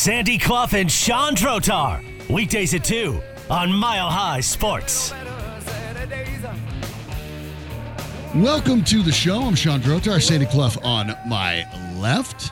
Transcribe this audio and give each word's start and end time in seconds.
Sandy 0.00 0.38
Clough 0.38 0.68
and 0.72 0.90
Sean 0.90 1.34
Drotar. 1.34 2.02
Weekdays 2.30 2.72
at 2.72 2.84
2 2.84 3.20
on 3.50 3.70
Mile 3.70 4.08
High 4.08 4.40
Sports. 4.40 5.12
Welcome 8.34 8.82
to 8.84 9.02
the 9.02 9.12
show. 9.12 9.42
I'm 9.42 9.54
Sean 9.54 9.80
Drotar, 9.80 10.22
Sandy 10.22 10.46
Clough 10.46 10.80
on 10.82 11.14
my 11.28 11.66
left. 12.00 12.50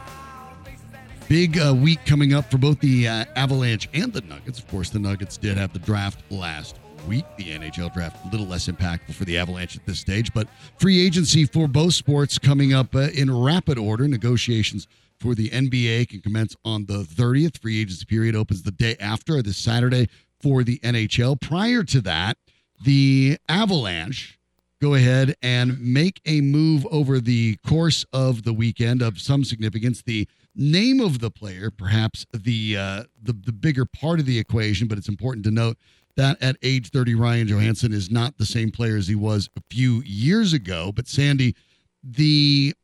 Big 1.30 1.58
uh, 1.58 1.74
week 1.74 2.04
coming 2.04 2.34
up 2.34 2.50
for 2.50 2.58
both 2.58 2.80
the 2.80 3.08
uh, 3.08 3.24
Avalanche 3.34 3.88
and 3.94 4.12
the 4.12 4.20
Nuggets. 4.20 4.58
Of 4.58 4.68
course, 4.68 4.90
the 4.90 4.98
Nuggets 4.98 5.38
did 5.38 5.56
have 5.56 5.72
the 5.72 5.78
draft 5.78 6.20
last 6.30 6.76
week. 7.08 7.24
The 7.38 7.44
NHL 7.44 7.94
draft 7.94 8.26
a 8.26 8.28
little 8.28 8.46
less 8.46 8.68
impactful 8.68 9.14
for 9.14 9.24
the 9.24 9.38
Avalanche 9.38 9.74
at 9.74 9.86
this 9.86 10.00
stage, 10.00 10.34
but 10.34 10.48
free 10.78 11.00
agency 11.00 11.46
for 11.46 11.66
both 11.66 11.94
sports 11.94 12.36
coming 12.36 12.74
up 12.74 12.94
uh, 12.94 13.08
in 13.14 13.34
rapid 13.34 13.78
order. 13.78 14.06
Negotiations 14.06 14.86
for 15.20 15.34
the 15.34 15.50
NBA 15.50 16.08
can 16.08 16.20
commence 16.20 16.54
on 16.64 16.86
the 16.86 17.02
30th. 17.02 17.60
Free 17.60 17.80
agency 17.80 18.04
period 18.04 18.34
opens 18.36 18.62
the 18.62 18.70
day 18.70 18.96
after 19.00 19.42
this 19.42 19.56
Saturday 19.56 20.08
for 20.40 20.62
the 20.62 20.78
NHL. 20.78 21.40
Prior 21.40 21.82
to 21.84 22.00
that, 22.02 22.36
the 22.84 23.38
Avalanche 23.48 24.38
go 24.80 24.94
ahead 24.94 25.34
and 25.42 25.80
make 25.80 26.20
a 26.24 26.40
move 26.40 26.86
over 26.90 27.18
the 27.18 27.56
course 27.66 28.04
of 28.12 28.44
the 28.44 28.52
weekend 28.52 29.02
of 29.02 29.20
some 29.20 29.44
significance. 29.44 30.02
The 30.02 30.28
name 30.54 31.00
of 31.00 31.18
the 31.18 31.30
player, 31.30 31.70
perhaps 31.70 32.26
the 32.32 32.76
uh, 32.76 33.04
the 33.20 33.32
the 33.32 33.52
bigger 33.52 33.84
part 33.84 34.20
of 34.20 34.26
the 34.26 34.38
equation, 34.38 34.86
but 34.86 34.98
it's 34.98 35.08
important 35.08 35.44
to 35.46 35.50
note 35.50 35.76
that 36.16 36.36
at 36.42 36.56
age 36.62 36.90
30, 36.90 37.14
Ryan 37.14 37.46
Johansen 37.46 37.92
is 37.92 38.10
not 38.10 38.38
the 38.38 38.46
same 38.46 38.70
player 38.70 38.96
as 38.96 39.06
he 39.06 39.14
was 39.14 39.48
a 39.56 39.62
few 39.70 40.02
years 40.04 40.52
ago. 40.52 40.90
But 40.92 41.06
Sandy, 41.06 41.54
the 42.02 42.74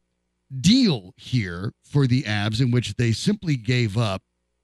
deal 0.60 1.12
here 1.16 1.72
for 1.82 2.06
the 2.06 2.22
Avs, 2.24 2.60
in 2.60 2.70
which 2.70 2.94
they 2.96 3.12
simply 3.12 3.56
gave 3.56 3.96
up 3.98 4.22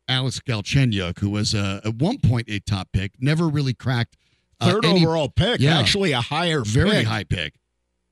Alex 0.08 0.40
Galchenyuk, 0.40 1.18
who 1.20 1.30
was 1.30 1.54
a, 1.54 1.80
at 1.84 1.94
one 1.96 2.18
point 2.18 2.48
a 2.48 2.58
top 2.60 2.88
pick, 2.92 3.12
never 3.20 3.48
really 3.48 3.74
cracked 3.74 4.16
uh, 4.60 4.70
Third 4.72 4.84
any- 4.84 5.02
overall 5.04 5.28
pick, 5.28 5.60
yeah. 5.60 5.78
actually 5.78 6.12
a 6.12 6.20
higher 6.20 6.62
very 6.62 7.02
high 7.04 7.24
pick. 7.24 7.54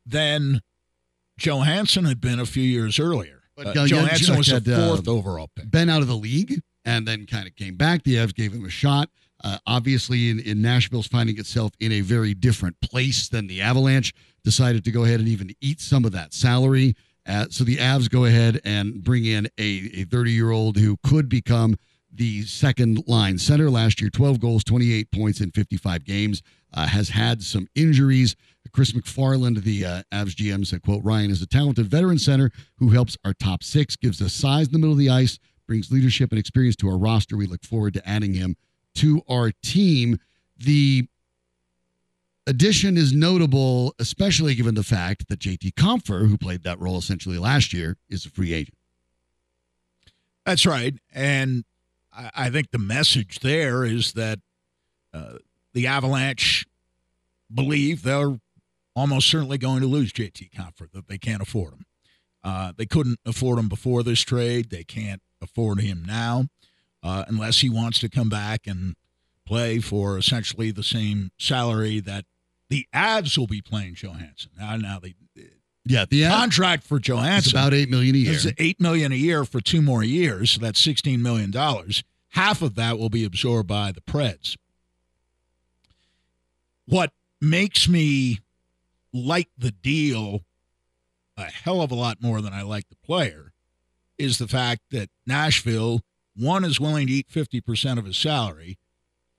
than 0.07 0.61
Johansen 1.39 2.07
had 2.07 2.21
been 2.21 2.41
a 2.41 2.47
few 2.47 2.63
years 2.63 2.99
earlier. 2.99 3.43
But, 3.57 3.77
Uh, 3.77 3.83
uh, 3.83 3.87
Johansen 3.87 4.37
was 4.37 4.47
had, 4.47 4.69
uh, 4.69 4.89
fourth 4.89 5.09
overall 5.09 5.51
pick. 5.55 5.71
been 5.71 5.89
out 5.91 6.01
of 6.03 6.09
the 6.09 6.17
league 6.17 6.61
and 6.85 7.07
then 7.07 7.27
kind 7.27 7.47
of 7.47 7.55
came 7.57 7.77
back. 7.77 8.05
The 8.05 8.15
Avs 8.15 8.35
gave 8.35 8.53
him 8.53 8.65
a 8.65 8.71
shot. 8.71 9.11
Uh, 9.45 9.59
obviously, 9.67 10.31
in, 10.31 10.41
in 10.41 10.63
Nashville's 10.63 11.07
finding 11.07 11.39
itself 11.39 11.73
in 11.79 11.93
a 11.93 12.01
very 12.01 12.35
different 12.35 12.81
place 12.81 13.29
than 13.29 13.47
the 13.47 13.61
Avalanche, 13.61 14.13
decided 14.43 14.85
to 14.85 14.91
go 14.91 15.05
ahead 15.05 15.21
and 15.21 15.29
even 15.29 15.51
eat 15.61 15.81
some 15.81 16.05
of 16.05 16.13
that 16.13 16.33
salary. 16.33 16.95
Uh, 17.29 17.47
so 17.51 17.63
the 17.63 17.77
Avs 17.77 18.11
go 18.11 18.25
ahead 18.25 18.61
and 18.65 19.05
bring 19.05 19.25
in 19.25 19.49
a 19.59 20.05
30 20.05 20.33
year 20.33 20.51
old 20.51 20.77
who 20.77 20.97
could 21.05 21.29
become 21.29 21.77
the 22.13 22.43
second 22.45 23.07
line 23.07 23.39
center. 23.39 23.71
Last 23.71 24.01
year 24.01 24.11
12 24.11 24.41
goals 24.41 24.65
28 24.65 25.11
points 25.13 25.41
in 25.41 25.51
55 25.51 26.05
games 26.05 26.43
uh, 26.73 26.87
has 26.87 27.11
had 27.11 27.43
some 27.43 27.67
injuries. 27.75 28.35
Chris 28.73 28.93
MacFarland 28.93 29.63
the 29.63 29.85
uh, 29.85 30.03
avs 30.13 30.35
gm 30.35 30.67
said 30.67 30.83
quote 30.83 31.03
ryan 31.03 31.31
is 31.31 31.41
a 31.41 31.47
talented 31.47 31.87
veteran 31.87 32.19
center 32.19 32.51
who 32.77 32.91
helps 32.91 33.17
our 33.25 33.33
top 33.33 33.63
six 33.63 33.97
gives 33.97 34.21
us 34.21 34.35
size 34.35 34.67
in 34.67 34.73
the 34.73 34.79
middle 34.79 34.93
of 34.93 34.99
the 34.99 35.09
ice 35.09 35.39
brings 35.69 35.93
leadership 35.93 36.33
and 36.33 36.39
experience 36.41 36.75
to 36.75 36.89
our 36.89 36.99
roster. 36.99 37.37
We 37.37 37.47
look 37.47 37.65
forward 37.65 37.95
to 37.95 38.09
adding 38.09 38.35
him 38.35 38.57
to 38.97 39.23
our 39.29 39.53
team. 39.63 40.19
The 40.57 41.07
addition 42.49 42.97
is 42.97 43.13
notable 43.13 43.95
especially 44.01 44.55
given 44.57 44.75
the 44.75 44.83
fact 44.83 45.29
that 45.29 45.39
jt 45.39 45.73
Compher 45.75 46.29
who 46.29 46.37
played 46.37 46.65
that 46.65 46.81
role 46.81 46.99
essentially 46.99 47.39
last 47.39 47.73
year 47.73 47.97
is 48.09 48.25
a 48.27 48.31
free 48.31 48.53
agent 48.53 48.75
That's 50.45 50.65
right. 50.65 50.95
And 51.13 51.65
I, 52.11 52.31
I 52.35 52.51
think 52.51 52.71
the 52.71 52.79
message 52.79 53.41
there 53.41 53.85
is 53.85 54.15
that 54.15 54.39
uh, 55.13 55.35
the 55.75 55.87
Avalanche 55.87 56.67
believe 57.53 58.03
they're 58.03 58.39
almost 58.97 59.29
certainly 59.29 59.59
going 59.59 59.83
to 59.83 59.87
lose 59.87 60.11
JT 60.11 60.51
Compher, 60.53 60.91
that 60.93 61.07
they 61.07 61.19
can't 61.19 61.43
afford 61.43 61.75
him. 61.75 61.85
Uh, 62.43 62.73
they 62.77 62.87
couldn't 62.87 63.21
afford 63.27 63.59
him 63.59 63.69
before 63.69 64.03
this 64.03 64.21
trade. 64.23 64.71
They 64.71 64.85
can't 64.85 65.21
afford 65.43 65.81
him 65.81 66.03
now 66.07 66.47
uh, 67.03 67.25
unless 67.29 67.61
he 67.61 67.69
wants 67.69 67.99
to 68.01 68.09
come 68.09 68.31
back 68.31 68.67
and 68.67 68.95
play 69.47 69.81
for 69.81 70.17
essentially 70.17 70.71
the 70.71 70.83
same 70.83 71.31
salary 71.39 72.01
that 72.01 72.25
the 72.71 72.87
Avs 72.95 73.37
will 73.39 73.47
be 73.47 73.63
playing 73.63 73.95
Johansen. 73.95 74.49
Now, 74.59 74.77
now 74.77 74.99
the 75.01 75.15
uh, 75.39 75.43
yeah 75.85 76.05
the 76.09 76.25
contract 76.25 76.85
for 76.85 76.99
it's 76.99 77.09
Johansen 77.09 77.53
about 77.53 77.75
8 77.75 77.89
million 77.89 78.15
a 78.15 78.19
year 78.19 78.33
is 78.33 78.53
eight 78.59 78.81
million 78.81 79.13
a 79.13 79.17
year 79.17 79.45
for 79.45 79.61
two 79.61 79.83
more 79.83 80.05
years. 80.05 80.53
So 80.53 80.61
that's 80.61 80.81
sixteen 80.81 81.23
million 81.23 81.51
dollars. 81.51 82.05
Half 82.31 82.63
of 82.63 82.75
that 82.75 82.99
will 82.99 83.09
be 83.09 83.25
absorbed 83.25 83.69
by 83.69 83.93
the 83.93 84.01
Preds. 84.01 84.57
What 86.87 87.13
makes 87.41 87.89
me 87.89 88.41
like 89.13 89.49
the 89.57 89.71
deal 89.71 90.43
a 91.37 91.45
hell 91.45 91.81
of 91.83 91.91
a 91.91 91.95
lot 91.95 92.21
more 92.21 92.41
than 92.41 92.53
I 92.53 92.63
like 92.63 92.89
the 92.89 92.97
player 92.97 93.53
is 94.19 94.39
the 94.39 94.49
fact 94.49 94.83
that 94.91 95.09
Nashville 95.27 96.01
one 96.35 96.65
is 96.65 96.81
willing 96.81 97.07
to 97.07 97.13
eat 97.13 97.31
fifty 97.31 97.61
percent 97.61 97.99
of 97.99 98.05
his 98.05 98.17
salary, 98.17 98.79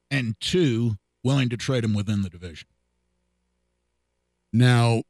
and 0.09 0.40
two 0.40 0.96
willing 1.23 1.50
to 1.50 1.57
trade 1.57 1.84
him 1.84 1.94
within 1.94 2.22
the 2.23 2.29
division. 2.29 2.67
Now, 4.53 5.03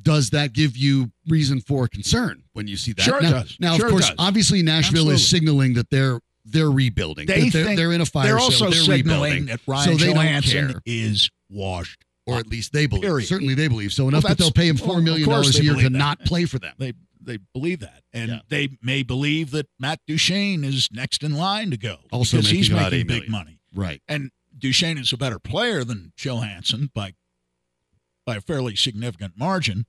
does 0.00 0.30
that 0.30 0.52
give 0.52 0.76
you 0.76 1.12
reason 1.28 1.60
for 1.60 1.86
concern 1.88 2.42
when 2.52 2.66
you 2.66 2.76
see 2.76 2.92
that? 2.94 3.02
Sure 3.02 3.20
now, 3.20 3.30
does. 3.30 3.56
Now, 3.60 3.76
Sure 3.76 3.86
of 3.86 3.92
course, 3.92 4.08
does. 4.08 4.16
obviously 4.18 4.62
Nashville 4.62 5.10
is 5.10 5.26
signaling 5.28 5.74
that 5.74 5.90
they're 5.90 6.20
they're 6.46 6.70
rebuilding. 6.70 7.26
They 7.26 7.48
they're, 7.48 7.64
think 7.64 7.78
they're 7.78 7.92
in 7.92 8.00
a 8.02 8.06
fire 8.06 8.26
They're 8.26 8.38
also 8.38 8.68
They're 8.68 8.80
signaling 8.80 9.22
rebuilding. 9.32 9.46
that 9.46 9.60
Ryan 9.66 9.98
so 9.98 10.04
Johansen 10.06 10.80
is 10.84 11.30
washed. 11.48 12.04
or 12.26 12.36
at 12.38 12.48
least 12.48 12.72
they 12.72 12.86
believe. 12.86 13.02
Period. 13.04 13.26
Certainly, 13.28 13.54
they 13.54 13.68
believe 13.68 13.92
so 13.92 14.08
enough 14.08 14.24
that 14.24 14.36
they'll 14.36 14.50
pay 14.50 14.68
him 14.68 14.76
well, 14.76 14.86
four 14.88 14.98
of 14.98 15.04
million 15.04 15.28
dollars 15.28 15.58
a 15.58 15.62
year 15.64 15.74
to 15.74 15.82
that. 15.84 15.92
not 15.92 16.20
play 16.24 16.44
for 16.44 16.58
them. 16.58 16.74
They 16.78 16.92
they 17.20 17.38
believe 17.54 17.80
that, 17.80 18.02
and 18.12 18.28
Yeah. 18.30 18.38
they 18.50 18.76
may 18.82 19.02
believe 19.02 19.52
that 19.52 19.66
Matt 19.78 20.00
Duchene 20.06 20.62
is 20.64 20.88
next 20.92 21.22
in 21.22 21.32
line 21.34 21.70
to 21.70 21.78
go 21.78 21.96
Also 22.12 22.36
because 22.36 22.50
he's 22.50 22.68
making 22.68 22.76
about 22.78 22.92
making 22.92 23.06
big 23.06 23.14
million. 23.16 23.32
money. 23.32 23.58
Right. 23.74 24.02
And 24.08 24.30
Duchene 24.58 24.98
is 24.98 25.10
a 25.14 25.16
better 25.16 25.38
player 25.38 25.84
than 25.84 26.12
Johansen 26.18 26.90
by 26.92 27.14
by 28.24 28.36
a 28.36 28.40
fairly 28.40 28.76
significant 28.76 29.34
margin. 29.36 29.86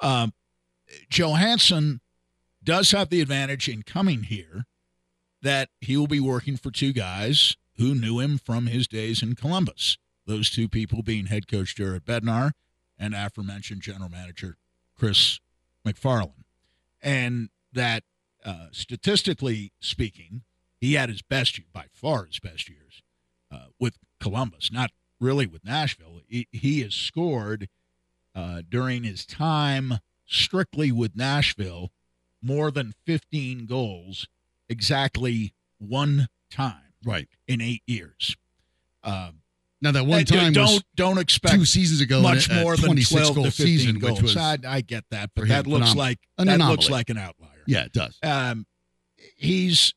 Um, 0.00 0.32
Johansen 1.10 2.00
does 2.62 2.90
have 2.90 3.08
the 3.08 3.20
advantage 3.20 3.68
in 3.68 3.82
coming 3.82 4.24
here 4.24 4.66
that 5.42 5.70
he 5.80 5.96
will 5.96 6.06
be 6.06 6.20
working 6.20 6.56
for 6.56 6.70
two 6.70 6.92
guys 6.92 7.56
who 7.76 7.94
knew 7.94 8.20
him 8.20 8.38
from 8.38 8.66
his 8.66 8.86
days 8.86 9.22
in 9.22 9.34
Columbus. 9.34 9.98
Those 10.26 10.50
two 10.50 10.68
people 10.68 11.02
being 11.02 11.26
head 11.26 11.48
coach 11.48 11.74
Jared 11.74 12.04
Bednar 12.04 12.52
and 12.98 13.14
aforementioned 13.14 13.82
general 13.82 14.08
manager 14.08 14.56
Chris 14.96 15.40
MacFarland. 15.84 16.44
And 17.02 17.48
that 17.72 18.04
uh, 18.44 18.66
statistically 18.70 19.72
speaking, 19.80 20.42
he 20.80 20.94
had 20.94 21.08
his 21.08 21.22
best, 21.22 21.58
year, 21.58 21.66
by 21.72 21.86
far 21.92 22.26
his 22.26 22.38
best 22.38 22.68
years 22.68 23.02
uh, 23.50 23.66
with 23.80 23.98
Columbus, 24.20 24.70
not 24.72 24.90
really 25.22 25.46
with 25.46 25.64
Nashville. 25.64 26.20
He, 26.28 26.48
he 26.52 26.82
has 26.82 26.94
scored 26.94 27.68
uh, 28.34 28.62
during 28.68 29.04
his 29.04 29.24
time 29.24 29.94
strictly 30.26 30.90
with 30.92 31.16
Nashville 31.16 31.90
more 32.42 32.70
than 32.70 32.92
15 33.06 33.66
goals 33.66 34.26
exactly 34.68 35.54
one 35.78 36.28
time 36.50 36.92
Right. 37.04 37.28
in 37.46 37.60
eight 37.60 37.82
years. 37.86 38.36
Um, 39.04 39.40
Now 39.80 39.92
that 39.92 40.06
one 40.06 40.24
time 40.24 40.52
don't 40.52 40.64
was 40.64 40.82
don't 40.96 41.18
expect 41.18 41.54
two 41.54 41.64
seasons 41.64 42.00
ago, 42.00 42.20
much 42.22 42.48
a, 42.48 42.60
a 42.60 42.62
more 42.62 42.76
than 42.76 42.86
26 42.86 43.10
twelve 43.20 43.34
goal 43.34 43.44
to 43.44 43.50
fifteen 43.50 43.78
season, 43.78 43.98
goals. 43.98 44.12
which 44.22 44.22
was 44.22 44.36
I, 44.36 44.56
I 44.66 44.80
get 44.80 45.04
that, 45.10 45.30
but 45.34 45.48
that 45.48 45.66
him, 45.66 45.72
looks 45.72 45.94
like 45.96 46.18
An 46.38 46.46
that 46.46 46.54
anomaly. 46.54 46.76
looks 46.76 46.90
like 46.90 47.10
an 47.10 47.18
outlier. 47.18 47.62
yeah, 47.66 47.84
it 47.84 47.92
does. 47.92 48.16
Um, 48.22 48.66
he's 49.36 49.92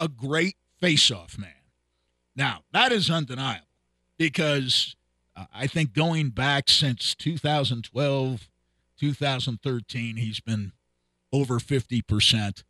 a 0.00 0.08
great 0.08 0.56
face-off 0.80 1.38
man. 1.38 1.50
Now 2.36 2.60
that 2.72 2.92
is 2.92 3.10
undeniable 3.10 3.65
because 4.18 4.96
I 5.54 5.66
think 5.66 5.92
going 5.92 6.30
back 6.30 6.68
since 6.68 7.14
2012, 7.14 8.48
2013, 8.98 10.16
he's 10.16 10.40
been 10.40 10.72
over 11.32 11.58
50 11.58 12.02
percent 12.02 12.64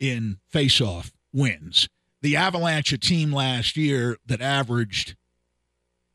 in 0.00 0.38
face-off 0.48 1.12
wins. 1.32 1.88
The 2.20 2.34
Avalanche, 2.36 2.92
a 2.92 2.98
team 2.98 3.32
last 3.32 3.76
year 3.76 4.16
that 4.26 4.40
averaged 4.40 5.14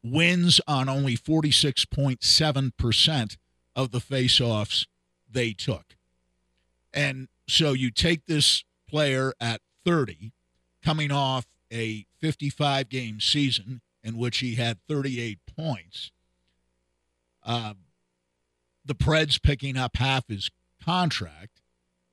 wins 0.03 0.59
on 0.67 0.89
only 0.89 1.15
46.7% 1.17 3.37
of 3.75 3.91
the 3.91 3.99
face-offs 3.99 4.87
they 5.29 5.51
took. 5.53 5.95
And 6.93 7.27
so 7.47 7.73
you 7.73 7.91
take 7.91 8.25
this 8.25 8.63
player 8.87 9.33
at 9.39 9.61
30, 9.85 10.31
coming 10.83 11.11
off 11.11 11.45
a 11.71 12.07
55 12.19 12.89
game 12.89 13.19
season 13.19 13.81
in 14.03 14.17
which 14.17 14.39
he 14.39 14.55
had 14.55 14.79
38 14.87 15.39
points. 15.55 16.11
Uh, 17.43 17.73
the 18.85 18.95
Preds 18.95 19.41
picking 19.41 19.77
up 19.77 19.97
half 19.97 20.27
his 20.27 20.49
contract 20.83 21.61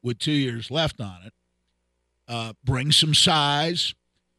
with 0.03 0.19
two 0.19 0.33
years 0.33 0.71
left 0.71 1.01
on 1.01 1.23
it. 1.25 1.33
uh, 2.29 2.53
brings 2.65 2.97
some 2.97 3.15
size, 3.15 3.95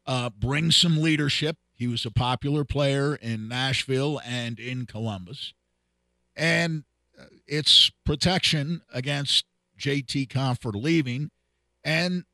uh, 0.06 0.30
brings 0.30 0.76
some 0.76 1.00
leadership. 1.00 1.56
He 1.74 1.86
was 1.86 2.04
a 2.04 2.10
popular 2.10 2.64
player 2.64 3.14
in 3.14 3.48
Nashville 3.48 4.20
and 4.24 4.58
in 4.58 4.86
Columbus. 4.86 5.54
And 6.36 6.84
uh, 7.18 7.24
it's 7.46 7.90
protection 8.04 8.82
against 8.92 9.44
JT 9.78 10.28
Compher 10.28 10.74
leaving. 10.74 11.30
And 11.84 12.24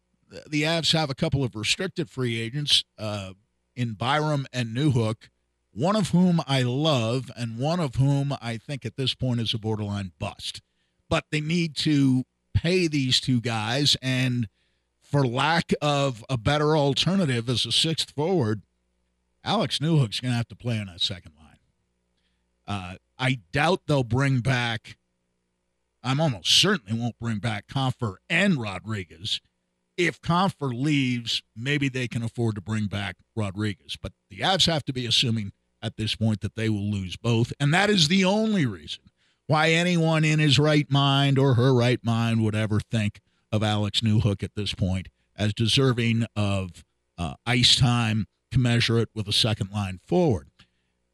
the 0.48 0.62
Avs 0.62 0.92
have 0.92 1.10
a 1.10 1.14
couple 1.14 1.44
of 1.44 1.54
restricted 1.54 2.10
free 2.10 2.40
agents 2.40 2.84
uh, 2.98 3.32
in 3.76 3.94
Byram 3.94 4.46
and 4.52 4.76
Newhook, 4.76 5.28
one 5.72 5.96
of 5.96 6.10
whom 6.10 6.40
I 6.46 6.62
love 6.62 7.30
and 7.36 7.58
one 7.58 7.80
of 7.80 7.96
whom 7.96 8.34
I 8.40 8.56
think 8.56 8.84
at 8.84 8.96
this 8.96 9.14
point 9.14 9.40
is 9.40 9.54
a 9.54 9.58
borderline 9.58 10.12
bust. 10.18 10.62
But 11.08 11.24
they 11.30 11.40
need 11.40 11.76
to 11.78 12.24
pay 12.54 12.86
these 12.86 13.20
two 13.20 13.40
guys. 13.40 13.96
And 14.00 14.48
for 15.02 15.26
lack 15.26 15.72
of 15.82 16.24
a 16.30 16.38
better 16.38 16.76
alternative 16.76 17.48
as 17.48 17.66
a 17.66 17.72
sixth 17.72 18.10
forward, 18.12 18.62
Alex 19.44 19.78
Newhook's 19.78 20.20
going 20.20 20.32
to 20.32 20.36
have 20.36 20.48
to 20.48 20.56
play 20.56 20.78
on 20.78 20.86
that 20.86 21.00
second 21.00 21.32
line. 21.38 21.44
Uh, 22.66 22.96
I 23.18 23.40
doubt 23.52 23.82
they'll 23.86 24.04
bring 24.04 24.40
back. 24.40 24.96
I'm 26.02 26.20
almost 26.20 26.50
certain 26.50 26.86
they 26.88 26.98
won't 26.98 27.18
bring 27.18 27.38
back 27.38 27.66
Compher 27.66 28.16
and 28.30 28.56
Rodrigues. 28.56 29.40
If 29.96 30.20
Compher 30.20 30.72
leaves, 30.72 31.42
maybe 31.56 31.88
they 31.88 32.08
can 32.08 32.22
afford 32.22 32.56
to 32.56 32.60
bring 32.60 32.86
back 32.86 33.16
Rodrigues. 33.36 33.96
But 33.96 34.12
the 34.30 34.38
Avs 34.38 34.66
have 34.66 34.84
to 34.86 34.92
be 34.92 35.06
assuming 35.06 35.52
at 35.82 35.96
this 35.96 36.14
point 36.14 36.40
that 36.40 36.56
they 36.56 36.68
will 36.68 36.90
lose 36.90 37.16
both. 37.16 37.52
And 37.60 37.72
that 37.74 37.90
is 37.90 38.08
the 38.08 38.24
only 38.24 38.66
reason 38.66 39.04
why 39.46 39.70
anyone 39.70 40.24
in 40.24 40.38
his 40.38 40.58
right 40.58 40.90
mind 40.90 41.38
or 41.38 41.54
her 41.54 41.74
right 41.74 42.00
mind 42.02 42.42
would 42.42 42.54
ever 42.54 42.80
think 42.80 43.20
of 43.52 43.62
Alex 43.62 44.00
Newhook 44.00 44.42
at 44.42 44.54
this 44.54 44.74
point 44.74 45.08
as 45.36 45.52
deserving 45.52 46.26
of 46.34 46.84
uh, 47.18 47.34
ice 47.46 47.76
time 47.76 48.26
commensurate 48.50 49.10
with 49.14 49.28
a 49.28 49.32
second 49.32 49.70
line 49.70 50.00
forward. 50.06 50.48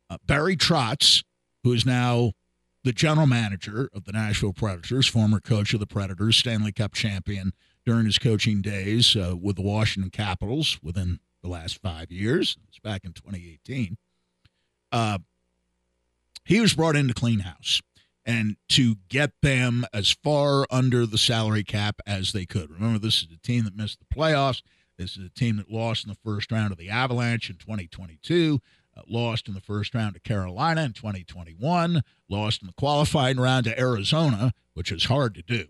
Uh, 0.09 0.19
Barry 0.27 0.57
Trotz 0.57 1.23
who 1.63 1.73
is 1.73 1.85
now 1.85 2.33
the 2.85 2.93
general 2.93 3.27
manager 3.27 3.91
of 3.95 4.05
the 4.05 4.13
Nashville 4.13 4.53
Predators, 4.53 5.07
former 5.07 5.41
coach 5.41 5.75
of 5.75 5.81
the 5.81 5.87
Predators, 5.87 6.37
Stanley 6.37 6.73
Cup 6.73 6.95
champion 6.95 7.53
during 7.87 8.07
his 8.07 8.19
coaching 8.19 8.61
days 8.63 9.17
uh, 9.17 9.35
with 9.41 9.57
the 9.57 9.63
Washington 9.63 10.11
Capitals 10.11 10.79
within 10.83 11.21
the 11.43 11.49
last 11.49 11.81
five 11.81 12.11
years. 12.11 12.57
It's 12.69 12.79
back 12.79 13.05
in 13.05 13.13
2018. 13.13 13.97
Uh, 14.93 15.19
he 16.45 16.61
was 16.61 16.75
brought 16.75 16.97
in 16.97 17.09
to 17.09 17.15
clean 17.15 17.41
house 17.41 17.81
and 18.27 18.57
to 18.69 18.97
get 19.09 19.33
them 19.43 19.87
as 19.93 20.11
far 20.23 20.67
under 20.71 21.07
the 21.07 21.19
salary 21.19 21.65
cap 21.65 22.01
as 22.07 22.33
they 22.33 22.45
could. 22.45 22.71
Remember, 22.71 22.99
this 22.99 23.23
is 23.23 23.29
a 23.35 23.39
team 23.39 23.65
that 23.65 23.77
missed 23.77 23.99
the 23.99 24.15
playoffs. 24.15 24.63
This 24.99 25.17
is 25.17 25.25
a 25.25 25.31
team 25.31 25.57
that 25.57 25.71
lost 25.71 26.05
in 26.05 26.11
the 26.11 26.19
first 26.23 26.53
round 26.53 26.73
of 26.73 26.79
the 26.79 26.91
Avalanche 26.91 27.49
in 27.49 27.57
2022 27.57 28.61
uh, 28.97 29.03
lost 29.09 29.49
in 29.49 29.55
the 29.55 29.61
first 29.61 29.95
round 29.95 30.15
to 30.15 30.21
Carolina 30.21 30.83
in 30.83 30.93
2021, 30.93 32.03
lost 32.29 32.63
in 32.63 32.67
the 32.67 32.75
qualifying 32.75 33.39
round 33.39 33.65
to 33.65 33.79
Arizona, 33.79 34.53
which 34.75 34.93
is 34.93 35.05
hard 35.05 35.35
to 35.35 35.43
do 35.43 35.67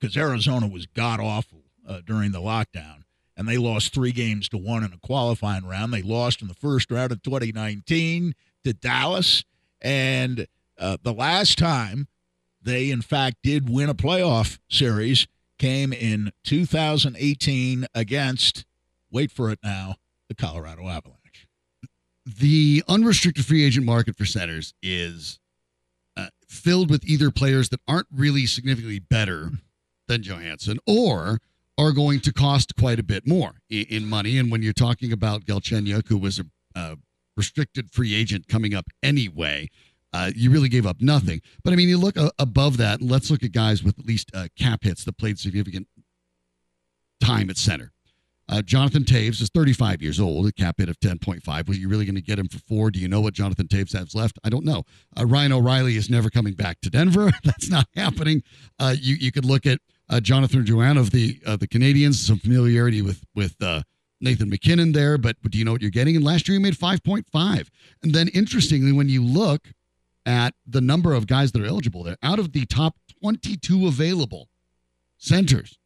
because 0.00 0.16
Arizona 0.16 0.66
was 0.66 0.86
god 0.86 1.20
awful 1.20 1.64
uh, 1.86 2.00
during 2.04 2.32
the 2.32 2.40
lockdown. 2.40 3.04
And 3.36 3.48
they 3.48 3.56
lost 3.56 3.94
three 3.94 4.12
games 4.12 4.48
to 4.50 4.58
one 4.58 4.84
in 4.84 4.92
a 4.92 4.98
qualifying 4.98 5.66
round. 5.66 5.92
They 5.92 6.02
lost 6.02 6.42
in 6.42 6.48
the 6.48 6.54
first 6.54 6.90
round 6.90 7.12
of 7.12 7.22
2019 7.22 8.34
to 8.64 8.72
Dallas. 8.74 9.44
And 9.80 10.46
uh, 10.78 10.98
the 11.02 11.14
last 11.14 11.56
time 11.56 12.08
they, 12.60 12.90
in 12.90 13.00
fact, 13.00 13.38
did 13.42 13.70
win 13.70 13.88
a 13.88 13.94
playoff 13.94 14.58
series 14.68 15.26
came 15.58 15.92
in 15.92 16.32
2018 16.44 17.86
against, 17.94 18.66
wait 19.10 19.30
for 19.30 19.50
it 19.50 19.58
now, 19.62 19.96
the 20.28 20.34
Colorado 20.34 20.86
Avalanche 20.86 21.20
the 22.38 22.82
unrestricted 22.88 23.44
free 23.44 23.64
agent 23.64 23.86
market 23.86 24.16
for 24.16 24.24
centers 24.24 24.74
is 24.82 25.38
uh, 26.16 26.28
filled 26.46 26.90
with 26.90 27.04
either 27.04 27.30
players 27.30 27.68
that 27.70 27.80
aren't 27.88 28.06
really 28.12 28.46
significantly 28.46 28.98
better 28.98 29.50
than 30.10 30.22
Johansen 30.22 30.78
or 30.86 31.38
are 31.78 31.92
going 31.92 32.20
to 32.20 32.32
cost 32.32 32.76
quite 32.76 32.98
a 32.98 33.02
bit 33.02 33.26
more 33.26 33.52
in, 33.70 33.86
in 33.88 34.08
money. 34.08 34.36
And 34.38 34.50
when 34.50 34.62
you're 34.62 34.72
talking 34.72 35.12
about 35.12 35.44
Galchenyuk, 35.44 36.08
who 36.08 36.18
was 36.18 36.40
a, 36.40 36.44
a 36.74 36.96
restricted 37.36 37.90
free 37.90 38.14
agent 38.14 38.48
coming 38.48 38.74
up 38.74 38.86
anyway, 39.02 39.68
uh, 40.12 40.32
you 40.34 40.50
really 40.50 40.68
gave 40.68 40.84
up 40.84 41.00
nothing. 41.00 41.40
But 41.62 41.72
I 41.72 41.76
mean, 41.76 41.88
you 41.88 41.96
look 41.96 42.16
uh, 42.16 42.30
above 42.38 42.76
that, 42.78 43.00
let's 43.00 43.30
look 43.30 43.44
at 43.44 43.52
guys 43.52 43.84
with 43.84 43.98
at 43.98 44.04
least 44.04 44.30
uh, 44.34 44.48
cap 44.58 44.80
hits 44.82 45.04
that 45.04 45.16
played 45.16 45.38
significant 45.38 45.86
time 47.22 47.48
at 47.48 47.56
center. 47.56 47.92
Uh, 48.48 48.60
Jonathan 48.60 49.04
Toews 49.04 49.40
is 49.40 49.48
35 49.54 50.02
years 50.02 50.18
old, 50.18 50.44
a 50.48 50.52
cap 50.52 50.76
hit 50.78 50.88
of 50.88 50.98
10.5. 50.98 51.68
Was 51.68 51.78
you 51.78 51.88
really 51.88 52.04
going 52.04 52.16
to 52.16 52.20
get 52.20 52.36
him 52.36 52.48
for 52.48 52.58
four? 52.58 52.90
Do 52.90 52.98
you 52.98 53.06
know 53.06 53.20
what 53.20 53.32
Jonathan 53.32 53.68
Toews 53.68 53.96
has 53.96 54.12
left? 54.12 54.40
I 54.42 54.48
don't 54.48 54.64
know. 54.64 54.82
Uh, 55.16 55.24
Ryan 55.24 55.52
O'Reilly 55.52 55.96
is 55.96 56.10
never 56.10 56.30
coming 56.30 56.54
back 56.54 56.80
to 56.80 56.90
Denver. 56.90 57.30
That's 57.44 57.70
not 57.70 57.86
happening. 57.94 58.42
Uh, 58.80 58.96
you 58.98 59.14
you 59.14 59.30
could 59.30 59.44
look 59.44 59.66
at 59.66 59.78
uh, 60.10 60.20
Jonathan 60.20 60.64
Drouin 60.64 60.98
of 60.98 61.10
the 61.10 61.40
uh, 61.46 61.56
the 61.56 61.66
Canadiens, 61.66 62.14
some 62.14 62.38
familiarity 62.38 63.00
with 63.00 63.24
with 63.34 63.56
uh, 63.62 63.82
Nathan 64.20 64.50
MacKinnon 64.50 64.92
there, 64.92 65.16
but, 65.16 65.36
but 65.42 65.50
do 65.50 65.58
you 65.58 65.64
know 65.64 65.72
what 65.72 65.80
you're 65.80 65.90
getting? 65.90 66.14
And 66.14 66.22
last 66.22 66.46
year 66.46 66.58
he 66.58 66.62
made 66.62 66.74
5.5. 66.74 67.68
And 68.02 68.14
then 68.14 68.28
interestingly, 68.28 68.92
when 68.92 69.08
you 69.08 69.24
look 69.24 69.68
at 70.26 70.52
the 70.66 70.82
number 70.82 71.14
of 71.14 71.26
guys 71.26 71.52
that 71.52 71.62
are 71.62 71.66
eligible 71.66 72.02
there, 72.02 72.18
out 72.22 72.38
of 72.38 72.52
the 72.52 72.66
top 72.66 72.96
22 73.22 73.86
available 73.86 74.50
centers, 75.16 75.78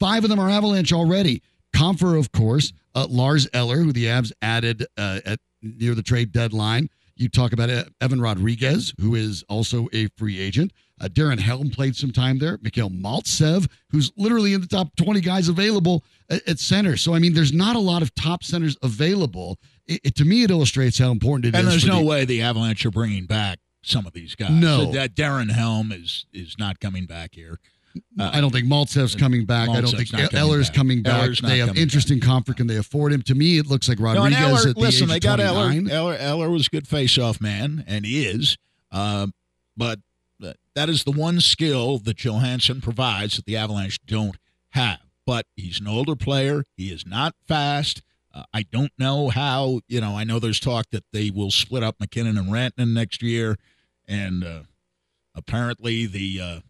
Five 0.00 0.24
of 0.24 0.30
them 0.30 0.38
are 0.38 0.50
Avalanche 0.50 0.92
already. 0.92 1.42
Compher, 1.74 2.18
of 2.18 2.30
course, 2.32 2.72
uh, 2.94 3.06
Lars 3.08 3.48
Eller, 3.52 3.76
who 3.78 3.92
the 3.92 4.04
Avs 4.06 4.32
added 4.42 4.86
uh, 4.96 5.20
at 5.24 5.40
near 5.62 5.94
the 5.94 6.02
trade 6.02 6.32
deadline. 6.32 6.88
You 7.16 7.28
talk 7.28 7.52
about 7.52 7.70
Evan 8.00 8.20
Rodrigues, 8.20 8.92
who 9.00 9.14
is 9.14 9.44
also 9.48 9.88
a 9.92 10.08
free 10.16 10.40
agent. 10.40 10.72
Uh, 11.00 11.06
Darren 11.06 11.40
Helm 11.40 11.70
played 11.70 11.96
some 11.96 12.12
time 12.12 12.38
there. 12.38 12.58
Mikhail 12.62 12.88
Maltsev, 12.88 13.68
who's 13.90 14.12
literally 14.16 14.52
in 14.52 14.60
the 14.60 14.66
top 14.66 14.94
20 14.96 15.20
guys 15.20 15.48
available 15.48 16.04
at, 16.30 16.46
at 16.48 16.58
center. 16.58 16.96
So, 16.96 17.14
I 17.14 17.18
mean, 17.18 17.34
there's 17.34 17.52
not 17.52 17.74
a 17.74 17.80
lot 17.80 18.02
of 18.02 18.14
top 18.14 18.44
centers 18.44 18.76
available. 18.82 19.58
It, 19.86 20.00
it, 20.04 20.14
to 20.16 20.24
me, 20.24 20.44
it 20.44 20.50
illustrates 20.50 20.98
how 20.98 21.10
important 21.10 21.46
it 21.46 21.48
and 21.48 21.56
is. 21.56 21.60
and 21.62 21.72
there's 21.72 21.86
no 21.86 21.98
the, 21.98 22.06
way 22.06 22.24
the 22.24 22.42
Avalanche 22.42 22.86
are 22.86 22.92
bringing 22.92 23.26
back 23.26 23.58
some 23.82 24.06
of 24.06 24.12
these 24.12 24.34
guys. 24.34 24.50
No. 24.50 24.84
So 24.84 24.92
that 24.92 25.14
Darren 25.14 25.50
Helm 25.50 25.92
is 25.92 26.26
is 26.32 26.56
not 26.58 26.80
coming 26.80 27.06
back 27.06 27.34
here. 27.34 27.58
Uh, 28.18 28.30
I 28.32 28.40
don't 28.40 28.50
think 28.50 28.66
Maltsev's 28.66 29.14
coming 29.14 29.44
back. 29.44 29.68
I 29.68 29.80
don't 29.80 29.90
think 29.90 30.12
Eller's 30.34 30.68
back. 30.68 30.76
coming 30.76 31.02
back. 31.02 31.22
Eller's 31.22 31.40
they 31.40 31.58
have 31.58 31.68
coming 31.68 31.82
interesting 31.82 32.20
comfort. 32.20 32.56
Can 32.56 32.66
they 32.66 32.76
afford 32.76 33.12
him? 33.12 33.22
To 33.22 33.34
me, 33.34 33.58
it 33.58 33.66
looks 33.66 33.88
like 33.88 34.00
Rodrigues 34.00 34.36
no, 34.36 34.48
Eller, 34.48 34.68
at 34.68 34.74
the 34.74 34.80
listen, 34.80 35.04
age 35.04 35.10
they 35.10 35.16
of 35.16 35.22
got 35.22 35.36
29. 35.36 35.90
Eller. 35.90 36.14
Eller. 36.14 36.16
Eller 36.16 36.50
was 36.50 36.66
a 36.66 36.70
good 36.70 36.88
face-off 36.88 37.40
man, 37.40 37.84
and 37.86 38.04
he 38.04 38.26
is. 38.26 38.56
Uh, 38.90 39.28
but 39.76 40.00
that 40.74 40.88
is 40.88 41.04
the 41.04 41.12
one 41.12 41.40
skill 41.40 41.98
that 41.98 42.16
Johansen 42.16 42.82
provides 42.82 43.36
that 43.36 43.46
the 43.46 43.56
Avalanche 43.56 43.98
don't 44.06 44.36
have. 44.70 45.00
But 45.26 45.46
he's 45.56 45.80
an 45.80 45.88
older 45.88 46.16
player. 46.16 46.64
He 46.76 46.90
is 46.90 47.06
not 47.06 47.34
fast. 47.46 48.02
Uh, 48.32 48.44
I 48.52 48.62
don't 48.62 48.92
know 48.98 49.28
how. 49.28 49.80
You 49.88 50.00
know, 50.00 50.16
I 50.16 50.24
know 50.24 50.38
there's 50.38 50.60
talk 50.60 50.86
that 50.90 51.04
they 51.12 51.30
will 51.30 51.50
split 51.50 51.82
up 51.82 51.96
MacKinnon 52.00 52.36
and 52.36 52.48
Rantanen 52.48 52.92
next 52.92 53.22
year, 53.22 53.56
and 54.06 54.44
uh, 54.44 54.60
apparently 55.34 56.06
the 56.06 56.40
uh, 56.40 56.60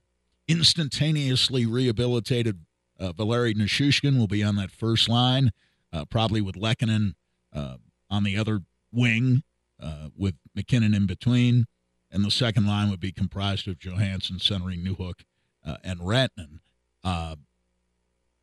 instantaneously 0.47 1.67
rehabilitated 1.67 2.61
uh, 3.01 3.13
Valeri 3.13 3.55
Nichushkin 3.55 4.19
will 4.19 4.29
be 4.29 4.43
on 4.43 4.57
that 4.57 4.71
first 4.71 5.09
line, 5.09 5.51
uh, 5.93 6.05
probably 6.05 6.41
with 6.41 6.55
Lehkonen 6.55 7.15
uh, 7.53 7.77
on 8.11 8.25
the 8.25 8.37
other 8.37 8.61
wing, 8.93 9.43
uh, 9.83 10.09
with 10.17 10.35
MacKinnon 10.55 10.95
in 10.95 11.07
between. 11.07 11.67
And 12.15 12.25
the 12.25 12.31
second 12.31 12.67
line 12.67 12.91
would 12.91 13.01
be 13.01 13.11
comprised 13.11 13.67
of 13.67 13.81
Johansen 13.81 14.41
centering 14.41 14.85
Newhook 14.85 15.25
uh, 15.67 15.79
and 15.83 15.99
Rantanen. 15.99 16.61
Uh, 17.03 17.35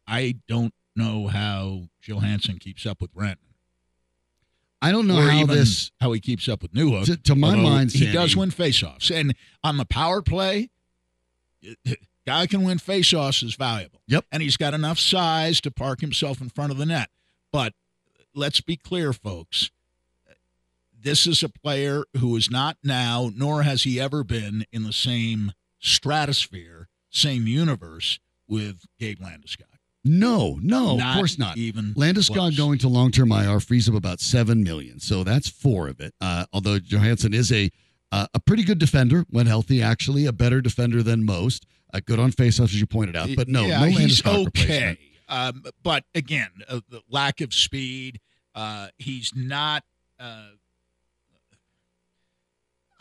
I 0.05 0.35
don't 0.49 0.73
know 0.93 1.27
how 1.27 1.83
Johansen 2.05 2.59
keeps 2.59 2.85
up 2.85 3.01
with 3.01 3.15
Rantanen. 3.15 3.37
I 4.81 4.91
don't 4.91 5.07
know 5.07 5.19
or 5.19 5.29
how 5.29 5.45
this. 5.45 5.91
how 6.01 6.11
he 6.11 6.19
keeps 6.19 6.49
up 6.49 6.61
with 6.61 6.73
Newhook. 6.73 7.05
To, 7.05 7.15
to 7.15 7.35
my 7.35 7.55
mind, 7.55 7.93
he 7.93 7.99
Sandy, 7.99 8.13
does 8.13 8.35
win 8.35 8.49
faceoffs, 8.49 9.09
and 9.09 9.33
on 9.63 9.77
the 9.77 9.85
power 9.85 10.21
play, 10.21 10.69
guy 12.27 12.47
can 12.47 12.63
win 12.63 12.77
faceoffs 12.77 13.41
is 13.41 13.55
valuable. 13.55 14.01
Yep. 14.07 14.25
And 14.33 14.43
he's 14.43 14.57
got 14.57 14.73
enough 14.73 14.99
size 14.99 15.61
to 15.61 15.71
park 15.71 16.01
himself 16.01 16.41
in 16.41 16.49
front 16.49 16.71
of 16.71 16.77
the 16.77 16.85
net. 16.85 17.09
But 17.53 17.73
let's 18.35 18.59
be 18.59 18.75
clear, 18.75 19.13
folks. 19.13 19.71
This 21.03 21.25
is 21.25 21.41
a 21.43 21.49
player 21.49 22.03
who 22.17 22.35
is 22.35 22.51
not 22.51 22.77
now, 22.83 23.31
nor 23.35 23.63
has 23.63 23.83
he 23.83 23.99
ever 23.99 24.23
been 24.23 24.65
in 24.71 24.83
the 24.83 24.93
same 24.93 25.51
stratosphere, 25.79 26.87
same 27.09 27.47
universe 27.47 28.19
with 28.47 28.85
Gabe 28.99 29.19
Landeskog. 29.19 29.65
No, 30.03 30.57
no, 30.61 30.97
Not 30.97 31.09
of 31.09 31.15
course 31.15 31.37
not. 31.37 31.57
Even 31.57 31.93
Landeskog 31.93 32.33
close. 32.35 32.57
going 32.57 32.79
to 32.79 32.87
long-term 32.87 33.31
IR 33.31 33.59
frees 33.59 33.87
up 33.87 33.95
about 33.95 34.19
seven 34.19 34.63
million, 34.63 34.99
so 34.99 35.23
that's 35.23 35.47
four 35.47 35.87
of 35.87 35.99
it. 35.99 36.13
Uh, 36.19 36.45
although 36.51 36.79
Johansen 36.79 37.33
is 37.33 37.51
a 37.51 37.69
uh, 38.11 38.27
a 38.33 38.39
pretty 38.39 38.63
good 38.63 38.79
defender 38.79 39.25
when 39.29 39.45
healthy, 39.45 39.81
actually 39.81 40.25
a 40.25 40.33
better 40.33 40.59
defender 40.59 41.01
than 41.01 41.23
most. 41.23 41.65
Uh, 41.93 42.01
good 42.05 42.19
on 42.19 42.31
faceoffs, 42.31 42.65
as 42.65 42.79
you 42.79 42.87
pointed 42.87 43.15
out, 43.15 43.29
but 43.35 43.47
no, 43.47 43.65
yeah, 43.65 43.79
no 43.79 43.85
he's 43.85 44.21
Landeskog 44.21 44.47
okay. 44.47 44.97
Um, 45.29 45.63
but 45.81 46.03
again, 46.13 46.49
uh, 46.67 46.81
the 46.89 47.01
lack 47.09 47.39
of 47.41 47.53
speed. 47.53 48.19
Uh, 48.53 48.87
he's 48.97 49.31
not. 49.35 49.83
Uh, 50.19 50.47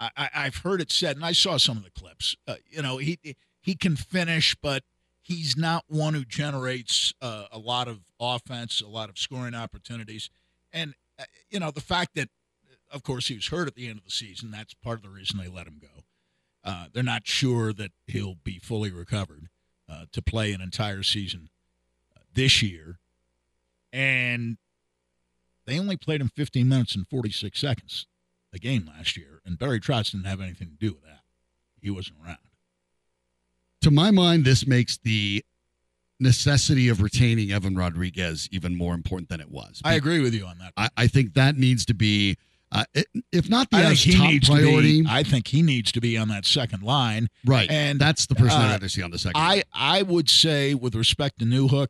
I, 0.00 0.30
I've 0.34 0.56
heard 0.56 0.80
it 0.80 0.90
said, 0.90 1.16
and 1.16 1.24
I 1.24 1.32
saw 1.32 1.58
some 1.58 1.76
of 1.76 1.84
the 1.84 1.90
clips. 1.90 2.34
Uh, 2.48 2.56
you 2.68 2.82
know, 2.82 2.96
he 2.96 3.18
he 3.60 3.74
can 3.74 3.96
finish, 3.96 4.56
but 4.60 4.82
he's 5.22 5.56
not 5.56 5.84
one 5.88 6.14
who 6.14 6.24
generates 6.24 7.12
uh, 7.20 7.44
a 7.52 7.58
lot 7.58 7.86
of 7.86 8.00
offense, 8.18 8.80
a 8.80 8.88
lot 8.88 9.10
of 9.10 9.18
scoring 9.18 9.54
opportunities, 9.54 10.30
and 10.72 10.94
uh, 11.18 11.24
you 11.50 11.60
know 11.60 11.70
the 11.70 11.82
fact 11.82 12.14
that, 12.14 12.30
of 12.90 13.02
course, 13.02 13.28
he 13.28 13.34
was 13.34 13.48
hurt 13.48 13.68
at 13.68 13.74
the 13.74 13.88
end 13.88 13.98
of 13.98 14.04
the 14.04 14.10
season. 14.10 14.50
That's 14.50 14.74
part 14.74 14.96
of 14.96 15.02
the 15.02 15.10
reason 15.10 15.38
they 15.38 15.48
let 15.48 15.66
him 15.66 15.80
go. 15.80 16.04
Uh, 16.64 16.86
they're 16.92 17.02
not 17.02 17.26
sure 17.26 17.72
that 17.72 17.92
he'll 18.06 18.36
be 18.42 18.58
fully 18.58 18.90
recovered 18.90 19.48
uh, 19.88 20.06
to 20.12 20.22
play 20.22 20.52
an 20.52 20.62
entire 20.62 21.02
season 21.02 21.50
uh, 22.16 22.20
this 22.32 22.62
year, 22.62 22.98
and 23.92 24.56
they 25.66 25.78
only 25.78 25.98
played 25.98 26.22
him 26.22 26.30
15 26.34 26.66
minutes 26.66 26.94
and 26.94 27.06
46 27.06 27.58
seconds 27.58 28.06
a 28.52 28.58
game 28.58 28.90
last 28.96 29.16
year, 29.16 29.40
and 29.44 29.58
Barry 29.58 29.80
Trotz 29.80 30.12
didn't 30.12 30.26
have 30.26 30.40
anything 30.40 30.68
to 30.68 30.76
do 30.76 30.92
with 30.94 31.04
that. 31.04 31.20
He 31.80 31.90
wasn't 31.90 32.16
around. 32.24 32.38
To 33.82 33.90
my 33.90 34.10
mind, 34.10 34.44
this 34.44 34.66
makes 34.66 34.98
the 34.98 35.44
necessity 36.18 36.88
of 36.88 37.00
retaining 37.00 37.50
Evan 37.50 37.74
Rodrigues 37.74 38.48
even 38.52 38.76
more 38.76 38.94
important 38.94 39.30
than 39.30 39.40
it 39.40 39.50
was. 39.50 39.80
I 39.84 39.94
agree 39.94 40.20
with 40.20 40.34
you 40.34 40.44
on 40.44 40.58
that. 40.58 40.72
I, 40.76 40.90
I 40.96 41.06
think 41.06 41.34
that 41.34 41.56
needs 41.56 41.86
to 41.86 41.94
be, 41.94 42.36
uh, 42.70 42.84
if 43.32 43.48
not 43.48 43.70
the 43.70 43.78
I 43.78 43.94
top 43.94 44.30
needs 44.30 44.48
priority, 44.48 44.98
to 44.98 45.04
be. 45.04 45.10
I 45.10 45.22
think 45.22 45.48
he 45.48 45.62
needs 45.62 45.90
to 45.92 46.00
be 46.00 46.18
on 46.18 46.28
that 46.28 46.44
second 46.44 46.82
line. 46.82 47.28
right? 47.46 47.70
and, 47.70 47.98
that's 47.98 48.26
the 48.26 48.34
person 48.34 48.60
uh, 48.60 48.64
I'd 48.64 48.70
rather 48.72 48.88
see 48.90 49.02
on 49.02 49.10
the 49.10 49.18
second. 49.18 49.40
I 49.40 49.64
I 49.72 50.02
would 50.02 50.28
say, 50.28 50.74
with 50.74 50.94
respect 50.94 51.38
to 51.38 51.46
Newhook, 51.46 51.88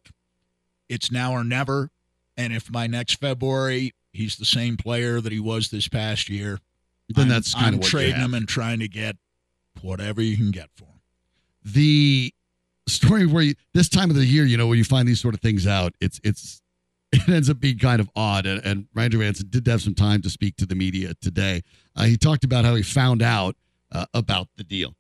it's 0.89 1.11
now 1.11 1.33
or 1.33 1.43
never. 1.43 1.91
And 2.37 2.53
if 2.53 2.71
by 2.71 2.87
next 2.87 3.17
February 3.17 3.93
he's 4.13 4.37
the 4.37 4.45
same 4.45 4.77
player 4.77 5.21
that 5.21 5.33
he 5.33 5.41
was 5.41 5.71
this 5.71 5.89
past 5.89 6.29
year, 6.29 6.59
then 7.09 7.23
I'm- 7.25 7.29
that's 7.29 7.55
kind 7.55 7.67
I'm 7.67 7.75
of 7.75 7.79
what 7.81 7.87
you 7.87 7.91
trading 7.91 8.17
him 8.21 8.35
and 8.35 8.49
trying 8.49 8.79
to 8.81 8.89
get 8.89 9.17
whatever 9.83 10.21
you 10.23 10.37
can 10.37 10.51
get 10.51 10.69
for 10.77 10.85
him. 10.85 11.01
the 11.65 12.33
story 12.89 13.27
where 13.27 13.43
you, 13.43 13.55
this 13.75 13.89
time 13.89 14.11
of 14.11 14.17
the 14.17 14.25
year, 14.27 14.45
you 14.45 14.57
know, 14.57 14.67
where 14.67 14.77
you 14.77 14.85
find 14.85 15.07
these 15.07 15.21
sort 15.21 15.35
of 15.35 15.41
things 15.41 15.67
out, 15.67 15.95
it's 16.01 16.21
it's 16.25 16.61
it 17.13 17.29
ends 17.29 17.51
up 17.51 17.59
being 17.61 17.79
kind 17.79 18.01
of 18.01 18.09
odd. 18.17 18.47
And, 18.47 18.65
and 18.65 18.87
Ryan 18.95 19.13
Johansen 19.13 19.51
did 19.51 19.67
have 19.67 19.83
some 19.83 19.95
time 19.95 20.23
to 20.23 20.31
speak 20.31 20.57
to 20.57 20.67
the 20.67 20.75
media 20.75 21.13
today. 21.21 21.63
Uh, 21.97 22.05
he 22.05 22.17
talked 22.17 22.45
about 22.45 22.65
how 22.65 22.75
he 22.75 22.83
found 22.83 23.21
out 23.23 23.57
uh, 23.93 24.07
about 24.15 24.49
the 24.57 24.65
deal. 24.65 24.95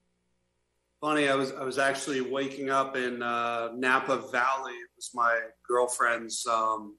Funny, 1.00 1.28
I 1.28 1.34
was 1.34 1.52
I 1.52 1.64
was 1.64 1.78
actually 1.78 2.20
waking 2.20 2.68
up 2.70 2.96
in 2.96 3.22
uh, 3.22 3.70
Napa 3.74 4.18
Valley. 4.30 4.72
It 4.72 4.90
was 4.96 5.10
my 5.14 5.38
girlfriend's 5.66 6.46
um, 6.46 6.96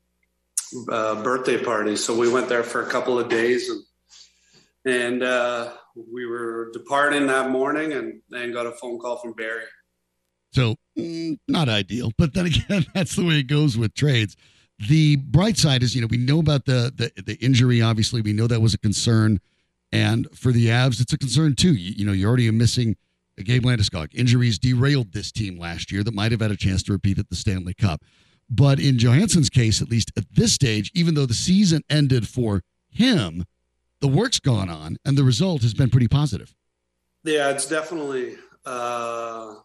uh, 0.90 1.22
birthday 1.24 1.64
party, 1.64 1.96
so 1.96 2.18
we 2.18 2.32
went 2.32 2.50
there 2.50 2.64
for 2.64 2.82
a 2.82 2.90
couple 2.90 3.20
of 3.20 3.30
days, 3.30 3.70
and 3.70 3.84
and 4.84 5.24
uh, 5.24 5.74
we 5.96 6.26
were 6.26 6.72
departing 6.74 7.28
that 7.28 7.50
morning, 7.50 7.94
and 7.94 8.22
then 8.30 8.52
got 8.52 8.66
a 8.66 8.72
phone 8.72 9.00
call 9.00 9.18
from 9.18 9.34
Barry. 9.34 9.64
So 10.54 10.76
mm, 10.98 11.38
not 11.48 11.70
ideal, 11.70 12.12
but 12.18 12.34
then 12.34 12.48
again, 12.48 12.86
that's 12.94 13.16
the 13.16 13.26
way 13.26 13.40
it 13.40 13.48
goes 13.48 13.78
with 13.78 13.94
trades. 13.94 14.36
The 14.90 15.18
bright 15.18 15.58
side 15.58 15.84
is, 15.84 15.94
you 15.94 16.02
know, 16.02 16.08
we 16.10 16.18
know 16.18 16.40
about 16.40 16.66
the 16.66 16.92
the, 16.96 17.22
the 17.22 17.36
injury. 17.36 17.82
Obviously, 17.82 18.22
we 18.22 18.34
know 18.34 18.48
that 18.48 18.62
was 18.62 18.74
a 18.74 18.80
concern, 18.80 19.40
and 19.92 20.28
for 20.34 20.52
the 20.52 20.68
Avs, 20.68 21.02
it's 21.02 21.14
a 21.14 21.18
concern 21.18 21.56
too. 21.56 21.74
You, 21.74 21.94
you 21.98 22.06
know, 22.06 22.14
you're 22.14 22.30
already 22.30 22.50
missing 22.52 22.96
Gabe 23.44 23.64
Landeskog. 23.64 24.14
Injuries 24.14 24.60
derailed 24.60 25.14
this 25.14 25.32
team 25.32 25.58
last 25.58 25.92
year 25.92 26.04
that 26.04 26.14
might 26.14 26.32
have 26.32 26.42
had 26.42 26.52
a 26.52 26.58
chance 26.58 26.84
to 26.84 26.92
repeat 26.92 27.20
at 27.20 27.30
the 27.30 27.36
Stanley 27.36 27.74
Cup. 27.74 28.02
But 28.54 28.82
in 28.82 29.00
Johansen's 29.00 29.50
case, 29.50 29.82
at 29.82 29.90
least 29.90 30.12
at 30.18 30.26
this 30.34 30.52
stage, 30.52 30.92
even 30.94 31.16
though 31.16 31.26
the 31.26 31.34
season 31.34 31.84
ended 31.90 32.28
for 32.28 32.64
him, 32.90 33.46
the 34.02 34.10
work's 34.10 34.40
gone 34.40 34.70
on, 34.70 34.98
and 35.06 35.18
the 35.18 35.24
result 35.24 35.62
has 35.62 35.74
been 35.74 35.90
pretty 35.90 36.10
positive. 36.10 36.54
Yeah, 37.24 37.50
it's 37.52 37.66
definitely 37.66 38.36
uh, 38.66 39.56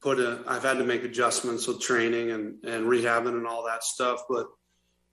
put 0.00 0.18
a. 0.18 0.42
I've 0.46 0.62
had 0.62 0.78
to 0.78 0.84
make 0.84 1.04
adjustments 1.04 1.66
with 1.66 1.80
training 1.80 2.30
and 2.30 2.64
and 2.64 2.86
rehabbing 2.86 3.36
and 3.36 3.46
all 3.46 3.66
that 3.66 3.84
stuff, 3.84 4.22
but 4.28 4.46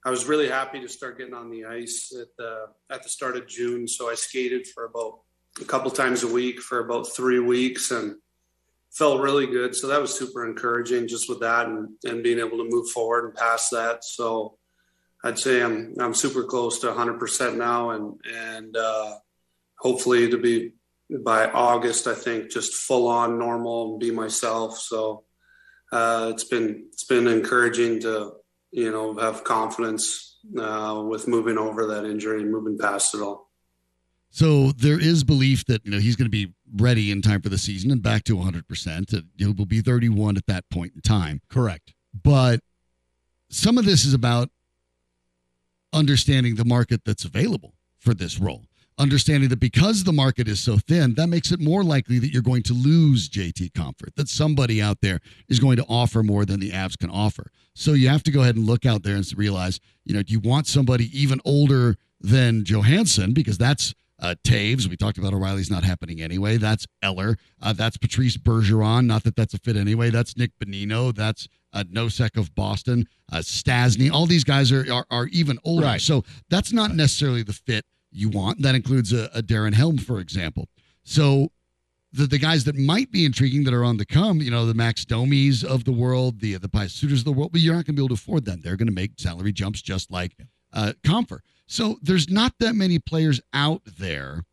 I 0.06 0.10
was 0.10 0.25
really 0.25 0.48
happy 0.48 0.80
to 0.80 0.88
start 0.88 1.18
getting 1.18 1.34
on 1.34 1.50
the 1.50 1.66
ice 1.66 2.13
at 2.18 2.27
the 2.38 2.68
at 2.89 3.04
the 3.04 3.10
start 3.10 3.36
of 3.36 3.46
June. 3.46 3.89
So 3.89 4.10
I 4.10 4.16
skated 4.16 4.68
for 4.68 4.86
about 4.86 5.20
a 5.60 5.66
couple 5.66 5.92
times 5.92 6.24
a 6.24 6.32
week 6.32 6.62
for 6.62 6.80
about 6.80 7.10
three 7.13 7.39
weeks 7.39 7.92
and 7.92 8.16
felt 8.98 9.22
really 9.22 9.46
good. 9.46 9.75
So 9.75 9.88
that 9.88 10.01
was 10.01 10.18
super 10.18 10.46
encouraging 10.46 11.08
just 11.08 11.30
with 11.30 11.42
that 11.42 11.68
and, 11.68 11.89
and 12.04 12.24
being 12.24 12.39
able 12.39 12.58
to 12.58 12.68
move 12.68 12.89
forward 12.89 13.25
and 13.25 13.36
past 13.36 13.72
that. 13.72 14.04
So 14.04 14.58
I'd 15.24 15.39
say 15.39 15.62
I'm 15.62 15.96
I'm 16.00 16.13
super 16.13 16.44
close 16.44 16.80
to 16.80 16.88
100% 16.88 17.58
now 17.58 17.92
and 17.92 18.20
and 18.25 18.75
uh, 18.75 19.16
hopefully 19.77 20.30
to 20.30 20.38
be 20.38 20.74
by 21.10 21.50
August, 21.50 22.08
I 22.08 22.13
think 22.13 22.51
just 22.51 22.74
full 22.74 23.08
on 23.08 23.39
normal 23.39 23.92
and 23.92 24.00
be 24.00 24.12
myself. 24.12 24.77
So 24.77 25.24
uh, 25.92 26.32
it's 26.34 26.44
been 26.44 26.88
it's 26.92 27.06
been 27.06 27.27
encouraging 27.27 28.01
to 28.01 28.34
you 28.72 28.92
know 28.92 29.16
have 29.18 29.44
confidence 29.44 30.39
uh, 30.60 31.04
with 31.08 31.27
moving 31.27 31.58
over 31.58 31.88
that 31.88 32.06
injury 32.06 32.42
and 32.42 32.51
moving 32.51 32.77
past 32.77 33.16
it 33.16 33.22
all. 33.22 33.47
So 34.38 34.72
there 34.74 35.00
is 35.00 35.24
belief 35.24 35.65
that 35.65 35.84
you 35.84 35.89
know 35.89 35.98
he's 35.98 36.15
going 36.15 36.27
to 36.27 36.29
be 36.29 36.53
ready 36.75 37.10
in 37.10 37.24
time 37.24 37.41
for 37.41 37.50
the 37.50 37.58
season 37.58 37.89
and 37.89 38.03
back 38.03 38.24
to 38.25 38.38
100%. 38.38 39.12
Uh, 39.12 39.22
He 39.36 39.46
will 39.48 39.65
be 39.65 39.82
31 39.82 40.38
at 40.38 40.46
that 40.46 40.70
point 40.70 40.94
in 40.94 41.01
time. 41.01 41.41
Correct. 41.50 41.96
But 42.13 42.60
some 43.50 43.79
of 43.79 43.86
this 43.86 44.06
is 44.06 44.13
about 44.13 44.50
understanding 45.91 46.53
the 46.53 46.65
market 46.65 47.01
that's 47.03 47.25
available 47.25 47.74
for 47.98 48.13
this 48.13 48.39
role. 48.39 48.65
Understanding 49.00 49.50
that 49.50 49.60
because 49.60 50.03
the 50.03 50.13
market 50.13 50.48
is 50.48 50.60
so 50.60 50.77
thin, 50.77 51.15
that 51.15 51.27
makes 51.27 51.51
it 51.51 51.60
more 51.60 51.84
likely 51.84 52.20
that 52.20 52.32
you're 52.32 52.44
going 52.44 52.63
to 52.63 52.74
lose 52.74 53.29
JT 53.29 53.72
Compher, 53.72 54.13
that 54.17 54.29
somebody 54.29 54.79
out 54.79 55.01
there 55.01 55.20
is 55.50 55.60
going 55.60 55.77
to 55.77 55.86
offer 55.89 56.22
more 56.22 56.46
than 56.46 56.60
the 56.60 56.70
Avs 56.70 56.96
can 56.96 57.10
offer. 57.10 57.48
So 57.74 57.94
you 57.94 58.08
have 58.10 58.22
to 58.22 58.32
go 58.32 58.41
ahead 58.41 58.56
and 58.56 58.67
look 58.67 58.86
out 58.86 59.01
there 59.01 59.15
and 59.15 59.25
realize, 59.36 59.79
you 60.06 60.13
know, 60.13 60.22
do 60.22 60.32
you 60.32 60.39
want 60.39 60.67
somebody 60.67 61.10
even 61.20 61.41
older 61.44 61.96
than 62.22 62.63
Johansen? 62.63 63.34
Because 63.34 63.58
that's 63.58 63.96
uh, 64.19 64.36
Toews. 64.43 64.88
We 64.88 64.97
talked 64.97 65.17
about 65.17 65.33
O'Reilly's 65.33 65.69
not 65.69 65.83
happening 65.83 66.21
anyway. 66.21 66.57
That's 66.57 66.86
Eller. 67.01 67.38
Uh, 67.62 67.74
that's 67.74 67.97
Patrice 67.97 68.38
Bergeron. 68.38 69.05
Not 69.05 69.24
that 69.24 69.36
that's 69.36 69.53
a 69.53 69.59
fit 69.59 69.75
anyway. 69.75 70.09
That's 70.09 70.38
Nick 70.38 70.51
Bonino. 70.59 71.13
That's 71.13 71.47
uh, 71.74 71.83
Nosek 71.83 72.38
of 72.38 72.53
Boston. 72.55 73.07
Uh, 73.31 73.38
Stastny. 73.38 74.12
All 74.12 74.25
these 74.25 74.43
guys 74.43 74.71
are, 74.71 74.91
are 74.91 75.05
are 75.12 75.27
even 75.27 75.59
older. 75.63 75.86
Right. 75.86 76.01
So 76.01 76.24
that's 76.50 76.71
not 76.74 76.95
necessarily 76.95 77.43
the 77.43 77.53
fit 77.53 77.86
you 78.12 78.29
want. 78.29 78.62
That 78.62 78.75
includes 78.75 79.13
a, 79.13 79.29
a 79.33 79.41
Darren 79.41 79.74
Helm, 79.74 79.97
for 79.97 80.19
example. 80.19 80.67
So 81.03 81.51
the, 82.13 82.25
the 82.25 82.39
guys 82.39 82.63
that 82.63 82.75
might 82.75 83.12
be 83.12 83.25
intriguing 83.25 83.63
that 83.65 83.74
are 83.74 83.83
on 83.83 83.97
the 83.97 84.05
come, 84.05 84.41
you 84.41 84.50
know, 84.50 84.65
the 84.65 84.74
Max 84.74 85.05
Domis 85.05 85.63
of 85.63 85.83
the 85.83 85.91
world, 85.91 86.39
the 86.39 86.55
the 86.55 86.69
Pius 86.69 86.93
Suters 86.93 87.19
of 87.19 87.25
the 87.25 87.33
world, 87.33 87.51
but 87.51 87.62
you're 87.62 87.75
not 87.75 87.86
going 87.86 87.95
to 87.95 88.01
be 88.01 88.01
able 88.01 88.09
to 88.09 88.13
afford 88.15 88.45
them. 88.45 88.62
They're 88.63 88.77
going 88.77 88.88
to 88.88 88.93
make 88.93 89.12
salary 89.17 89.51
jumps 89.51 89.81
just 89.81 90.12
like 90.12 90.36
uh, 90.77 90.93
Compher. 91.03 91.39
So 91.65 91.98
there's 92.01 92.29
not 92.29 92.53
that 92.60 92.75
many 92.75 93.00
players 93.00 93.41
out 93.51 93.81
there 93.98 94.43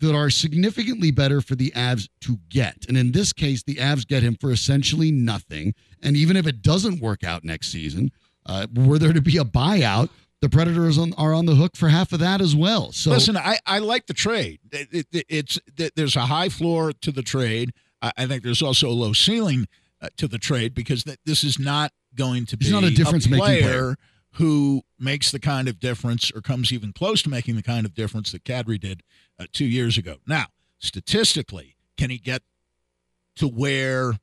that 0.00 0.14
are 0.14 0.30
significantly 0.30 1.10
better 1.10 1.40
for 1.40 1.54
the 1.54 1.70
Avs 1.72 2.08
to 2.22 2.38
get. 2.48 2.86
And 2.88 2.96
in 2.96 3.12
this 3.12 3.32
case, 3.32 3.62
the 3.62 3.76
Avs 3.76 4.06
get 4.06 4.22
him 4.22 4.36
for 4.40 4.50
essentially 4.50 5.12
nothing. 5.12 5.74
And 6.02 6.16
even 6.16 6.36
if 6.36 6.46
it 6.46 6.62
doesn't 6.62 7.00
work 7.00 7.22
out 7.22 7.44
next 7.44 7.68
season, 7.68 8.10
uh, 8.46 8.66
were 8.74 8.98
there 8.98 9.12
to 9.12 9.20
be 9.20 9.36
a 9.36 9.44
buyout, 9.44 10.08
the 10.40 10.48
Predators 10.48 10.98
on, 10.98 11.12
are 11.18 11.34
on 11.34 11.46
the 11.46 11.56
hook 11.56 11.76
for 11.76 11.88
half 11.88 12.12
of 12.12 12.20
that 12.20 12.40
as 12.40 12.54
well. 12.54 12.92
So 12.92 13.10
Listen, 13.10 13.36
I, 13.36 13.58
I 13.66 13.80
like 13.80 14.06
the 14.06 14.14
trade. 14.14 14.60
It, 14.70 15.06
it, 15.12 15.26
it's 15.28 15.58
th- 15.76 15.92
there's 15.96 16.16
a 16.16 16.26
high 16.26 16.48
floor 16.48 16.92
to 16.92 17.12
the 17.12 17.22
trade. 17.22 17.72
I, 18.00 18.12
I 18.16 18.26
think 18.26 18.44
there's 18.44 18.62
also 18.62 18.88
a 18.88 18.94
low 18.94 19.12
ceiling 19.12 19.66
uh, 20.00 20.08
to 20.16 20.28
the 20.28 20.38
trade 20.38 20.74
because 20.74 21.02
th- 21.04 21.18
this 21.26 21.42
is 21.42 21.58
not 21.58 21.92
going 22.14 22.46
to 22.46 22.56
be 22.56 22.66
He's 22.66 22.72
not 22.72 22.84
a 22.84 22.90
difference-making 22.90 23.40
player. 23.40 23.96
Who 24.32 24.82
makes 24.98 25.30
the 25.32 25.40
kind 25.40 25.68
of 25.68 25.80
difference 25.80 26.30
or 26.34 26.40
comes 26.40 26.72
even 26.72 26.92
close 26.92 27.22
to 27.22 27.28
making 27.28 27.56
the 27.56 27.62
kind 27.62 27.84
of 27.86 27.94
difference 27.94 28.30
that 28.32 28.44
Kadri 28.44 28.78
did 28.78 29.02
uh, 29.38 29.46
two 29.52 29.64
years 29.64 29.96
ago. 29.98 30.16
Now, 30.26 30.46
statistically, 30.78 31.76
can 31.96 32.10
he 32.10 32.18
get 32.18 32.42
to 33.36 33.48
where 33.48 34.14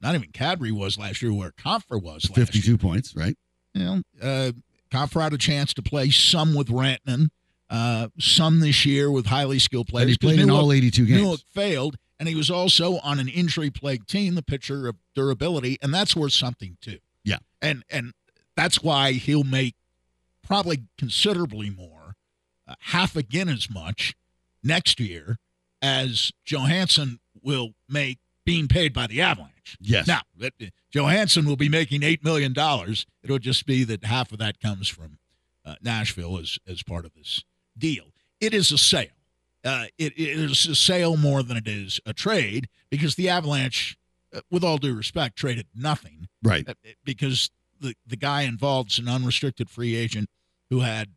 not 0.00 0.14
even 0.14 0.30
Kadri 0.32 0.72
was 0.72 0.98
last 0.98 1.22
year, 1.22 1.32
where 1.32 1.52
Compher 1.52 2.00
was 2.02 2.28
last 2.30 2.36
year? 2.36 2.46
52 2.46 2.78
points, 2.78 3.14
right? 3.16 3.36
you 3.74 3.84
know, 3.84 4.02
uh, 4.20 4.52
Compher 4.90 5.22
had 5.22 5.32
a 5.32 5.38
chance 5.38 5.72
to 5.74 5.82
play 5.82 6.10
some 6.10 6.54
with 6.54 6.68
Rantanen, 6.68 7.28
uh, 7.70 8.08
some 8.18 8.60
this 8.60 8.84
year 8.84 9.10
with 9.10 9.26
highly 9.26 9.58
skilled 9.58 9.88
players. 9.88 10.02
And 10.02 10.10
he 10.10 10.18
played 10.18 10.38
in 10.40 10.48
Newhook- 10.48 10.62
all 10.62 10.72
82 10.72 11.06
games. 11.06 11.22
Newhook 11.22 11.44
failed, 11.54 11.96
and 12.20 12.28
he 12.28 12.34
was 12.34 12.50
also 12.50 12.98
on 12.98 13.18
an 13.18 13.28
injury-plagued 13.28 14.06
team. 14.08 14.34
The 14.34 14.42
picture 14.42 14.88
of 14.88 14.96
durability, 15.14 15.78
and 15.80 15.94
that's 15.94 16.14
worth 16.14 16.34
something 16.34 16.76
too. 16.80 16.98
Yeah. 17.24 17.38
and 17.62 17.84
and 17.88 18.12
that's 18.56 18.82
why 18.82 19.12
he'll 19.12 19.44
make 19.44 19.74
probably 20.46 20.82
considerably 20.98 21.70
more, 21.70 22.16
uh, 22.66 22.74
half 22.80 23.16
again 23.16 23.48
as 23.48 23.70
much 23.70 24.14
next 24.62 25.00
year 25.00 25.38
as 25.80 26.30
Johansen 26.44 27.18
will 27.42 27.70
make 27.88 28.18
being 28.44 28.68
paid 28.68 28.92
by 28.92 29.06
the 29.06 29.20
Avalanche. 29.20 29.76
Yes. 29.80 30.06
Now, 30.06 30.22
that, 30.38 30.52
Johansen 30.92 31.44
will 31.46 31.56
be 31.56 31.68
making 31.68 32.00
$8 32.02 32.24
million. 32.24 32.52
It'll 33.22 33.38
just 33.38 33.66
be 33.66 33.84
that 33.84 34.04
half 34.04 34.32
of 34.32 34.38
that 34.38 34.60
comes 34.60 34.88
from 34.88 35.18
uh, 35.64 35.76
Nashville 35.82 36.38
as, 36.38 36.58
as 36.68 36.82
part 36.82 37.04
of 37.04 37.14
this 37.14 37.44
deal. 37.78 38.06
It 38.40 38.52
is 38.52 38.72
a 38.72 38.78
sale. 38.78 39.06
Uh, 39.64 39.84
it, 39.96 40.12
it 40.18 40.38
is 40.38 40.66
a 40.66 40.74
sale 40.74 41.16
more 41.16 41.42
than 41.44 41.56
it 41.56 41.68
is 41.68 42.00
a 42.04 42.12
trade 42.12 42.68
because 42.90 43.14
the 43.14 43.28
Avalanche, 43.28 43.96
uh, 44.34 44.40
with 44.50 44.64
all 44.64 44.76
due 44.76 44.94
respect, 44.94 45.36
traded 45.36 45.66
nothing 45.74 46.28
Right. 46.42 46.68
uh, 46.68 46.74
because 47.04 47.50
the, 47.82 47.94
the 48.06 48.16
guy 48.16 48.42
involved 48.42 48.92
is 48.92 48.98
an 48.98 49.08
unrestricted 49.08 49.68
free 49.68 49.94
agent 49.94 50.28
who 50.70 50.80
had 50.80 51.08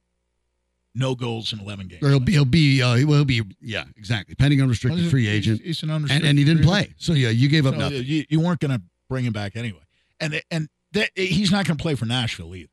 no 0.93 1.13
goals 1.15 1.51
in 1.53 1.59
11 1.59 1.87
games. 1.87 2.03
Or 2.03 2.09
he'll 2.09 2.19
be, 2.19 2.31
he'll 2.33 2.45
be, 2.45 2.81
uh, 2.81 2.95
he'll 2.95 3.25
be, 3.25 3.41
yeah, 3.61 3.85
exactly. 3.97 4.35
Pending 4.35 4.61
unrestricted 4.61 5.01
Well, 5.01 5.09
free 5.11 5.27
agent. 5.27 5.61
He's 5.61 5.83
an 5.83 5.89
And, 5.89 5.95
unrestricted 5.97 6.29
and 6.29 6.39
he 6.39 6.45
didn't 6.45 6.63
play. 6.63 6.93
So, 6.97 7.13
yeah, 7.13 7.29
you 7.29 7.47
gave 7.49 7.65
up 7.65 7.73
So, 7.75 7.79
nothing. 7.79 8.03
You, 8.05 8.25
you 8.29 8.39
weren't 8.39 8.59
going 8.59 8.71
to 8.77 8.81
bring 9.09 9.25
him 9.25 9.33
back 9.33 9.55
anyway, 9.55 9.81
and 10.19 10.41
and 10.49 10.67
that, 10.93 11.09
he's 11.15 11.51
not 11.51 11.65
going 11.67 11.77
to 11.77 11.81
play 11.81 11.95
for 11.95 12.05
Nashville 12.05 12.55
either. 12.55 12.69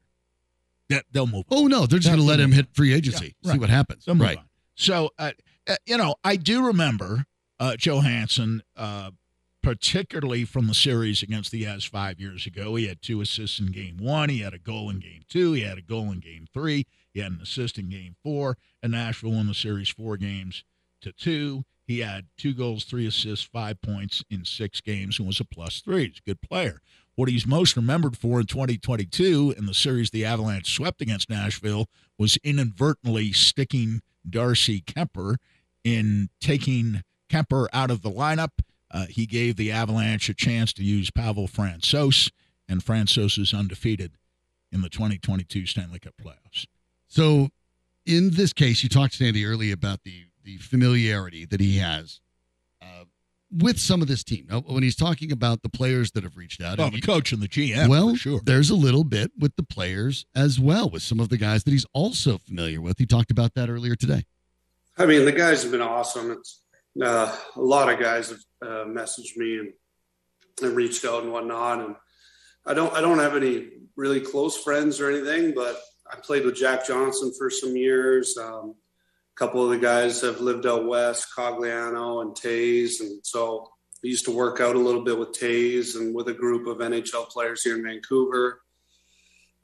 That 0.89 1.05
they'll 1.13 1.27
move. 1.27 1.45
on. 1.51 1.59
Oh, 1.59 1.67
no. 1.67 1.87
They're 1.87 1.99
just 1.99 2.09
going 2.15 2.21
to 2.21 2.27
let 2.27 2.39
him 2.41 2.53
hit 2.53 2.69
free 2.75 2.93
agency, 2.93 3.35
Yeah, 3.43 3.53
see 3.53 3.59
what 3.59 3.71
happens. 3.71 4.05
They'll 4.05 4.15
Right. 4.17 4.39
on. 4.39 4.45
So, 4.77 5.11
uh, 5.19 5.33
uh, 5.69 5.77
you 5.87 5.97
know, 5.97 6.15
I 6.25 6.37
do 6.37 6.67
remember 6.67 7.25
uh, 7.61 7.73
Johansen, 7.79 8.61
uh, 8.77 9.11
particularly 9.63 10.45
from 10.45 10.67
the 10.67 10.75
series 10.75 11.23
against 11.23 11.51
the 11.51 11.67
As 11.67 11.85
five 11.85 12.21
years 12.21 12.47
ago. 12.47 12.75
He 12.75 12.89
had 12.89 13.01
two 13.01 13.21
assists 13.21 13.61
in 13.61 13.67
game 13.67 13.97
one. 13.99 14.29
He 14.29 14.41
had 14.41 14.55
a 14.55 14.59
goal 14.59 14.91
in 14.91 14.99
game 14.99 15.23
two. 15.29 15.53
He 15.53 15.63
had 15.63 15.79
a 15.79 15.83
goal 15.83 16.11
in 16.11 16.21
game 16.21 16.47
three. 16.53 16.87
He 17.13 17.21
had 17.21 17.33
an 17.33 17.41
assist 17.43 17.79
in 17.79 17.89
game 17.89 18.17
four. 18.23 18.57
And 18.83 18.93
Nashville 18.93 19.33
won 19.33 19.47
the 19.47 19.55
series 19.55 19.89
four 19.89 20.17
games 20.17 20.65
to 21.03 21.13
two. 21.13 21.65
He 21.87 22.01
had 22.01 22.27
two 22.37 22.55
goals, 22.55 22.85
three 22.85 23.07
assists, 23.07 23.45
five 23.45 23.81
points 23.81 24.25
in 24.31 24.45
six 24.45 24.81
games, 24.81 25.19
and 25.19 25.27
was 25.27 25.41
a 25.41 25.45
plus 25.45 25.81
three. 25.81 26.09
He's 26.09 26.19
a 26.19 26.31
good 26.31 26.41
player. 26.41 26.81
What 27.15 27.29
he's 27.29 27.47
most 27.47 27.77
remembered 27.77 28.17
for 28.17 28.41
in 28.41 28.47
2022 28.47 29.55
in 29.57 29.67
the 29.67 29.75
series 29.75 30.11
the 30.11 30.25
Avalanche 30.25 30.75
swept 30.75 31.03
against 31.03 31.29
Nashville 31.29 31.89
was 32.19 32.39
inadvertently 32.43 33.33
sticking 33.33 34.01
Darcy 34.29 34.81
Kuemper 34.81 35.37
in 35.85 36.31
taking 36.41 37.03
Kuemper 37.31 37.67
out 37.73 37.91
of 37.91 38.03
the 38.03 38.11
lineup. 38.11 38.51
Uh, 38.93 39.07
he 39.09 39.25
gave 39.27 39.57
the 39.57 39.73
Avalanche 39.73 40.29
a 40.29 40.35
chance 40.35 40.73
to 40.75 40.85
use 40.85 41.11
Pavel 41.11 41.49
Francouz, 41.49 42.31
and 42.69 42.85
Francouz 42.85 43.39
is 43.39 43.55
undefeated 43.55 44.13
in 44.71 44.83
the 44.83 44.89
2022 44.91 45.67
Stanley 45.67 45.99
Cup 45.99 46.15
playoffs. 46.23 46.67
So, 47.09 47.49
in 48.07 48.31
this 48.31 48.53
case, 48.53 48.83
you 48.83 48.89
talked 48.89 49.13
to 49.13 49.19
Sandy 49.25 49.45
earlier 49.47 49.75
about 49.75 50.03
the 50.05 50.25
the 50.45 50.57
familiarity 50.57 51.45
that 51.45 51.61
he 51.61 51.79
has 51.79 52.21
uh, 52.83 53.05
with 53.57 53.79
some 53.79 54.03
of 54.03 54.09
this 54.09 54.25
team. 54.25 54.47
Now, 54.51 54.61
when 54.63 54.83
he's 54.83 54.97
talking 54.97 55.31
about 55.31 55.63
the 55.63 55.69
players 55.69 56.11
that 56.13 56.25
have 56.25 56.37
reached 56.37 56.61
out, 56.61 56.79
Well, 56.79 56.89
and 56.89 56.95
the 56.95 56.97
he- 56.97 57.03
coach 57.03 57.31
and 57.33 57.41
the 57.41 57.47
GM, 57.47 57.89
well, 57.89 58.11
for 58.11 58.17
sure. 58.17 58.41
there's 58.45 58.69
a 58.69 58.75
little 58.75 59.05
bit 59.05 59.31
with 59.39 59.55
the 59.55 59.63
players 59.63 60.27
as 60.35 60.59
well, 60.59 60.91
with 60.91 61.03
some 61.03 61.21
of 61.21 61.29
the 61.29 61.37
guys 61.37 61.63
that 61.63 61.71
he's 61.71 61.87
also 61.93 62.39
familiar 62.39 62.81
with. 62.81 62.99
He 62.99 63.07
talked 63.07 63.31
about 63.31 63.55
that 63.55 63.71
earlier 63.71 63.95
today. 63.95 64.25
I 64.99 65.07
mean, 65.07 65.25
the 65.25 65.33
guys 65.33 65.63
have 65.63 65.71
been 65.71 65.81
awesome. 65.81 66.33
It's 66.33 66.59
uh, 67.01 67.35
a 67.57 67.61
lot 67.61 67.93
of 67.93 68.01
guys 68.01 68.31
have 68.31 68.39
uh, 68.63 68.85
messaged 68.85 69.37
me 69.37 69.59
and, 69.59 69.73
and 70.63 70.77
reached 70.77 71.05
out 71.05 71.23
and 71.23 71.33
whatnot. 71.33 71.81
And 71.81 71.97
I 72.67 72.75
don't, 72.75 72.93
I 72.93 73.01
don't 73.01 73.19
have 73.19 73.37
any 73.37 73.69
really 73.97 74.21
close 74.21 74.57
friends 74.59 75.01
or 75.01 75.11
anything, 75.11 75.55
but 75.55 75.81
I 76.11 76.17
played 76.17 76.45
with 76.45 76.57
Jack 76.57 76.87
Johnson 76.87 77.33
for 77.39 77.51
some 77.51 77.77
years. 77.77 78.37
Um, 78.37 78.75
a 79.35 79.39
couple 79.39 79.65
of 79.65 79.71
the 79.71 79.79
guys 79.79 80.21
have 80.21 80.41
lived 80.41 80.67
out 80.67 80.87
west, 80.87 81.29
Cogliano 81.37 82.23
and 82.23 82.35
Toews, 82.35 83.01
and 83.01 83.25
so 83.25 83.71
I 84.05 84.09
used 84.09 84.27
to 84.27 84.31
work 84.37 84.61
out 84.61 84.77
a 84.77 84.81
little 84.81 85.05
bit 85.05 85.19
with 85.19 85.33
Toews 85.33 85.97
and 85.97 86.15
with 86.15 86.29
a 86.29 86.35
group 86.35 86.67
of 86.67 86.79
NHL 86.79 87.29
players 87.29 87.63
here 87.63 87.77
in 87.77 87.85
Vancouver. 87.85 88.61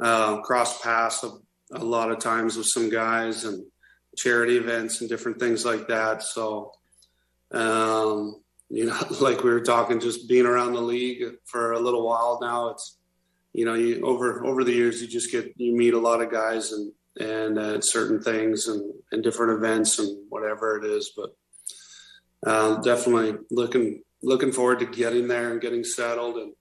Uh, 0.00 0.40
cross 0.42 0.80
paths 0.80 1.24
a, 1.24 1.32
a 1.76 1.84
lot 1.84 2.10
of 2.10 2.20
times 2.20 2.56
with 2.56 2.66
some 2.66 2.88
guys 2.88 3.44
and 3.44 3.64
charity 4.16 4.56
events 4.56 5.00
and 5.00 5.10
different 5.10 5.40
things 5.40 5.64
like 5.64 5.88
that. 5.88 6.22
So, 6.22 6.72
um, 7.52 8.40
you 8.68 8.86
know, 8.86 8.98
like 9.20 9.42
we 9.42 9.50
were 9.50 9.60
talking, 9.60 10.00
just 10.00 10.28
being 10.28 10.46
around 10.46 10.72
the 10.74 10.80
league 10.80 11.22
for 11.46 11.72
a 11.72 11.78
little 11.80 12.06
while 12.06 12.38
now, 12.40 12.68
it's, 12.70 12.98
you 13.52 13.64
know, 13.64 13.74
you 13.74 14.02
over, 14.02 14.44
over 14.44 14.62
the 14.64 14.72
years, 14.72 15.00
you 15.00 15.08
just 15.08 15.32
get, 15.32 15.52
you 15.56 15.74
meet 15.76 15.94
a 15.94 15.98
lot 15.98 16.20
of 16.20 16.30
guys 16.30 16.72
and, 16.72 16.92
and 17.18 17.58
uh, 17.58 17.80
certain 17.80 18.20
things 18.22 18.68
and, 18.68 18.92
and 19.10 19.22
different 19.22 19.52
events 19.58 19.98
and 19.98 20.16
whatever 20.28 20.76
it 20.78 20.84
is. 20.84 21.12
But 21.16 21.30
uh, 22.46 22.76
definitely 22.82 23.36
looking, 23.50 24.02
looking 24.22 24.52
forward 24.52 24.78
to 24.80 24.86
getting 24.86 25.28
there 25.28 25.50
and 25.50 25.60
getting 25.60 25.82
settled 25.82 26.36
and, 26.36 26.52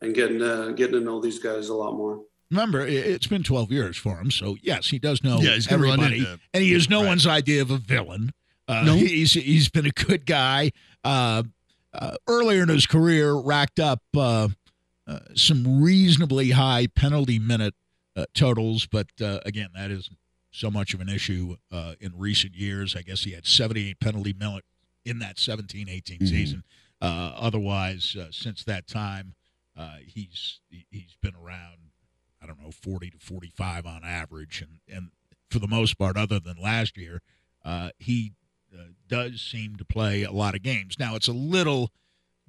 and 0.00 0.14
getting 0.14 0.38
to, 0.40 0.72
getting 0.76 0.94
to 0.94 1.00
know 1.00 1.20
these 1.20 1.38
guys 1.38 1.68
a 1.68 1.74
lot 1.74 1.94
more. 1.94 2.22
Remember, 2.50 2.86
it's 2.86 3.26
been 3.26 3.42
12 3.42 3.72
years 3.72 3.96
for 3.96 4.16
him, 4.18 4.30
so 4.30 4.56
yes, 4.62 4.88
he 4.88 4.98
does 4.98 5.24
know 5.24 5.40
Yeah, 5.40 5.54
he's 5.54 5.70
everybody, 5.70 6.18
into- 6.18 6.38
and 6.52 6.62
he 6.62 6.72
is 6.72 6.88
no 6.88 7.00
Right. 7.00 7.08
one's 7.08 7.26
idea 7.26 7.62
of 7.62 7.70
a 7.70 7.78
villain. 7.78 8.32
Uh, 8.66 8.82
No. 8.84 8.94
he's 8.94 9.32
he's 9.34 9.68
been 9.68 9.86
a 9.86 9.90
good 9.90 10.26
guy. 10.26 10.70
Uh, 11.02 11.42
uh, 11.92 12.16
earlier 12.26 12.62
in 12.62 12.68
his 12.68 12.86
career, 12.86 13.34
racked 13.34 13.78
up 13.78 14.02
uh, 14.16 14.48
uh, 15.06 15.18
some 15.34 15.82
reasonably 15.82 16.50
high 16.50 16.86
penalty 16.86 17.38
minute 17.38 17.74
uh, 18.16 18.24
totals, 18.34 18.86
but 18.86 19.08
uh, 19.20 19.40
again, 19.44 19.68
that 19.74 19.90
isn't 19.90 20.16
so 20.50 20.70
much 20.70 20.94
of 20.94 21.00
an 21.00 21.08
issue 21.08 21.56
uh, 21.70 21.94
in 22.00 22.12
recent 22.16 22.54
years. 22.54 22.96
I 22.96 23.02
guess 23.02 23.24
he 23.24 23.32
had 23.32 23.46
78 23.46 24.00
penalty 24.00 24.32
minute 24.32 24.64
in 25.04 25.18
that 25.18 25.38
17 25.38 25.88
18 25.88 26.18
Mhm. 26.20 26.28
season. 26.28 26.64
Uh, 27.02 27.32
otherwise, 27.36 28.16
uh, 28.18 28.28
since 28.30 28.64
that 28.64 28.86
time, 28.86 29.34
uh, 29.76 29.96
he's 30.06 30.60
he- 30.70 30.86
he's 30.90 31.16
been 31.20 31.34
around. 31.34 31.90
I 32.42 32.46
don't 32.46 32.60
know, 32.60 32.70
40 32.70 33.10
to 33.10 33.18
45 33.18 33.86
on 33.86 34.04
average, 34.04 34.62
and 34.62 34.80
and 34.88 35.10
for 35.50 35.58
the 35.58 35.68
most 35.68 35.98
part, 35.98 36.16
other 36.16 36.40
than 36.40 36.56
last 36.56 36.96
year, 36.96 37.20
uh, 37.64 37.90
he 37.98 38.32
uh, 38.78 38.84
does 39.08 39.40
seem 39.40 39.76
to 39.76 39.84
play 39.84 40.22
a 40.22 40.32
lot 40.32 40.54
of 40.54 40.62
games. 40.62 40.96
Now 40.98 41.14
it's 41.14 41.28
a 41.28 41.32
little 41.32 41.90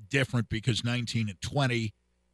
different 0.09 0.49
because 0.49 0.83
19 0.83 1.29
and 1.29 1.41
20, 1.41 1.93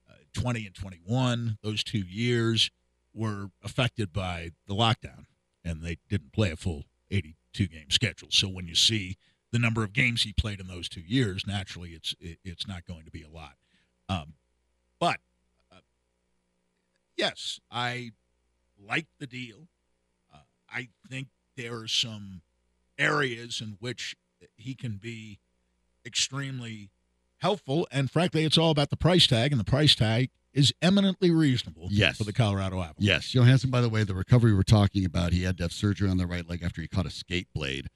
uh, 0.10 0.14
20 0.34 0.66
and 0.66 0.76
21, 0.76 1.58
those 1.62 1.84
two 1.84 2.00
years 2.00 2.72
were 3.14 3.48
affected 3.64 4.14
by 4.14 4.52
the 4.68 4.76
lockdown, 4.76 5.26
and 5.64 5.82
they 5.82 5.98
didn't 6.10 6.32
play 6.32 6.52
a 6.52 6.56
full 6.56 6.86
82 7.10 7.68
game 7.68 7.90
schedule. 7.90 8.30
So 8.32 8.48
when 8.48 8.68
you 8.68 8.76
see 8.76 9.18
the 9.52 9.60
number 9.60 9.84
of 9.84 9.94
games 9.94 10.24
he 10.24 10.34
played 10.34 10.60
in 10.60 10.68
those 10.68 10.88
two 10.88 11.02
years, 11.02 11.46
naturally, 11.46 11.90
it's 11.90 12.16
it, 12.20 12.40
it's 12.44 12.68
not 12.68 12.86
going 12.86 13.04
to 13.06 13.12
be 13.12 13.24
a 13.24 13.30
lot. 13.30 13.56
Um, 14.08 14.34
but 15.00 15.18
uh, 15.72 15.82
yes, 17.18 17.60
I 17.70 18.12
like 18.80 19.08
the 19.20 19.28
deal. 19.28 19.68
Uh, 20.34 20.40
I 20.70 20.90
think 21.10 21.28
there 21.58 21.76
are 21.76 21.88
some 21.88 22.42
areas 23.02 23.60
in 23.62 23.78
which 23.80 24.16
he 24.56 24.74
can 24.76 24.98
be 24.98 25.40
extremely 26.06 26.90
helpful, 27.38 27.88
and 27.92 28.10
frankly, 28.12 28.44
it's 28.44 28.58
all 28.58 28.72
about 28.72 28.90
the 28.90 28.98
price 28.98 29.28
tag, 29.28 29.52
and 29.52 29.60
the 29.60 29.66
price 29.66 29.96
tag 29.96 30.30
is 30.54 30.74
eminently 30.82 31.32
reasonable 31.32 31.88
Yes. 31.90 32.18
for 32.18 32.24
the 32.24 32.34
Colorado 32.34 32.76
Avalanche. 32.82 32.98
Yes, 33.00 33.34
Johansen. 33.34 33.72
By 33.72 33.82
the 33.82 33.90
way, 33.90 34.04
the 34.04 34.14
recovery 34.14 34.54
we're 34.54 34.64
talking 34.64 35.06
about, 35.06 35.32
he 35.34 35.44
had 35.44 35.58
to 35.58 35.64
have 35.64 35.72
surgery 35.72 36.10
on 36.10 36.18
the 36.18 36.28
right 36.28 36.48
leg 36.48 36.62
after 36.64 36.82
he 36.82 36.88
caught 36.88 37.06
a 37.06 37.10
skate 37.10 37.48
blade 37.54 37.88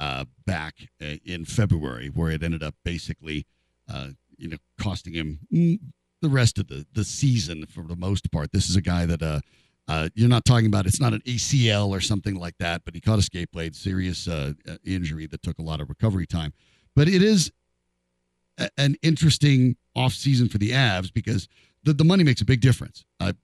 uh, 0.00 0.24
back 0.46 0.88
uh, 1.02 1.16
in 1.24 1.44
February, 1.44 2.08
where 2.08 2.30
it 2.30 2.42
ended 2.42 2.62
up 2.62 2.74
basically, 2.84 3.46
uh, 3.92 4.08
you 4.36 4.48
know, 4.48 4.56
costing 4.80 5.14
him 5.14 5.40
mm, 5.52 5.78
the 6.22 6.28
rest 6.28 6.58
of 6.58 6.68
the 6.68 6.86
the 6.92 7.04
season 7.04 7.66
for 7.66 7.82
the 7.82 7.96
most 7.96 8.30
part. 8.30 8.52
This 8.52 8.68
is 8.70 8.76
a 8.76 8.80
guy 8.82 9.06
that 9.06 9.22
uh, 9.88 10.08
you're 10.14 10.28
not 10.28 10.44
talking 10.44 10.66
about. 10.66 10.86
It's 10.86 11.00
not 11.00 11.12
an 11.12 11.20
ACL 11.26 11.88
or 11.88 12.00
something 12.00 12.34
like 12.36 12.54
that, 12.58 12.82
but 12.84 12.94
he 12.94 13.00
caught 13.00 13.18
a 13.18 13.22
skate 13.22 13.50
blade, 13.50 13.76
serious 13.76 14.26
uh, 14.26 14.52
uh, 14.68 14.76
injury 14.84 15.26
that 15.26 15.42
took 15.42 15.58
a 15.58 15.62
lot 15.62 15.80
of 15.80 15.88
recovery 15.88 16.26
time. 16.26 16.52
But 16.96 17.08
it 17.08 17.22
is 17.22 17.52
a- 18.58 18.70
an 18.78 18.96
interesting 19.02 19.76
off 19.94 20.14
season 20.14 20.48
for 20.48 20.58
the 20.58 20.70
Avs 20.70 21.12
because 21.12 21.48
the, 21.82 21.92
the 21.92 22.04
money 22.04 22.24
makes 22.24 22.40
a 22.40 22.44
big 22.44 22.60
difference. 22.60 23.04
Uh, 23.20 23.34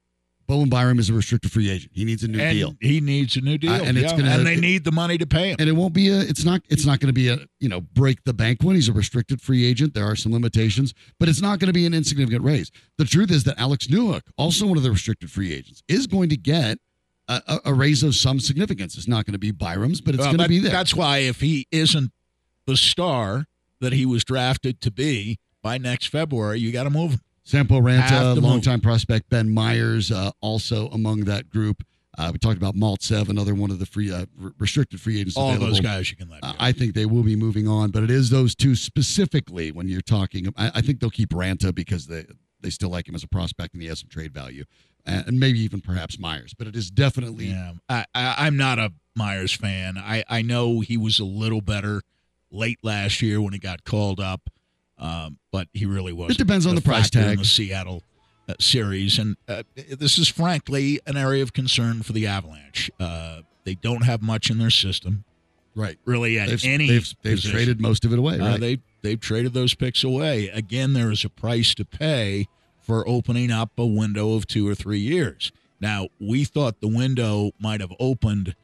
Bowen 0.50 0.68
Byram 0.68 0.98
is 0.98 1.08
a 1.08 1.14
restricted 1.14 1.52
free 1.52 1.70
agent. 1.70 1.92
He 1.94 2.04
needs 2.04 2.24
a 2.24 2.28
new 2.28 2.40
and 2.40 2.52
deal. 2.58 2.76
he 2.80 3.00
needs 3.00 3.36
a 3.36 3.40
new 3.40 3.56
deal, 3.56 3.70
Uh, 3.70 3.82
and 3.84 3.96
it's 3.96 4.10
gonna- 4.12 4.30
and 4.30 4.44
they 4.44 4.56
need 4.56 4.82
the 4.82 4.90
money 4.90 5.16
to 5.16 5.24
pay 5.24 5.50
him. 5.50 5.56
And 5.60 5.68
it 5.68 5.72
won't 5.72 5.94
be 5.94 6.08
a 6.08 6.18
it's 6.18 6.44
not 6.44 6.60
it's 6.68 6.84
not 6.84 6.98
going 6.98 7.06
to 7.06 7.12
be 7.12 7.28
a 7.28 7.46
you 7.60 7.68
know 7.68 7.80
break 7.80 8.24
the 8.24 8.34
bank 8.34 8.64
one. 8.64 8.74
He's 8.74 8.88
a 8.88 8.92
restricted 8.92 9.40
free 9.40 9.64
agent. 9.64 9.94
There 9.94 10.04
are 10.04 10.16
some 10.16 10.32
limitations, 10.32 10.92
but 11.20 11.28
it's 11.28 11.40
not 11.40 11.60
going 11.60 11.68
to 11.68 11.72
be 11.72 11.86
an 11.86 11.94
insignificant 11.94 12.42
raise. 12.44 12.72
The 12.98 13.04
truth 13.04 13.30
is 13.30 13.44
that 13.44 13.60
Alex 13.60 13.86
Newhook, 13.86 14.22
also 14.36 14.66
one 14.66 14.76
of 14.76 14.82
the 14.82 14.90
restricted 14.90 15.30
free 15.30 15.52
agents, 15.54 15.84
is 15.86 16.08
going 16.08 16.28
to 16.30 16.36
get 16.36 16.78
a, 17.28 17.40
a, 17.46 17.60
a 17.66 17.72
raise 17.74 18.02
of 18.02 18.16
some 18.16 18.40
significance. 18.40 18.96
It's 18.98 19.06
not 19.06 19.26
going 19.26 19.34
to 19.34 19.38
be 19.38 19.52
Byram's, 19.52 20.00
but 20.00 20.16
it's 20.16 20.22
Well, 20.24 20.32
going 20.32 20.42
to 20.42 20.48
be 20.48 20.58
there. 20.58 20.72
That's 20.72 20.96
why 20.96 21.18
if 21.18 21.40
he 21.40 21.68
isn't 21.70 22.10
the 22.66 22.76
star 22.76 23.46
that 23.80 23.92
he 23.92 24.04
was 24.04 24.24
drafted 24.24 24.80
to 24.80 24.90
be 24.90 25.38
by 25.62 25.78
next 25.78 26.06
February, 26.06 26.58
you 26.58 26.72
got 26.72 26.84
to 26.84 26.90
move 26.90 27.12
him. 27.12 27.20
Sampo 27.42 27.80
Ranta, 27.80 28.34
to 28.34 28.34
move. 28.36 28.44
longtime 28.44 28.80
prospect 28.80 29.28
Ben 29.30 29.50
Myers, 29.50 30.12
uh, 30.12 30.30
also 30.40 30.88
among 30.88 31.20
that 31.24 31.50
group. 31.50 31.82
Uh, 32.18 32.30
we 32.32 32.38
talked 32.38 32.56
about 32.56 32.74
Maltsev, 32.74 33.28
another 33.28 33.54
one 33.54 33.70
of 33.70 33.78
the 33.78 33.86
free 33.86 34.12
uh, 34.12 34.26
restricted 34.58 35.00
free 35.00 35.20
agents. 35.20 35.36
All 35.36 35.50
available. 35.50 35.68
those 35.68 35.80
guys 35.80 36.10
you 36.10 36.16
can 36.16 36.28
let 36.28 36.42
go. 36.42 36.48
Uh, 36.48 36.54
I 36.58 36.72
think 36.72 36.94
they 36.94 37.06
will 37.06 37.22
be 37.22 37.36
moving 37.36 37.66
on, 37.66 37.90
but 37.90 38.02
it 38.02 38.10
is 38.10 38.30
those 38.30 38.54
two 38.54 38.74
specifically 38.74 39.72
when 39.72 39.88
you're 39.88 40.00
talking. 40.00 40.52
I, 40.56 40.70
I 40.76 40.80
think 40.80 41.00
they'll 41.00 41.10
keep 41.10 41.30
Ranta 41.30 41.74
because 41.74 42.06
they 42.06 42.26
they 42.60 42.70
still 42.70 42.90
like 42.90 43.08
him 43.08 43.14
as 43.14 43.22
a 43.22 43.28
prospect 43.28 43.72
and 43.72 43.82
he 43.82 43.88
has 43.88 44.00
some 44.00 44.08
trade 44.08 44.34
value, 44.34 44.64
and, 45.06 45.28
and 45.28 45.40
maybe 45.40 45.60
even 45.60 45.80
perhaps 45.80 46.18
Myers. 46.18 46.52
But 46.52 46.66
it 46.66 46.76
is 46.76 46.90
definitely 46.90 47.46
Yeah, 47.46 47.72
I, 47.88 48.04
I, 48.14 48.34
I'm 48.38 48.56
not 48.56 48.78
a 48.78 48.92
Myers 49.16 49.52
fan. 49.52 49.96
I, 49.96 50.24
I 50.28 50.42
know 50.42 50.80
he 50.80 50.96
was 50.96 51.18
a 51.18 51.24
little 51.24 51.60
better 51.60 52.02
late 52.50 52.78
last 52.82 53.22
year 53.22 53.40
when 53.40 53.52
he 53.52 53.58
got 53.58 53.84
called 53.84 54.20
up, 54.20 54.50
um, 55.00 55.38
but 55.50 55.66
he 55.72 55.86
really 55.86 56.12
was. 56.12 56.30
It 56.32 56.38
depends 56.38 56.66
on 56.66 56.74
the 56.76 56.80
price 56.80 57.10
tag. 57.10 57.38
the 57.38 57.44
Seattle 57.44 58.02
uh, 58.48 58.54
series, 58.60 59.18
and 59.18 59.36
uh, 59.48 59.62
this 59.98 60.18
is 60.18 60.28
frankly 60.28 61.00
an 61.06 61.16
area 61.16 61.42
of 61.42 61.52
concern 61.52 62.02
for 62.02 62.12
the 62.12 62.26
Avalanche. 62.26 62.90
Uh, 63.00 63.40
they 63.64 63.74
don't 63.74 64.04
have 64.04 64.22
much 64.22 64.50
in 64.50 64.58
their 64.58 64.70
system, 64.70 65.24
right. 65.74 65.98
really 66.04 66.38
at 66.38 66.48
They've 66.48 66.64
any. 66.64 66.88
they've, 66.88 67.14
they've 67.22 67.40
traded 67.42 67.80
most 67.80 68.04
of 68.04 68.12
it 68.12 68.18
away. 68.18 68.38
Uh, 68.38 68.50
Right. 68.52 68.60
they 68.60 68.78
they've 69.02 69.20
traded 69.20 69.54
those 69.54 69.74
picks 69.74 70.04
away. 70.04 70.48
Again, 70.48 70.92
there 70.92 71.10
is 71.10 71.24
a 71.24 71.28
price 71.30 71.74
to 71.74 71.84
pay 71.84 72.46
for 72.80 73.06
opening 73.08 73.50
up 73.50 73.70
a 73.78 73.86
window 73.86 74.34
of 74.34 74.46
two 74.46 74.66
or 74.68 74.74
three 74.74 74.98
years. 75.00 75.52
Now, 75.80 76.08
we 76.20 76.44
thought 76.44 76.80
the 76.80 76.88
window 76.88 77.52
might 77.58 77.80
have 77.80 77.92
opened 77.98 78.54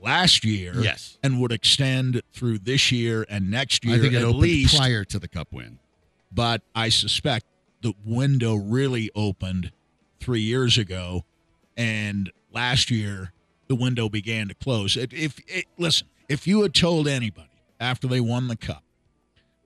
last 0.00 0.44
year, 0.44 0.72
Yes. 0.80 1.18
and 1.22 1.40
would 1.40 1.52
extend 1.52 2.22
through 2.32 2.58
this 2.60 2.92
year 2.92 3.26
and 3.28 3.50
next 3.50 3.84
year 3.84 3.96
I 3.96 3.98
think 3.98 4.12
it 4.14 4.18
at 4.18 4.22
opened 4.24 4.40
least. 4.42 4.76
prior 4.76 5.04
to 5.04 5.18
the 5.18 5.28
Cup 5.28 5.52
win. 5.52 5.78
but 6.32 6.62
I 6.74 6.88
suspect 6.90 7.46
the 7.80 7.94
window 8.04 8.54
really 8.54 9.10
opened 9.14 9.72
three 10.20 10.40
years 10.42 10.76
ago, 10.78 11.24
and 11.76 12.30
last 12.52 12.90
year 12.90 13.32
the 13.68 13.74
window 13.74 14.08
began 14.08 14.48
to 14.48 14.54
close. 14.54 14.96
If, 14.96 15.12
if 15.12 15.38
it, 15.46 15.66
listen, 15.78 16.08
if 16.28 16.46
you 16.46 16.62
had 16.62 16.74
told 16.74 17.06
anybody 17.08 17.48
after 17.80 18.06
they 18.08 18.20
won 18.20 18.48
the 18.48 18.56
cup 18.56 18.82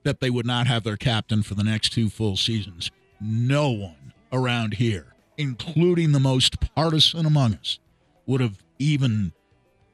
that 0.03 0.19
they 0.19 0.29
would 0.29 0.45
not 0.45 0.67
have 0.67 0.83
their 0.83 0.97
captain 0.97 1.41
for 1.43 1.55
the 1.55 1.63
next 1.63 1.89
two 1.93 2.09
full 2.09 2.37
seasons, 2.37 2.91
no 3.19 3.69
one 3.71 4.13
around 4.31 4.75
here, 4.75 5.13
including 5.37 6.11
the 6.11 6.19
most 6.19 6.59
partisan 6.75 7.25
among 7.25 7.55
us, 7.55 7.79
would 8.25 8.41
have 8.41 8.63
even 8.79 9.31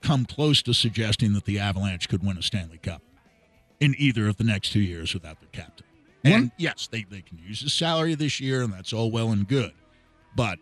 come 0.02 0.26
close 0.26 0.62
to 0.64 0.74
suggesting 0.74 1.34
that 1.34 1.46
the 1.46 1.60
Avalanche 1.60 2.08
could 2.08 2.24
win 2.26 2.38
a 2.38 2.42
Stanley 2.42 2.78
Cup 2.78 3.02
in 3.80 3.96
either 3.98 4.28
of 4.28 4.38
the 4.38 4.44
next 4.44 4.72
two 4.72 4.80
years 4.80 5.14
without 5.14 5.40
their 5.40 5.50
captain. 5.52 5.86
And 6.24 6.34
One- 6.34 6.52
yes, 6.58 6.88
they, 6.92 7.06
they 7.10 7.22
can 7.22 7.38
use 7.38 7.62
his 7.62 7.74
salary 7.74 8.16
this 8.16 8.40
year, 8.40 8.62
and 8.62 8.74
that's 8.74 8.92
all 8.94 9.10
well 9.12 9.32
and 9.32 9.48
good. 9.48 9.72
But 10.36 10.60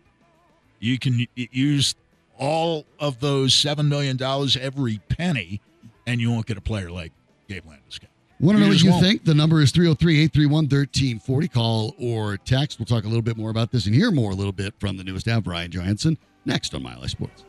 you 0.80 0.98
can 0.98 1.26
use 1.34 1.94
all 2.38 2.86
of 3.00 3.18
those 3.20 3.52
$7 3.52 3.88
million 3.88 4.20
every 4.60 5.00
penny, 5.08 5.60
and 6.06 6.20
you 6.20 6.30
won't 6.30 6.46
get 6.46 6.56
a 6.56 6.60
player 6.60 6.90
like 6.90 7.12
Gabe 7.48 7.64
Landeskog. 7.64 8.06
Want 8.40 8.56
to 8.56 8.62
know 8.62 8.68
what 8.68 8.80
you 8.82 8.90
won't. 8.92 9.02
think? 9.04 9.24
The 9.24 9.34
number 9.34 9.60
is 9.60 9.72
303 9.72 10.20
831 10.20 10.64
1340. 10.66 11.48
Call 11.48 11.94
or 11.98 12.36
text. 12.36 12.78
We'll 12.78 12.86
talk 12.86 13.02
a 13.02 13.08
little 13.08 13.22
bit 13.22 13.36
more 13.36 13.50
about 13.50 13.72
this 13.72 13.86
and 13.86 13.94
hear 13.94 14.12
more 14.12 14.30
a 14.30 14.34
little 14.34 14.52
bit 14.52 14.74
from 14.78 14.96
the 14.96 15.02
newest 15.02 15.26
Av, 15.26 15.42
Brian 15.42 15.72
Johansen, 15.72 16.16
next 16.44 16.72
on 16.72 16.84
Mile 16.84 17.00
High 17.00 17.08
Sports. 17.08 17.42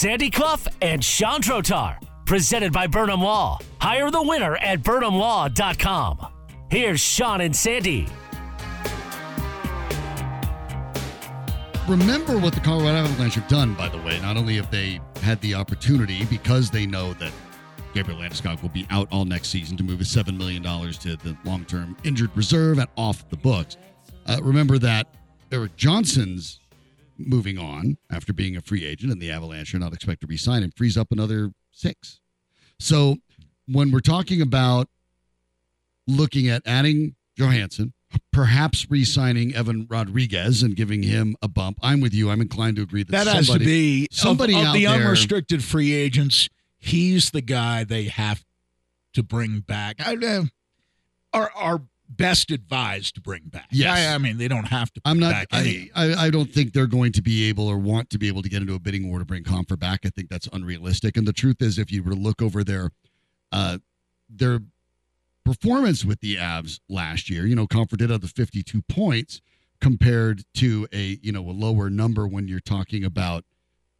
Sandy 0.00 0.30
Clough 0.30 0.66
and 0.80 1.04
Sean 1.04 1.42
Drotar, 1.42 2.02
presented 2.24 2.72
by 2.72 2.86
Burnham 2.86 3.20
Law. 3.20 3.58
Hire 3.82 4.10
the 4.10 4.22
winner 4.22 4.56
at 4.56 4.80
burnhamlaw.com. 4.80 6.26
Here's 6.70 7.02
Sean 7.02 7.42
and 7.42 7.54
Sandy. 7.54 8.08
Remember 11.86 12.38
what 12.38 12.54
the 12.54 12.60
Colorado 12.60 12.96
Avalanche 12.96 13.34
have 13.34 13.46
done, 13.46 13.74
by 13.74 13.90
the 13.90 13.98
way. 13.98 14.18
Not 14.20 14.38
only 14.38 14.56
have 14.56 14.70
they 14.70 15.00
had 15.20 15.38
the 15.42 15.54
opportunity, 15.54 16.24
because 16.24 16.70
they 16.70 16.86
know 16.86 17.12
that 17.12 17.32
Gabriel 17.92 18.20
Landeskog 18.20 18.62
will 18.62 18.70
be 18.70 18.86
out 18.88 19.06
all 19.12 19.26
next 19.26 19.50
season 19.50 19.76
to 19.76 19.82
move 19.82 19.98
his 19.98 20.08
$7 20.08 20.34
million 20.34 20.62
to 20.62 21.16
the 21.16 21.36
long 21.44 21.66
term 21.66 21.94
injured 22.04 22.34
reserve 22.34 22.78
and 22.78 22.88
off 22.96 23.28
the 23.28 23.36
books. 23.36 23.76
Uh, 24.24 24.38
remember 24.40 24.78
that 24.78 25.14
Erik 25.52 25.76
Johnson's 25.76 26.60
moving 27.26 27.58
on 27.58 27.96
after 28.10 28.32
being 28.32 28.56
a 28.56 28.60
free 28.60 28.84
agent, 28.84 29.12
and 29.12 29.20
the 29.20 29.30
Avalanche 29.30 29.74
are 29.74 29.78
not 29.78 29.92
expected 29.92 30.26
to 30.26 30.30
re 30.30 30.36
sign 30.36 30.62
him, 30.62 30.70
frees 30.76 30.96
up 30.96 31.12
another 31.12 31.52
six. 31.70 32.20
So 32.78 33.16
when 33.66 33.90
we're 33.90 34.00
talking 34.00 34.40
about 34.40 34.88
looking 36.06 36.48
at 36.48 36.62
adding 36.66 37.14
Johansen, 37.38 37.92
perhaps 38.32 38.90
re-signing 38.90 39.54
Evan 39.54 39.86
Rodrigues 39.88 40.62
and 40.64 40.74
giving 40.74 41.04
him 41.04 41.36
a 41.42 41.46
bump. 41.48 41.78
I'm 41.80 42.00
with 42.00 42.12
you. 42.12 42.28
I'm 42.30 42.40
inclined 42.40 42.74
to 42.76 42.82
agree 42.82 43.04
that, 43.04 43.12
That 43.12 43.26
has 43.28 43.46
to 43.46 43.52
somebody- 43.52 43.64
be 43.64 44.08
of- 44.10 44.16
somebody 44.16 44.54
of, 44.54 44.64
out 44.66 44.72
the 44.74 44.86
there- 44.86 44.94
unrestricted 44.96 45.62
free 45.62 45.92
agents. 45.92 46.48
He's 46.78 47.30
the 47.30 47.40
guy 47.42 47.84
they 47.84 48.04
have 48.04 48.44
to 49.12 49.22
bring 49.22 49.60
back. 49.60 49.96
I, 50.04 50.16
uh, 50.16 50.44
are 51.32 51.52
are 51.54 51.82
best 52.10 52.50
advised 52.50 53.14
to 53.14 53.20
bring 53.20 53.44
back. 53.44 53.68
Yes. 53.70 53.96
I, 53.96 54.14
I 54.14 54.18
mean 54.18 54.36
they 54.36 54.48
don't 54.48 54.66
have 54.66 54.92
to. 54.92 55.00
I'm 55.04 55.18
not. 55.18 55.32
Back. 55.32 55.48
I, 55.52 55.88
I 55.94 56.26
I 56.26 56.30
don't 56.30 56.52
think 56.52 56.72
they're 56.72 56.86
going 56.86 57.12
to 57.12 57.22
be 57.22 57.48
able 57.48 57.68
or 57.68 57.78
want 57.78 58.10
to 58.10 58.18
be 58.18 58.28
able 58.28 58.42
to 58.42 58.48
get 58.48 58.60
into 58.60 58.74
a 58.74 58.78
bidding 58.78 59.08
war 59.08 59.18
to 59.20 59.24
bring 59.24 59.44
Compher 59.44 59.78
back. 59.78 60.00
I 60.04 60.10
think 60.10 60.28
that's 60.28 60.48
unrealistic. 60.52 61.16
And 61.16 61.26
the 61.26 61.32
truth 61.32 61.62
is, 61.62 61.78
if 61.78 61.90
you 61.92 62.02
were 62.02 62.10
to 62.10 62.16
look 62.16 62.42
over 62.42 62.64
their, 62.64 62.90
uh, 63.52 63.78
their 64.28 64.60
performance 65.44 66.04
with 66.04 66.20
the 66.20 66.36
Avs 66.36 66.80
last 66.88 67.30
year, 67.30 67.46
you 67.46 67.54
know, 67.54 67.66
Compher 67.66 67.96
did 67.96 68.10
have 68.10 68.20
the 68.20 68.28
52 68.28 68.82
points 68.82 69.40
compared 69.80 70.42
to 70.54 70.86
a 70.92 71.18
you 71.22 71.32
know 71.32 71.48
a 71.48 71.52
lower 71.52 71.88
number 71.88 72.26
when 72.26 72.48
you're 72.48 72.60
talking 72.60 73.04
about 73.04 73.44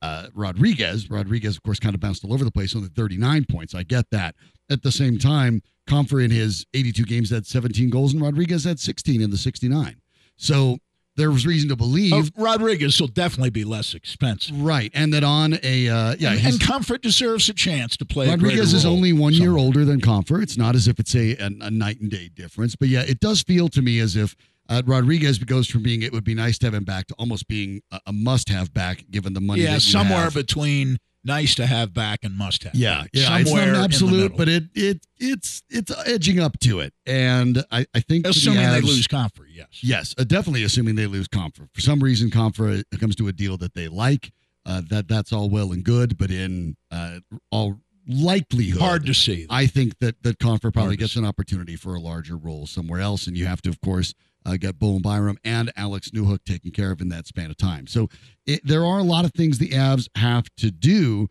uh, 0.02 0.26
Rodrigues. 0.34 1.10
Rodrigues, 1.10 1.56
of 1.56 1.62
course, 1.62 1.78
kind 1.78 1.94
of 1.94 2.00
bounced 2.00 2.24
all 2.24 2.32
over 2.32 2.44
the 2.44 2.50
place 2.50 2.74
on 2.74 2.82
the 2.82 2.88
39 2.88 3.46
points. 3.50 3.74
I 3.74 3.82
get 3.82 4.10
that. 4.10 4.34
At 4.70 4.82
the 4.82 4.92
same 4.92 5.18
time, 5.18 5.62
Compher 5.90 6.24
in 6.24 6.30
his 6.30 6.64
82 6.74 7.04
games 7.04 7.30
had 7.30 7.46
17 7.46 7.90
goals, 7.90 8.12
and 8.12 8.22
Rodrigues 8.22 8.64
had 8.64 8.78
16 8.78 9.20
in 9.20 9.30
the 9.30 9.36
69. 9.36 9.96
So 10.36 10.78
there 11.16 11.30
was 11.30 11.44
reason 11.46 11.68
to 11.68 11.76
believe, 11.76 12.12
Oh, 12.14 12.24
Rodrigues 12.42 13.00
will 13.00 13.08
definitely 13.08 13.50
be 13.50 13.64
less 13.64 13.94
expensive. 13.94 14.58
right, 14.62 14.90
and 14.94 15.12
that 15.12 15.24
on 15.24 15.58
a 15.62 15.88
uh, 15.88 16.14
yeah, 16.18 16.30
and, 16.30 16.40
his- 16.40 16.54
and 16.54 16.62
Compher 16.62 17.00
deserves 17.00 17.48
a 17.48 17.52
chance 17.52 17.96
to 17.98 18.04
play. 18.06 18.28
Rodrigues 18.28 18.72
is 18.72 18.86
only 18.86 19.12
one 19.12 19.32
year 19.34 19.56
older 19.56 19.84
than 19.84 20.00
Compher. 20.00 20.42
It's 20.42 20.56
not 20.56 20.74
as 20.74 20.88
if 20.88 20.98
it's 21.00 21.14
a, 21.14 21.36
a, 21.36 21.46
a 21.62 21.70
night 21.70 22.00
and 22.00 22.10
day 22.10 22.28
difference, 22.32 22.76
but 22.76 22.88
yeah, 22.88 23.02
it 23.02 23.20
does 23.20 23.42
feel 23.42 23.68
to 23.70 23.82
me 23.82 23.98
as 23.98 24.16
if 24.16 24.34
uh, 24.68 24.82
Rodrigues 24.86 25.38
goes 25.38 25.66
from 25.66 25.82
being 25.82 26.02
it 26.02 26.12
would 26.12 26.24
be 26.24 26.34
nice 26.34 26.56
to 26.58 26.66
have 26.68 26.74
him 26.74 26.84
back 26.84 27.08
to 27.08 27.14
almost 27.18 27.48
being 27.48 27.82
a, 27.90 28.00
a 28.06 28.12
must 28.12 28.48
have 28.48 28.72
back 28.72 29.04
given 29.10 29.32
the 29.34 29.40
money. 29.40 29.62
Yeah, 29.62 29.78
somewhere 29.78 30.30
between 30.30 30.96
nice 31.24 31.54
to 31.56 31.66
have 31.66 31.92
back 31.92 32.20
and 32.22 32.36
must 32.36 32.64
have. 32.64 32.74
Yeah, 32.74 33.04
yeah, 33.12 33.42
somewhere 33.42 33.68
it's 33.68 33.72
not 33.72 33.84
absolute, 33.84 34.36
but 34.36 34.48
it 34.48 34.64
it 34.74 35.06
it's 35.18 35.62
it's 35.68 35.92
edging 36.06 36.40
up 36.40 36.58
to 36.60 36.80
it, 36.80 36.92
and 37.06 37.64
I 37.70 37.86
I 37.94 38.00
think 38.00 38.26
assuming 38.26 38.70
they 38.70 38.80
lose 38.80 39.06
Compher, 39.06 39.46
yes. 39.50 39.68
Yes, 39.82 40.14
uh, 40.18 40.24
definitely 40.24 40.64
assuming 40.64 40.94
they 40.94 41.06
lose 41.06 41.28
Compher. 41.28 41.68
For 41.72 41.80
some 41.80 42.00
reason, 42.00 42.30
Compher 42.30 42.82
comes 42.98 43.16
to 43.16 43.28
a 43.28 43.32
deal 43.32 43.56
that 43.58 43.74
they 43.74 43.88
like. 43.88 44.32
Uh, 44.66 44.82
that 44.90 45.08
that's 45.08 45.32
all 45.32 45.48
well 45.48 45.72
and 45.72 45.82
good, 45.84 46.18
but 46.18 46.30
in 46.30 46.76
uh, 46.90 47.18
all 47.50 47.80
likelihood, 48.06 48.80
Hard 48.80 49.06
to 49.06 49.14
see. 49.14 49.46
I 49.48 49.66
think 49.66 49.98
that 50.00 50.22
that 50.22 50.38
Compher 50.38 50.72
probably 50.72 50.96
gets 50.96 51.16
an 51.16 51.24
opportunity 51.24 51.76
for 51.76 51.94
a 51.94 52.00
larger 52.00 52.36
role 52.36 52.66
somewhere 52.66 53.00
else, 53.00 53.26
and 53.26 53.36
you 53.36 53.46
have 53.46 53.62
to, 53.62 53.70
of 53.70 53.80
course, 53.80 54.14
uh, 54.46 54.56
get 54.56 54.78
Bowen 54.78 55.02
Byram 55.02 55.38
and 55.44 55.72
Alex 55.76 56.10
Newhook 56.10 56.44
taken 56.44 56.70
care 56.70 56.90
of 56.90 57.00
in 57.00 57.08
that 57.10 57.26
span 57.26 57.50
of 57.50 57.56
time. 57.56 57.86
So 57.86 58.08
it, 58.46 58.60
there 58.64 58.84
are 58.84 58.98
a 58.98 59.04
lot 59.04 59.24
of 59.24 59.32
things 59.32 59.58
the 59.58 59.70
Avs 59.70 60.08
have 60.16 60.44
to 60.58 60.70
do. 60.70 61.28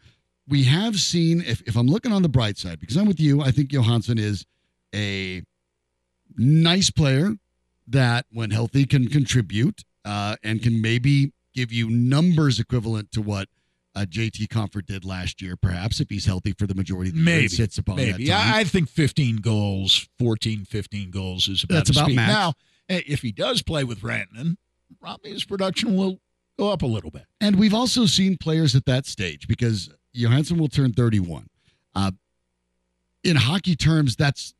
We 0.47 0.63
have 0.65 0.99
seen, 0.99 1.41
if, 1.41 1.61
if 1.67 1.75
I'm 1.75 1.87
looking 1.87 2.11
on 2.11 2.21
the 2.21 2.29
bright 2.29 2.57
side, 2.57 2.79
because 2.79 2.95
I'm 2.97 3.05
with 3.05 3.19
you, 3.19 3.41
I 3.41 3.51
think 3.51 3.69
Johansen 3.69 4.17
is 4.19 4.45
a 4.93 5.43
nice 6.37 6.89
player 6.89 7.33
that, 7.87 8.25
when 8.31 8.51
healthy, 8.51 8.85
can 8.85 9.07
contribute 9.07 9.83
uh, 10.05 10.35
and 10.43 10.61
can 10.61 10.81
maybe 10.81 11.33
give 11.53 11.71
you 11.71 11.89
numbers 11.89 12.59
equivalent 12.59 13.11
to 13.11 13.21
what 13.21 13.47
uh, 13.95 14.01
JT 14.01 14.47
Compher 14.47 14.85
did 14.85 15.03
last 15.03 15.41
year, 15.41 15.55
perhaps 15.55 15.99
if 15.99 16.09
he's 16.09 16.25
healthy 16.25 16.53
for 16.53 16.67
the 16.67 16.75
majority 16.75 17.09
of 17.09 17.15
the 17.15 17.21
year. 17.21 17.25
Maybe. 17.25 17.43
and 17.45 17.51
sits 17.51 17.77
upon 17.77 17.97
that 17.97 18.11
Maybe. 18.11 18.31
I, 18.31 18.59
I 18.59 18.63
think 18.63 18.89
15 18.89 19.37
goals, 19.37 20.07
14, 20.19 20.65
15 20.65 21.11
goals 21.11 21.47
is 21.47 21.63
about 21.63 21.75
That's 21.75 21.89
about 21.89 22.05
speed. 22.05 22.15
max. 22.15 22.31
Now, 22.31 22.53
if 22.89 23.21
he 23.21 23.31
does 23.31 23.61
play 23.61 23.83
with 23.83 24.01
Rantanen, 24.01 24.57
probably 24.99 25.31
his 25.31 25.45
production 25.45 25.95
will 25.95 26.19
go 26.57 26.71
up 26.71 26.81
a 26.81 26.87
little 26.87 27.11
bit. 27.11 27.25
And 27.39 27.57
we've 27.57 27.73
also 27.73 28.05
seen 28.05 28.37
players 28.37 28.75
at 28.75 28.85
that 28.85 29.05
stage 29.05 29.47
because 29.47 29.89
Johansen 30.13 30.57
will 30.59 30.67
turn 30.67 30.91
31. 30.93 31.47
Uh, 31.95 32.11
in 33.23 33.35
hockey 33.35 33.75
terms, 33.75 34.15
that's 34.15 34.53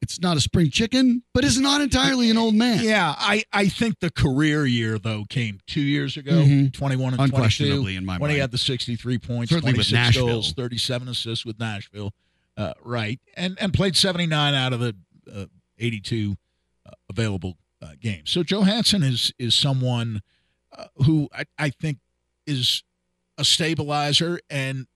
It's 0.00 0.20
not 0.20 0.36
a 0.36 0.40
spring 0.40 0.68
chicken, 0.70 1.22
but 1.32 1.44
it's 1.44 1.58
not 1.58 1.80
entirely 1.80 2.28
an 2.28 2.36
old 2.36 2.54
man. 2.56 2.82
Yeah, 2.82 3.14
I, 3.16 3.44
I 3.52 3.68
think 3.68 4.00
the 4.00 4.10
career 4.10 4.66
year 4.66 4.98
though 4.98 5.24
came 5.28 5.60
two 5.68 5.80
years 5.80 6.16
ago, 6.16 6.32
Mhm. 6.44 6.72
21 6.72 7.14
and 7.14 7.22
Unquestionably 7.22 7.76
22, 7.94 7.98
in 7.98 8.04
my 8.04 8.18
when 8.18 8.30
he 8.32 8.38
had 8.38 8.50
the 8.50 8.58
63 8.58 9.18
points, 9.18 9.50
Certainly 9.52 9.72
with 9.74 9.88
26 9.88 9.92
Nashville. 9.92 10.26
goals, 10.26 10.52
37 10.54 11.06
assists 11.08 11.44
with 11.46 11.60
Nashville, 11.60 12.12
uh, 12.56 12.74
right, 12.82 13.20
and 13.36 13.56
and 13.60 13.72
played 13.72 13.94
79 13.96 14.54
out 14.54 14.72
of 14.72 14.80
the 14.80 14.96
uh, 15.32 15.46
82 15.78 16.32
uh, 16.32 16.34
available 17.08 17.56
uh, 17.80 17.92
games. 18.00 18.30
So 18.30 18.42
Johansen 18.42 19.02
is 19.02 19.32
is 19.38 19.54
someone 19.54 20.22
uh, 20.76 20.86
who 21.04 21.28
I, 21.32 21.44
I 21.58 21.70
think 21.70 21.98
is 22.46 22.82
a 23.38 23.44
stabilizer, 23.44 24.40
and 24.50 24.86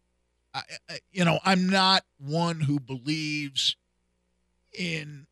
I, 0.54 0.62
I, 0.88 0.98
you 1.10 1.24
know 1.24 1.38
I'm 1.44 1.68
not 1.68 2.04
one 2.18 2.60
who 2.60 2.78
believes 2.80 3.76
in 4.72 5.26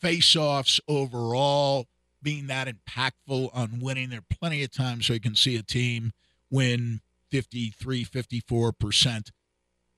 face-offs 0.00 0.80
overall 0.88 1.86
being 2.22 2.46
that 2.48 2.68
impactful 2.68 3.50
on 3.54 3.80
winning. 3.80 4.10
There 4.10 4.18
are 4.18 4.36
plenty 4.36 4.62
of 4.62 4.70
times 4.70 5.08
where 5.08 5.14
you 5.14 5.20
can 5.20 5.36
see 5.36 5.56
a 5.56 5.62
team 5.62 6.12
win 6.50 7.00
53, 7.30 8.04
54% 8.04 9.30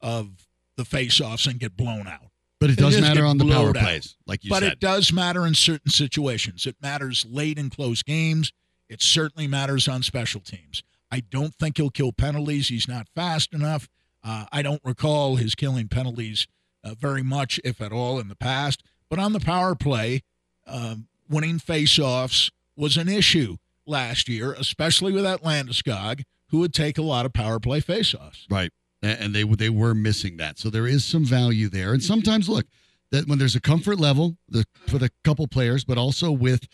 of 0.01 0.47
the 0.77 0.85
face-offs 0.85 1.47
and 1.47 1.59
get 1.59 1.77
blown 1.77 2.07
out. 2.07 2.31
But 2.65 2.71
it 2.71 2.79
does 2.79 2.99
matter 2.99 3.27
on 3.27 3.37
the 3.37 3.45
power 3.47 3.69
out. 3.69 3.77
plays, 3.77 4.17
like 4.27 4.43
you 4.43 4.49
but 4.49 4.63
said. 4.63 4.73
it 4.73 4.81
does 4.81 5.13
matter 5.13 5.47
in 5.47 5.53
certain 5.53 5.91
situations. 5.91 6.67
It 6.67 6.77
matters 6.81 7.27
late 7.29 7.59
in 7.59 7.69
close 7.69 8.03
games. 8.03 8.53
It 8.89 9.03
certainly 9.03 9.47
matters 9.47 9.87
on 9.87 10.03
special 10.03 10.41
teams. 10.41 10.83
I 11.11 11.21
don't 11.21 11.55
think 11.55 11.77
he'll 11.77 11.91
kill 11.91 12.13
penalties. 12.13 12.69
He's 12.69 12.89
not 12.89 13.07
fast 13.15 13.53
enough. 13.53 13.87
Uh, 14.25 14.47
I 14.51 14.63
don't 14.63 14.81
recall 14.83 15.37
his 15.37 15.55
killing 15.55 15.89
penalties 15.89 16.47
uh, 16.83 16.95
very 16.95 17.23
much, 17.23 17.61
if 17.65 17.83
at 17.83 17.93
all, 17.93 18.19
in 18.19 18.29
the 18.29 18.35
past. 18.35 18.83
But 19.11 19.19
on 19.19 19.35
the 19.35 19.41
power 19.41 19.75
play, 19.75 20.23
um, 20.67 21.09
winning 21.29 21.59
faceoffs 21.59 22.51
was 22.77 22.97
an 22.97 23.11
issue 23.11 23.59
last 23.87 24.27
year, 24.27 24.55
especially 24.55 25.13
with 25.13 25.25
that 25.25 25.43
Landeskog, 25.43 26.23
who 26.49 26.61
would 26.61 26.73
take 26.73 26.97
a 26.97 27.03
lot 27.03 27.27
of 27.27 27.35
power 27.35 27.61
play 27.61 27.83
faceoffs. 27.83 28.47
Right. 28.49 28.71
And 29.05 29.35
they 29.35 29.45
they 29.45 29.71
were 29.71 29.95
missing 29.95 30.37
that. 30.39 30.59
So 30.59 30.71
there 30.71 30.87
is 30.87 31.05
some 31.05 31.25
value 31.25 31.69
there. 31.69 31.93
And 31.93 32.03
sometimes 32.03 32.49
look, 32.49 32.67
that 33.11 33.29
when 33.29 33.39
there's 33.39 33.55
a 33.55 33.61
comfort 33.61 33.99
level 33.99 34.37
the, 34.49 34.65
for 34.87 34.99
the 34.99 35.11
couple 35.23 35.47
players, 35.47 35.85
but 35.85 35.99
also 35.99 36.33
with 36.33 36.67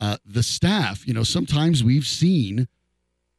uh, 0.00 0.16
the 0.24 0.42
staff, 0.42 1.06
you 1.06 1.12
know, 1.12 1.24
sometimes 1.24 1.82
we've 1.82 2.06
seen 2.06 2.68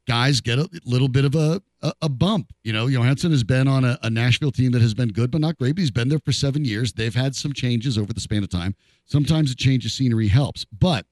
guys 0.08 0.42
get 0.42 0.58
a 0.58 0.68
little 0.86 1.08
bit 1.08 1.24
of 1.24 1.36
a, 1.36 1.62
a, 1.82 1.94
a 2.02 2.10
bump. 2.10 2.52
You 2.64 2.74
know, 2.74 2.88
Johansen 2.88 3.32
has 3.32 3.44
been 3.44 3.68
on 3.68 3.86
a, 3.86 3.98
a 4.02 4.10
Nashville 4.10 4.52
team 4.52 4.72
that 4.72 4.82
has 4.82 4.94
been 4.94 5.10
good, 5.10 5.32
but 5.32 5.40
not 5.40 5.58
great. 5.58 5.76
But 5.76 5.82
he's 5.82 5.92
been 5.92 6.10
there 6.10 6.20
for 6.20 6.32
seven 6.32 6.66
years. 6.66 6.94
They've 6.94 7.16
had 7.16 7.36
some 7.36 7.54
changes 7.54 7.98
over 7.98 8.12
the 8.12 8.20
span 8.20 8.44
of 8.44 8.50
time. 8.50 8.76
Sometimes 9.06 9.52
a 9.52 9.56
change 9.56 9.86
of 9.86 9.92
scenery 9.92 10.28
helps. 10.28 10.66
But 10.66 11.06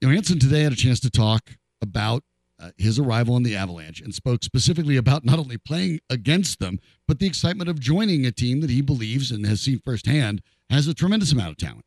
Johansen 0.00 0.38
today 0.38 0.62
had 0.62 0.72
a 0.72 0.76
chance 0.76 1.00
to 1.00 1.10
talk 1.10 1.56
about 1.82 2.22
uh, 2.60 2.70
his 2.76 2.98
arrival 2.98 3.34
on 3.34 3.42
the 3.42 3.56
Avalanche 3.56 4.00
and 4.00 4.14
spoke 4.14 4.44
specifically 4.44 4.96
about 4.96 5.24
not 5.24 5.38
only 5.38 5.58
playing 5.58 6.00
against 6.08 6.60
them, 6.60 6.78
but 7.08 7.18
the 7.18 7.26
excitement 7.26 7.68
of 7.68 7.80
joining 7.80 8.24
a 8.26 8.32
team 8.32 8.60
that 8.60 8.70
he 8.70 8.80
believes 8.80 9.30
and 9.30 9.46
has 9.46 9.60
seen 9.60 9.80
firsthand 9.80 10.42
has 10.70 10.86
a 10.86 10.94
tremendous 10.94 11.32
amount 11.32 11.50
of 11.50 11.56
talent. 11.56 11.84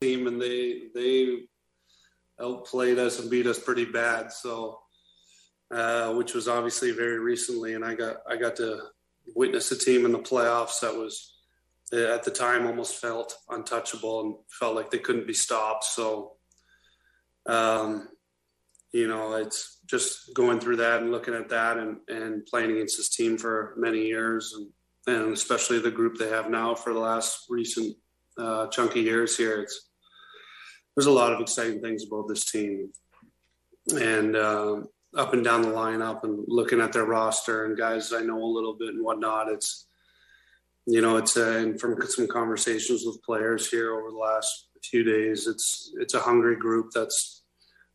team 0.00 0.26
and 0.26 0.40
they 0.40 0.88
they 0.94 1.42
outplayed 2.40 2.98
us 2.98 3.20
and 3.20 3.30
beat 3.30 3.46
us 3.46 3.58
pretty 3.58 3.84
bad. 3.84 4.32
So, 4.32 4.80
uh, 5.70 6.12
which 6.14 6.34
was 6.34 6.48
obviously 6.48 6.90
very 6.90 7.18
recently, 7.18 7.74
and 7.74 7.84
I 7.84 7.94
got 7.94 8.16
I 8.28 8.36
got 8.36 8.56
to 8.56 8.80
witness 9.34 9.70
a 9.70 9.78
team 9.78 10.04
in 10.04 10.12
the 10.12 10.18
playoffs 10.18 10.80
that 10.80 10.94
was 10.94 11.34
uh, 11.92 12.14
at 12.14 12.24
the 12.24 12.30
time 12.30 12.66
almost 12.66 12.96
felt 12.96 13.36
untouchable 13.48 14.20
and 14.20 14.34
felt 14.50 14.74
like 14.74 14.90
they 14.90 14.98
couldn't 14.98 15.26
be 15.26 15.34
stopped. 15.34 15.84
So, 15.84 16.32
um, 17.46 18.08
you 18.92 19.08
know, 19.08 19.34
it's 19.34 19.78
just 19.86 20.34
going 20.34 20.60
through 20.60 20.76
that 20.76 21.00
and 21.00 21.10
looking 21.10 21.34
at 21.34 21.48
that 21.48 21.78
and 21.78 21.98
and 22.08 22.44
playing 22.46 22.72
against 22.72 22.96
this 22.96 23.08
team 23.08 23.38
for 23.38 23.74
many 23.76 24.06
years 24.06 24.54
and 24.56 24.68
and 25.06 25.32
especially 25.32 25.80
the 25.80 25.90
group 25.90 26.16
they 26.16 26.28
have 26.28 26.48
now 26.48 26.74
for 26.74 26.92
the 26.92 26.98
last 26.98 27.46
recent 27.48 27.96
uh, 28.38 28.66
chunky 28.68 29.00
years 29.00 29.36
here. 29.36 29.62
It's 29.62 29.90
there's 30.94 31.06
a 31.06 31.10
lot 31.10 31.32
of 31.32 31.40
exciting 31.40 31.80
things 31.80 32.04
about 32.06 32.28
this 32.28 32.44
team, 32.44 32.92
and 33.94 34.36
um 34.36 34.88
up 35.16 35.34
and 35.34 35.44
down 35.44 35.62
the 35.62 35.68
lineup, 35.68 36.24
and 36.24 36.44
looking 36.46 36.80
at 36.80 36.92
their 36.92 37.04
roster 37.04 37.64
and 37.64 37.76
guys 37.76 38.12
I 38.12 38.20
know 38.20 38.42
a 38.42 38.44
little 38.44 38.74
bit 38.74 38.90
and 38.90 39.04
whatnot. 39.04 39.48
It's 39.48 39.86
you 40.86 41.00
know, 41.00 41.16
it's 41.16 41.36
uh, 41.36 41.58
and 41.58 41.80
from 41.80 41.96
some 42.06 42.26
conversations 42.26 43.04
with 43.06 43.22
players 43.22 43.70
here 43.70 43.94
over 43.94 44.10
the 44.10 44.16
last 44.16 44.68
few 44.82 45.04
days, 45.04 45.46
it's 45.46 45.92
it's 46.00 46.14
a 46.14 46.20
hungry 46.20 46.56
group 46.56 46.90
that's 46.92 47.41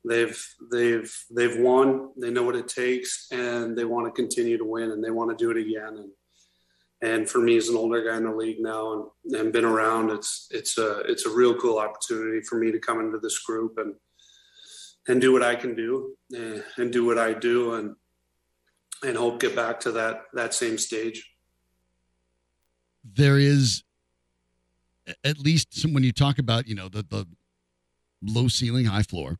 they've 0.08 0.56
they've 0.72 1.14
they've 1.36 1.60
won. 1.60 2.12
They 2.18 2.32
know 2.32 2.44
what 2.44 2.56
it 2.56 2.68
takes, 2.68 3.28
and 3.32 3.78
they 3.78 3.86
want 3.86 4.08
to 4.08 4.12
continue 4.12 4.58
to 4.58 4.66
win, 4.66 4.92
and 4.92 5.04
they 5.04 5.12
want 5.12 5.30
to 5.32 5.44
do 5.44 5.52
it 5.52 5.58
again. 5.58 5.98
And 5.98 6.10
and 7.02 7.30
for 7.30 7.40
me 7.40 7.58
as 7.58 7.70
an 7.70 7.78
older 7.78 8.04
guy 8.04 8.18
in 8.18 8.24
the 8.24 8.32
league 8.32 8.60
now 8.60 9.12
and, 9.24 9.36
and 9.36 9.54
been 9.54 9.66
around 9.66 10.10
it's 10.10 10.48
it's 10.50 10.80
a 10.80 11.02
it's 11.02 11.28
a 11.28 11.30
real 11.30 11.56
cool 11.56 11.78
opportunity 11.78 12.42
for 12.42 12.58
me 12.58 12.72
to 12.72 12.80
come 12.80 13.00
into 13.00 13.20
this 13.20 13.38
group 13.40 13.78
and 13.78 13.94
and 15.08 15.22
do 15.22 15.32
what 15.32 15.44
I 15.44 15.56
can 15.56 15.76
do 15.76 16.16
and, 16.32 16.64
and 16.78 16.92
do 16.92 17.06
what 17.06 17.20
I 17.20 17.34
do 17.34 17.76
and 17.76 17.96
and 19.04 19.16
hope 19.16 19.40
get 19.40 19.56
back 19.56 19.80
to 19.82 19.92
that 19.92 20.24
that 20.34 20.56
same 20.56 20.78
stage. 20.80 21.30
There 23.04 23.38
is 23.38 23.84
at 25.24 25.40
least 25.40 25.74
some, 25.74 25.94
when 25.94 26.04
you 26.04 26.12
talk 26.12 26.38
about, 26.40 26.68
you 26.68 26.76
know, 26.76 26.90
the, 26.90 27.04
the 27.04 27.26
low 28.22 28.48
ceiling, 28.48 28.86
high 28.86 29.04
floor, 29.04 29.40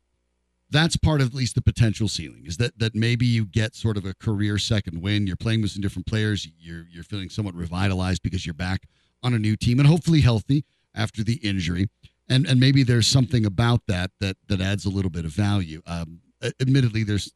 that's 0.70 0.96
part 0.96 1.20
of 1.20 1.28
at 1.28 1.34
least 1.34 1.54
the 1.54 1.62
potential 1.62 2.08
ceiling 2.08 2.44
is 2.46 2.56
that 2.58 2.78
that 2.78 2.94
maybe 2.94 3.26
you 3.26 3.44
get 3.46 3.74
sort 3.74 3.96
of 3.96 4.04
a 4.04 4.14
career 4.14 4.58
second 4.58 5.00
win. 5.00 5.26
You're 5.26 5.36
playing 5.36 5.62
with 5.62 5.70
some 5.70 5.82
different 5.82 6.06
players. 6.06 6.46
You're 6.58 6.84
you're 6.90 7.04
feeling 7.04 7.30
somewhat 7.30 7.54
revitalized 7.54 8.22
because 8.22 8.44
you're 8.46 8.54
back 8.54 8.82
on 9.22 9.34
a 9.34 9.38
new 9.38 9.56
team 9.56 9.78
and 9.78 9.88
hopefully 9.88 10.20
healthy 10.20 10.64
after 10.94 11.22
the 11.24 11.36
injury. 11.36 11.88
And 12.28 12.46
and 12.46 12.60
maybe 12.60 12.82
there's 12.82 13.06
something 13.06 13.46
about 13.46 13.82
that 13.88 14.10
that 14.20 14.36
that 14.48 14.60
adds 14.60 14.84
a 14.84 14.90
little 14.90 15.10
bit 15.10 15.24
of 15.24 15.32
value. 15.32 15.80
Um, 15.86 16.20
admittedly, 16.60 17.02
there's 17.02 17.32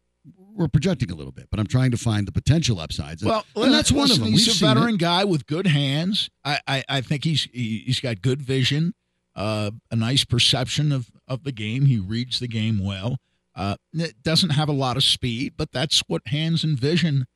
we're 0.54 0.68
projecting 0.68 1.10
a 1.10 1.14
little 1.14 1.32
bit, 1.32 1.48
but 1.50 1.58
I'm 1.58 1.66
trying 1.66 1.90
to 1.92 1.96
find 1.96 2.28
the 2.28 2.32
potential 2.32 2.78
upsides. 2.78 3.24
Well, 3.24 3.46
and 3.56 3.72
that's 3.72 3.90
one 3.90 4.10
of 4.10 4.18
them. 4.18 4.28
He's 4.28 4.46
We've 4.46 4.54
a 4.54 4.58
seen 4.58 4.68
it. 4.70 4.74
veteran 4.74 4.96
guy 4.98 5.24
with 5.24 5.46
good 5.46 5.66
hands. 5.66 6.28
I, 6.44 6.60
I, 6.66 6.84
I 6.88 7.00
think 7.00 7.24
he's 7.24 7.44
he's 7.52 8.00
got 8.00 8.20
good 8.20 8.42
vision, 8.42 8.92
uh, 9.34 9.70
a 9.90 9.96
nice 9.96 10.24
perception 10.24 10.92
of, 10.92 11.10
of 11.26 11.44
the 11.44 11.52
game. 11.52 11.86
He 11.86 11.98
reads 11.98 12.38
the 12.38 12.48
game 12.48 12.78
well. 12.84 13.18
Uh, 13.54 13.76
it 13.92 14.22
doesn't 14.22 14.50
have 14.50 14.68
a 14.68 14.72
lot 14.72 14.96
of 14.96 15.04
speed, 15.04 15.54
but 15.56 15.72
that's 15.72 16.00
what 16.06 16.22
hands 16.28 16.64
and 16.64 16.78
vision 16.78 17.26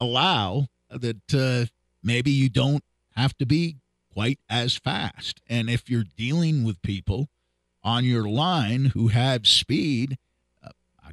allow. 0.00 0.66
That 0.90 1.32
uh, 1.34 1.66
maybe 2.02 2.30
you 2.30 2.48
don't 2.48 2.82
have 3.14 3.36
to 3.38 3.46
be 3.46 3.76
quite 4.12 4.40
as 4.48 4.76
fast. 4.76 5.40
And 5.48 5.70
if 5.70 5.88
you're 5.88 6.04
dealing 6.16 6.64
with 6.64 6.82
people 6.82 7.28
on 7.84 8.04
your 8.04 8.28
line 8.28 8.86
who 8.86 9.08
have 9.08 9.46
speed, 9.46 10.18
uh, 10.64 10.70
I- 11.04 11.12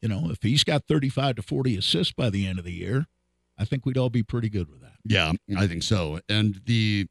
you 0.00 0.08
know, 0.08 0.30
if 0.30 0.38
he's 0.42 0.62
got 0.62 0.84
35 0.86 1.36
to 1.36 1.42
40 1.42 1.76
assists 1.76 2.12
by 2.12 2.30
the 2.30 2.46
end 2.46 2.58
of 2.60 2.64
the 2.64 2.72
year, 2.72 3.06
I 3.58 3.64
think 3.64 3.84
we'd 3.84 3.98
all 3.98 4.10
be 4.10 4.22
pretty 4.22 4.48
good 4.48 4.70
with 4.70 4.82
that. 4.82 4.92
Yeah, 5.04 5.32
I 5.56 5.66
think 5.66 5.82
so. 5.82 6.20
And 6.28 6.60
the 6.66 7.06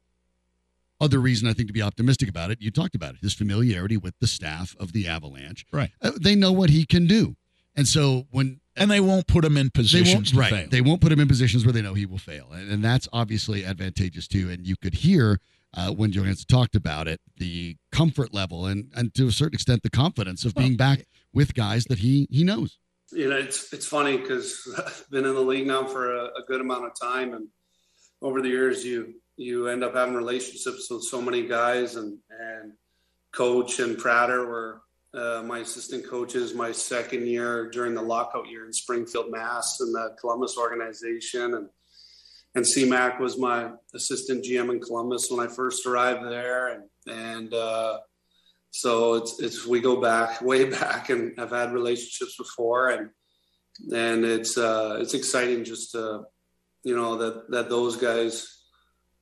other 1.00 1.18
reason 1.18 1.48
I 1.48 1.52
think 1.52 1.68
to 1.68 1.72
be 1.74 1.82
optimistic 1.82 2.28
about 2.28 2.50
it, 2.50 2.60
you 2.60 2.70
talked 2.70 2.94
about 2.94 3.14
it, 3.14 3.20
his 3.20 3.34
familiarity 3.34 3.96
with 3.96 4.14
the 4.20 4.26
staff 4.26 4.74
of 4.80 4.92
the 4.92 5.06
Avalanche. 5.06 5.64
Right. 5.72 5.90
Uh, 6.00 6.12
they 6.20 6.34
know 6.34 6.52
what 6.52 6.70
he 6.70 6.86
can 6.86 7.06
do. 7.06 7.36
And 7.74 7.86
so 7.86 8.26
when 8.30 8.60
And 8.76 8.90
they 8.90 9.00
won't 9.00 9.26
put 9.26 9.44
him 9.44 9.56
in 9.58 9.66
they 9.66 9.70
positions 9.82 10.14
won't, 10.14 10.28
to 10.28 10.36
right, 10.38 10.50
fail. 10.50 10.68
they 10.70 10.80
won't 10.80 11.00
put 11.02 11.12
him 11.12 11.20
in 11.20 11.28
positions 11.28 11.66
where 11.66 11.72
they 11.74 11.82
know 11.82 11.92
he 11.94 12.06
will 12.06 12.16
fail. 12.18 12.48
And, 12.52 12.70
and 12.70 12.82
that's 12.84 13.06
obviously 13.12 13.64
advantageous 13.64 14.26
too. 14.26 14.48
And 14.50 14.66
you 14.66 14.76
could 14.76 14.94
hear 14.94 15.38
uh, 15.74 15.90
when 15.90 16.10
Johansen 16.12 16.46
talked 16.46 16.74
about 16.74 17.06
it, 17.06 17.20
the 17.36 17.76
comfort 17.92 18.32
level 18.32 18.64
and, 18.64 18.90
and 18.94 19.12
to 19.14 19.26
a 19.26 19.32
certain 19.32 19.54
extent, 19.54 19.82
the 19.82 19.90
confidence 19.90 20.46
of 20.46 20.54
being 20.54 20.76
back 20.76 21.04
with 21.34 21.52
guys 21.52 21.84
that 21.86 21.98
he 21.98 22.26
he 22.30 22.42
knows. 22.44 22.78
you 23.12 23.28
know, 23.28 23.36
it's 23.36 23.70
it's 23.74 23.84
funny 23.86 24.16
because 24.16 24.56
I've 24.78 25.04
been 25.10 25.26
in 25.26 25.34
the 25.34 25.42
league 25.42 25.66
now 25.66 25.84
for 25.84 26.14
a, 26.16 26.24
a 26.24 26.42
good 26.48 26.62
amount 26.62 26.86
of 26.86 26.92
time, 26.98 27.34
and 27.34 27.48
over 28.22 28.40
the 28.40 28.48
years, 28.48 28.82
you 28.86 29.16
you 29.36 29.68
end 29.68 29.84
up 29.84 29.94
having 29.94 30.14
relationships 30.14 30.88
with 30.90 31.02
so 31.02 31.20
many 31.20 31.46
guys, 31.46 31.96
and 31.96 32.18
and 32.30 32.72
coach 33.32 33.80
and 33.80 33.98
Prater 33.98 34.46
were 34.46 34.82
uh, 35.14 35.42
my 35.44 35.58
assistant 35.60 36.08
coaches 36.08 36.54
my 36.54 36.72
second 36.72 37.26
year 37.26 37.70
during 37.70 37.94
the 37.94 38.02
lockout 38.02 38.48
year 38.48 38.66
in 38.66 38.72
Springfield, 38.72 39.30
Mass, 39.30 39.78
in 39.80 39.92
the 39.92 40.16
Columbus 40.20 40.56
organization, 40.58 41.54
and 41.54 41.68
and 42.54 42.64
CMAC 42.64 43.20
was 43.20 43.38
my 43.38 43.70
assistant 43.94 44.44
GM 44.44 44.70
in 44.72 44.80
Columbus 44.80 45.30
when 45.30 45.46
I 45.46 45.52
first 45.52 45.84
arrived 45.86 46.24
there, 46.24 46.68
and 46.68 46.84
and 47.06 47.52
uh, 47.52 47.98
so 48.76 49.14
it's 49.14 49.40
it's 49.40 49.66
we 49.66 49.80
go 49.80 50.00
back 50.00 50.40
way 50.42 50.68
back 50.68 51.08
and 51.08 51.38
I've 51.38 51.50
had 51.50 51.72
relationships 51.72 52.36
before. 52.36 52.90
And 52.90 53.10
and 53.92 54.24
it's 54.24 54.56
uh 54.56 54.98
it's 55.00 55.14
exciting 55.14 55.64
just 55.64 55.92
to 55.92 56.24
you 56.82 56.96
know 56.96 57.16
that 57.16 57.50
that 57.50 57.68
those 57.68 57.96
guys 57.96 58.55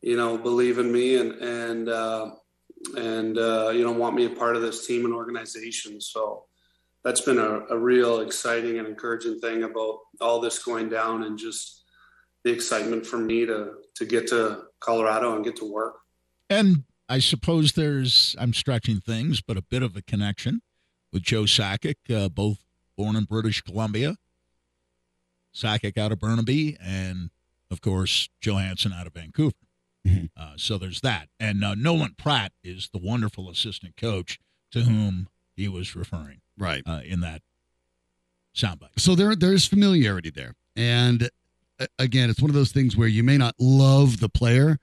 you 0.04 0.18
know, 0.18 0.36
believe 0.36 0.78
in 0.78 0.92
me 0.92 1.16
and 1.16 1.32
and 1.32 1.88
uh, 1.88 2.30
and 2.96 3.38
uh, 3.38 3.70
you 3.74 3.82
know 3.84 3.92
want 3.92 4.14
me 4.14 4.26
a 4.26 4.30
part 4.30 4.54
of 4.54 4.60
this 4.60 4.86
team 4.86 5.06
and 5.06 5.14
organization. 5.14 5.98
So 5.98 6.44
that's 7.02 7.22
been 7.22 7.38
a, 7.38 7.60
a 7.70 7.78
real 7.78 8.20
exciting 8.20 8.78
and 8.78 8.86
encouraging 8.86 9.40
thing 9.40 9.62
about 9.62 10.00
all 10.20 10.40
this 10.40 10.62
going 10.62 10.90
down 10.90 11.24
and 11.24 11.38
just 11.38 11.84
the 12.44 12.52
excitement 12.52 13.06
for 13.06 13.16
me 13.16 13.46
to 13.46 13.76
to 13.96 14.04
get 14.04 14.26
to 14.28 14.64
Colorado 14.80 15.36
and 15.36 15.44
get 15.44 15.56
to 15.56 15.72
work. 15.72 15.94
And 16.50 16.84
I 17.08 17.18
suppose 17.18 17.72
there's, 17.72 18.36
I'm 18.38 18.52
stretching 18.52 19.00
things, 19.00 19.40
but 19.40 19.56
a 19.56 19.62
bit 19.62 19.82
of 19.82 19.96
a 19.96 20.02
connection 20.02 20.60
with 21.12 21.22
Joe 21.22 21.44
Sakic, 21.44 21.96
uh, 22.14 22.28
both 22.28 22.58
born 22.96 23.16
in 23.16 23.24
British 23.24 23.62
Columbia. 23.62 24.16
Sakic 25.54 25.96
out 25.96 26.12
of 26.12 26.18
Burnaby, 26.18 26.76
and 26.82 27.30
of 27.70 27.80
course, 27.80 28.28
Johansen 28.42 28.92
out 28.92 29.06
of 29.06 29.14
Vancouver. 29.14 29.54
Mhm. 30.06 30.30
Uh, 30.36 30.52
so 30.56 30.76
there's 30.78 31.00
that. 31.00 31.28
And 31.40 31.64
uh, 31.64 31.74
Nolan 31.74 32.14
Pratt 32.18 32.52
is 32.62 32.88
the 32.92 32.98
wonderful 32.98 33.48
assistant 33.48 33.96
coach 33.96 34.38
to 34.72 34.82
whom 34.82 35.28
he 35.56 35.68
was 35.68 35.94
referring 35.96 36.40
Right. 36.58 36.82
uh, 36.86 37.00
in 37.04 37.20
that 37.20 37.42
soundbite. 38.54 38.98
So 38.98 39.14
there 39.14 39.34
there's 39.34 39.66
familiarity 39.66 40.30
there. 40.30 40.54
And 40.76 41.30
again, 41.98 42.30
it's 42.30 42.40
one 42.40 42.50
of 42.50 42.54
those 42.54 42.72
things 42.72 42.96
where 42.96 43.08
you 43.08 43.22
may 43.22 43.36
not 43.38 43.54
love 43.58 44.20
the 44.20 44.28
player, 44.28 44.78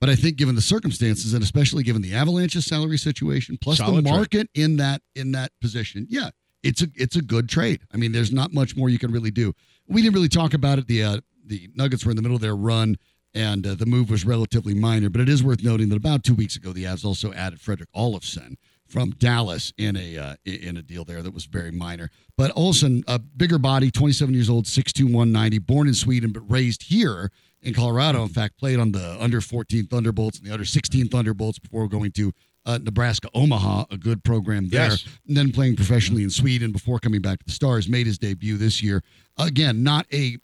but 0.00 0.08
I 0.10 0.16
think 0.16 0.36
given 0.36 0.54
the 0.54 0.60
circumstances 0.62 1.34
and 1.34 1.42
especially 1.42 1.82
given 1.82 2.02
the 2.02 2.14
Avalanche's 2.14 2.66
salary 2.66 2.98
situation 2.98 3.58
plus 3.60 3.78
Solid 3.78 4.04
the 4.04 4.08
trade. 4.08 4.16
market 4.16 4.50
in 4.54 4.76
that 4.78 5.02
in 5.14 5.32
that 5.32 5.52
position, 5.60 6.06
yeah, 6.10 6.30
it's 6.62 6.82
a 6.82 6.88
it's 6.94 7.16
a 7.16 7.22
good 7.22 7.48
trade. 7.48 7.82
I 7.92 7.96
mean, 7.96 8.12
there's 8.12 8.32
not 8.32 8.52
much 8.52 8.76
more 8.76 8.88
you 8.88 8.98
can 8.98 9.12
really 9.12 9.30
do. 9.30 9.52
We 9.86 10.02
didn't 10.02 10.14
really 10.14 10.28
talk 10.28 10.54
about 10.54 10.78
it. 10.78 10.86
The 10.86 11.02
uh, 11.04 11.20
the 11.44 11.68
Nuggets 11.74 12.04
were 12.04 12.10
in 12.10 12.16
the 12.16 12.22
middle 12.22 12.36
of 12.36 12.42
their 12.42 12.56
run, 12.56 12.96
and 13.34 13.66
uh, 13.66 13.74
the 13.74 13.86
move 13.86 14.10
was 14.10 14.24
relatively 14.24 14.74
minor. 14.74 15.08
But 15.08 15.20
it 15.20 15.28
is 15.28 15.42
worth 15.42 15.62
noting 15.62 15.88
that 15.90 15.96
about 15.96 16.24
two 16.24 16.34
weeks 16.34 16.56
ago, 16.56 16.72
the 16.72 16.84
Avs 16.84 17.04
also 17.04 17.32
added 17.32 17.60
Fredrik 17.60 17.88
Olofsson 17.94 18.56
from 18.86 19.10
Dallas 19.10 19.72
in 19.78 19.96
a 19.96 20.18
uh, 20.18 20.34
in 20.44 20.76
a 20.76 20.82
deal 20.82 21.04
there 21.04 21.22
that 21.22 21.32
was 21.32 21.44
very 21.44 21.70
minor. 21.70 22.10
But 22.36 22.52
Olsen, 22.56 23.04
a 23.06 23.18
bigger 23.18 23.58
body, 23.58 23.90
27 23.90 24.34
years 24.34 24.50
old, 24.50 24.64
6'2", 24.64 25.04
190, 25.04 25.58
born 25.58 25.88
in 25.88 25.94
Sweden 25.94 26.32
but 26.32 26.40
raised 26.50 26.84
here 26.84 27.30
in 27.62 27.74
Colorado. 27.74 28.22
In 28.22 28.28
fact, 28.28 28.58
played 28.58 28.78
on 28.78 28.92
the 28.92 29.16
under 29.20 29.40
14 29.40 29.86
Thunderbirds 29.86 30.38
and 30.38 30.46
the 30.46 30.52
under 30.52 30.64
16 30.64 31.08
Thunderbirds 31.08 31.62
before 31.62 31.88
going 31.88 32.10
to 32.12 32.32
uh, 32.66 32.78
Nebraska 32.82 33.28
Omaha, 33.34 33.84
a 33.90 33.96
good 33.96 34.22
program 34.22 34.68
there. 34.68 34.90
Yes. 34.90 35.04
And 35.26 35.36
then 35.36 35.52
playing 35.52 35.76
professionally 35.76 36.22
in 36.22 36.30
Sweden 36.30 36.72
before 36.72 36.98
coming 36.98 37.20
back 37.20 37.38
to 37.38 37.44
the 37.46 37.52
Stars, 37.52 37.88
made 37.88 38.06
his 38.06 38.18
debut 38.18 38.56
this 38.56 38.82
year. 38.82 39.02
Again, 39.38 39.82
not 39.82 40.06
a 40.12 40.38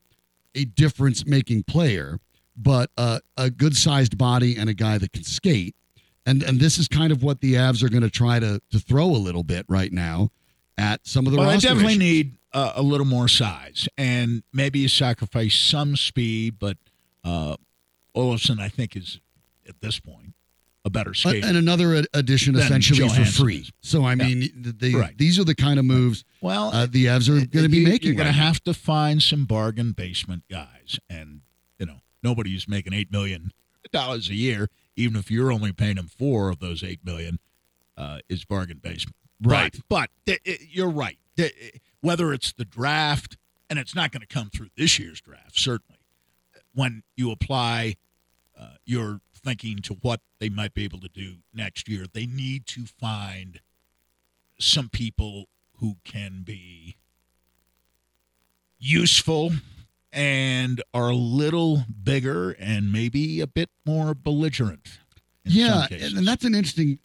a 0.54 0.64
difference 0.64 1.26
making 1.26 1.64
player, 1.64 2.18
but 2.56 2.90
uh, 2.96 3.18
a 3.36 3.50
good 3.50 3.76
sized 3.76 4.16
body 4.18 4.56
and 4.56 4.68
a 4.70 4.74
guy 4.74 4.98
that 4.98 5.12
can 5.12 5.24
skate. 5.24 5.74
And 6.24 6.42
and 6.42 6.58
this 6.58 6.78
is 6.78 6.88
kind 6.88 7.12
of 7.12 7.22
what 7.22 7.40
the 7.40 7.54
Avs 7.54 7.82
are 7.84 7.88
going 7.88 8.02
to 8.02 8.10
try 8.10 8.40
to 8.40 8.60
to 8.70 8.78
throw 8.80 9.06
a 9.06 9.16
little 9.18 9.44
bit 9.44 9.64
right 9.68 9.92
now 9.92 10.30
at 10.76 11.06
some 11.06 11.26
of 11.26 11.32
the 11.32 11.38
Well, 11.38 11.48
I 11.50 11.56
definitely 11.58 11.92
issues. 11.92 11.98
need 11.98 12.32
uh, 12.52 12.72
a 12.74 12.82
little 12.82 13.06
more 13.06 13.28
size, 13.28 13.88
and 13.96 14.42
maybe 14.52 14.78
you 14.80 14.88
sacrifice 14.88 15.54
some 15.54 15.94
speed, 15.96 16.58
but 16.58 16.78
uh, 17.24 17.56
Olofsson, 18.16 18.58
I 18.60 18.68
think, 18.68 18.96
is 18.96 19.20
at 19.68 19.80
this 19.80 20.00
point 20.00 20.32
a 20.84 20.90
better 20.90 21.10
Uh, 21.10 21.14
skater. 21.14 21.46
and 21.46 21.56
another 21.56 21.94
ad- 21.96 22.06
addition 22.14 22.54
essentially 22.56 23.08
for 23.08 23.24
free. 23.24 23.68
So 23.80 24.04
I 24.04 24.14
mean, 24.14 24.50
they, 24.78 24.94
Right. 24.94 25.16
these 25.18 25.38
are 25.38 25.44
the 25.44 25.54
kind 25.54 25.78
of 25.78 25.84
moves 25.84 26.24
well, 26.40 26.70
uh, 26.72 26.86
the 26.86 27.06
Avs 27.06 27.28
are 27.28 27.44
going 27.46 27.64
to 27.64 27.68
be 27.68 27.84
making. 27.84 28.06
You're 28.08 28.14
going 28.16 28.26
right 28.28 28.32
to 28.34 28.40
have 28.40 28.62
to 28.64 28.74
find 28.74 29.22
some 29.22 29.44
bargain 29.44 29.92
basement 29.92 30.44
guys, 30.50 30.98
and 31.10 31.40
nobody's 32.26 32.66
making 32.66 32.92
eight 32.92 33.12
million 33.12 33.52
dollars 33.92 34.28
a 34.28 34.34
year, 34.34 34.68
even 34.96 35.16
if 35.16 35.30
you're 35.30 35.52
only 35.52 35.72
paying 35.72 35.94
them 35.94 36.08
four 36.08 36.50
of 36.50 36.58
those 36.58 36.82
eight 36.82 37.04
million, 37.04 37.38
uh, 37.96 38.18
is 38.28 38.44
bargain 38.44 38.78
basement. 38.82 39.14
Right. 39.40 39.72
But, 39.88 40.10
but 40.26 40.36
th- 40.44 40.60
you're 40.70 40.90
right. 40.90 41.18
Th- 41.36 41.80
Whether 42.00 42.32
it's 42.32 42.52
the 42.52 42.64
draft, 42.64 43.36
and 43.70 43.78
it's 43.78 43.94
not 43.94 44.10
going 44.10 44.22
to 44.22 44.26
come 44.26 44.50
through 44.50 44.70
this 44.76 44.98
year's 44.98 45.20
draft, 45.20 45.58
certainly. 45.58 46.00
When 46.74 47.04
you 47.16 47.30
apply 47.30 47.96
uh, 48.58 48.74
your 48.84 49.20
thinking 49.34 49.78
to 49.82 49.94
what 49.94 50.20
they 50.40 50.48
might 50.48 50.74
be 50.74 50.84
able 50.84 51.00
to 51.00 51.08
do 51.08 51.36
next 51.54 51.88
year, 51.88 52.06
they 52.12 52.26
need 52.26 52.66
to 52.66 52.86
find 52.86 53.60
some 54.58 54.88
people 54.88 55.44
who 55.78 55.96
can 56.04 56.42
be 56.44 56.96
useful 58.78 59.52
and 60.16 60.82
are 60.94 61.10
a 61.10 61.14
little 61.14 61.84
bigger 62.02 62.52
and 62.52 62.90
maybe 62.90 63.42
a 63.42 63.46
bit 63.46 63.68
more 63.84 64.14
belligerent. 64.14 64.98
yeah, 65.44 65.86
and, 65.90 66.26
that's 66.26 66.44
an 66.44 66.54
interesting 66.54 66.98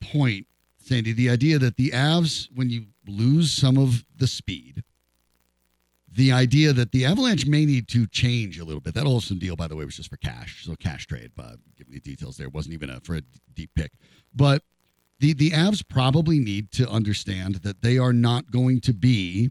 point, 0.00 0.46
Sandy. 0.78 1.12
The 1.12 1.28
idea 1.28 1.58
that 1.58 1.76
the 1.76 1.90
Avs, 1.90 2.48
when 2.54 2.70
you 2.70 2.86
lose 3.06 3.52
some 3.52 3.76
of 3.76 4.06
the 4.16 4.26
speed, 4.26 4.82
the 6.10 6.32
idea 6.32 6.72
that 6.72 6.90
the 6.90 7.04
Avalanche 7.04 7.46
may 7.46 7.66
need 7.66 7.86
to 7.88 8.06
change 8.06 8.58
a 8.58 8.64
little 8.64 8.80
bit. 8.80 8.94
That 8.94 9.04
Olsen 9.04 9.38
deal, 9.38 9.54
by 9.54 9.68
the 9.68 9.76
way, 9.76 9.84
was 9.84 9.96
just 9.96 10.08
for 10.08 10.16
cash, 10.16 10.64
so 10.64 10.74
cash 10.74 11.06
trade. 11.06 11.32
But 11.36 11.56
giving 11.76 11.92
the 11.92 12.00
details 12.00 12.38
there, 12.38 12.46
it 12.46 12.54
wasn't 12.54 12.72
even 12.72 12.88
a, 12.88 13.00
for 13.00 13.16
a 13.16 13.22
deep 13.54 13.70
pick. 13.76 13.92
But 14.34 14.62
the 15.20 15.34
the 15.34 15.50
Avs 15.50 15.86
probably 15.86 16.38
need 16.38 16.72
to 16.72 16.88
understand 16.88 17.56
that 17.56 17.82
they 17.82 17.98
are 17.98 18.14
not 18.14 18.50
going 18.50 18.80
to 18.80 18.94
be 18.94 19.50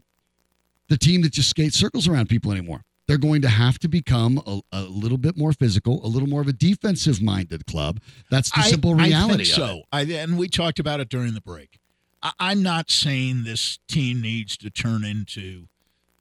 the 0.88 0.96
team 0.96 1.22
that 1.22 1.32
just 1.32 1.50
skates 1.50 1.76
circles 1.76 2.06
around 2.08 2.28
people 2.28 2.52
anymore. 2.52 2.82
They're 3.08 3.18
going 3.18 3.42
to 3.42 3.48
have 3.48 3.78
to 3.80 3.88
become 3.88 4.42
a, 4.46 4.60
a 4.72 4.82
little 4.82 5.18
bit 5.18 5.36
more 5.36 5.52
physical, 5.52 6.04
a 6.04 6.08
little 6.08 6.28
more 6.28 6.40
of 6.40 6.48
a 6.48 6.52
defensive 6.52 7.22
minded 7.22 7.64
club. 7.66 8.00
That's 8.30 8.50
the 8.50 8.60
I- 8.60 8.68
simple 8.68 9.00
I 9.00 9.04
reality. 9.06 9.44
think 9.44 9.58
of 9.58 9.68
so. 9.68 9.82
I, 9.92 10.02
and 10.02 10.36
we 10.36 10.48
talked 10.48 10.80
about 10.80 10.98
it 11.00 11.08
during 11.08 11.34
the 11.34 11.40
break. 11.40 11.78
I, 12.22 12.32
I'm 12.40 12.62
not 12.64 12.90
saying 12.90 13.44
this 13.44 13.78
team 13.86 14.20
needs 14.20 14.56
to 14.56 14.70
turn 14.70 15.04
into 15.04 15.68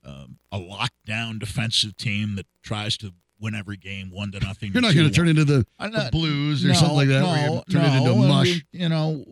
um, 0.06 0.38
a 0.52 0.60
lockdown 0.60 1.40
defensive 1.40 1.98
team 1.98 2.36
that 2.36 2.46
tries 2.62 2.98
to 2.98 3.14
win 3.40 3.56
every 3.56 3.78
game 3.78 4.12
one 4.12 4.32
to 4.34 4.40
nothing. 4.40 4.72
You're 4.72 4.84
not 4.84 4.94
going 4.94 5.08
to 5.08 5.14
turn 5.14 5.28
into 5.28 5.44
the, 5.44 5.66
I'm 5.80 5.92
the 5.92 6.10
Blues 6.12 6.64
or 6.64 6.68
no, 6.68 6.74
something 6.76 6.96
like 6.98 7.08
that. 7.08 7.22
No, 7.22 7.64
turn 7.72 7.82
no, 7.82 8.12
into 8.12 8.28
mush. 8.28 8.48
we- 8.72 8.80
you 8.80 8.90
know, 8.90 9.26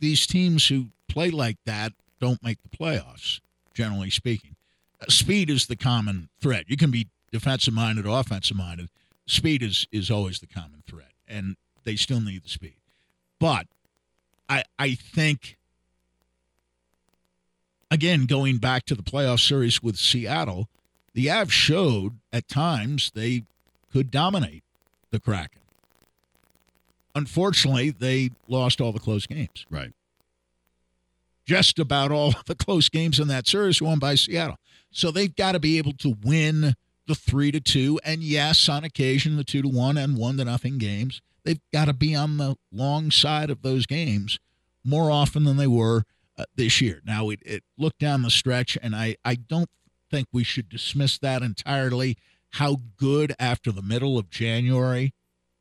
these 0.00 0.26
teams 0.26 0.68
who 0.68 0.88
play 1.08 1.30
like 1.30 1.56
that 1.64 1.92
don't 2.20 2.42
make 2.42 2.58
the 2.62 2.68
playoffs. 2.76 3.40
Generally 3.74 4.10
speaking, 4.10 4.56
Uh, 5.00 5.06
speed 5.08 5.50
is 5.50 5.66
the 5.66 5.76
common 5.76 6.28
thread. 6.40 6.64
You 6.68 6.76
can 6.76 6.90
be 6.90 7.08
defensive 7.32 7.74
minded, 7.74 8.06
offensive 8.06 8.56
minded. 8.56 8.88
Speed 9.26 9.62
is 9.62 9.86
is 9.90 10.10
always 10.10 10.38
the 10.40 10.46
common 10.46 10.82
thread, 10.86 11.12
and 11.26 11.56
they 11.84 11.96
still 11.96 12.20
need 12.20 12.44
the 12.44 12.48
speed. 12.48 12.76
But 13.38 13.66
I 14.48 14.64
I 14.78 14.94
think 14.94 15.56
again 17.90 18.26
going 18.26 18.58
back 18.58 18.84
to 18.86 18.94
the 18.94 19.02
playoff 19.02 19.40
series 19.40 19.82
with 19.82 19.96
Seattle, 19.96 20.68
the 21.14 21.26
Avs 21.26 21.50
showed 21.50 22.18
at 22.32 22.48
times 22.48 23.10
they 23.14 23.44
could 23.92 24.10
dominate 24.10 24.64
the 25.10 25.20
Kraken. 25.20 25.62
Unfortunately, 27.14 27.90
they 27.90 28.30
lost 28.48 28.80
all 28.80 28.92
the 28.92 28.98
close 28.98 29.26
games. 29.26 29.66
Right. 29.68 29.92
Just 31.46 31.78
about 31.78 32.12
all 32.12 32.34
the 32.46 32.54
close 32.54 32.88
games 32.88 33.18
in 33.18 33.28
that 33.28 33.46
series 33.46 33.82
won 33.82 33.98
by 33.98 34.14
Seattle. 34.14 34.56
So 34.90 35.10
they've 35.10 35.34
got 35.34 35.52
to 35.52 35.60
be 35.60 35.78
able 35.78 35.92
to 35.94 36.16
win 36.22 36.74
the 37.06 37.14
three 37.14 37.50
to 37.50 37.60
two, 37.60 37.98
and 38.04 38.22
yes, 38.22 38.68
on 38.68 38.84
occasion 38.84 39.36
the 39.36 39.44
two 39.44 39.62
to 39.62 39.68
one 39.68 39.96
and 39.98 40.16
one 40.16 40.36
to 40.36 40.44
nothing 40.44 40.78
games. 40.78 41.20
They've 41.44 41.60
got 41.72 41.86
to 41.86 41.92
be 41.92 42.14
on 42.14 42.36
the 42.36 42.54
long 42.70 43.10
side 43.10 43.50
of 43.50 43.62
those 43.62 43.86
games 43.86 44.38
more 44.84 45.10
often 45.10 45.42
than 45.44 45.56
they 45.56 45.66
were 45.66 46.04
uh, 46.38 46.44
this 46.54 46.80
year. 46.80 47.00
Now 47.04 47.30
it, 47.30 47.40
it 47.44 47.64
looked 47.76 47.98
down 47.98 48.22
the 48.22 48.30
stretch, 48.30 48.78
and 48.80 48.94
I 48.94 49.16
I 49.24 49.34
don't 49.34 49.68
think 50.10 50.28
we 50.32 50.44
should 50.44 50.68
dismiss 50.68 51.18
that 51.18 51.42
entirely. 51.42 52.16
How 52.56 52.76
good 52.96 53.34
after 53.40 53.72
the 53.72 53.82
middle 53.82 54.18
of 54.18 54.30
January, 54.30 55.12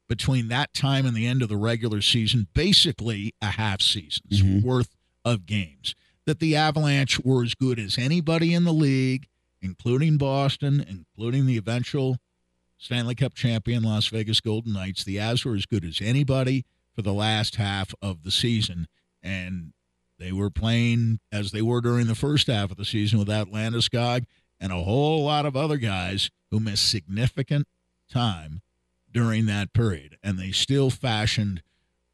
between 0.07 0.49
that 0.49 0.73
time 0.73 1.05
and 1.05 1.15
the 1.15 1.25
end 1.25 1.41
of 1.41 1.49
the 1.49 1.57
regular 1.57 2.01
season, 2.01 2.47
basically 2.53 3.33
a 3.41 3.47
half 3.47 3.81
season's 3.81 4.41
Mhm. 4.43 4.61
worth 4.61 4.89
of 5.23 5.45
games, 5.45 5.95
that 6.25 6.39
the 6.39 6.55
Avalanche 6.55 7.19
were 7.19 7.43
as 7.43 7.55
good 7.55 7.79
as 7.79 7.97
anybody 7.97 8.53
in 8.53 8.63
the 8.63 8.73
league, 8.73 9.27
including 9.61 10.17
Boston, 10.17 10.85
including 10.87 11.45
the 11.45 11.57
eventual 11.57 12.17
Stanley 12.77 13.15
Cup 13.15 13.33
champion 13.33 13.83
Las 13.83 14.07
Vegas 14.07 14.39
Golden 14.39 14.73
Knights. 14.73 15.03
The 15.03 15.17
Avs 15.17 15.45
were 15.45 15.55
as 15.55 15.65
good 15.65 15.85
as 15.85 15.99
anybody 16.01 16.65
for 16.95 17.01
the 17.01 17.13
last 17.13 17.55
half 17.55 17.93
of 18.01 18.23
the 18.23 18.31
season, 18.31 18.87
and 19.21 19.73
they 20.17 20.31
were 20.31 20.49
playing 20.49 21.19
as 21.31 21.51
they 21.51 21.61
were 21.61 21.81
during 21.81 22.07
the 22.07 22.15
first 22.15 22.47
half 22.47 22.71
of 22.71 22.77
the 22.77 22.85
season 22.85 23.19
without 23.19 23.51
Landeskog 23.51 24.25
and 24.59 24.71
a 24.71 24.83
whole 24.83 25.23
lot 25.25 25.45
of 25.45 25.55
other 25.55 25.77
guys 25.77 26.29
who 26.49 26.59
missed 26.59 26.89
significant 26.89 27.67
time 28.11 28.61
during 29.11 29.45
that 29.47 29.73
period, 29.73 30.17
and 30.23 30.37
they 30.37 30.51
still 30.51 30.89
fashioned 30.89 31.61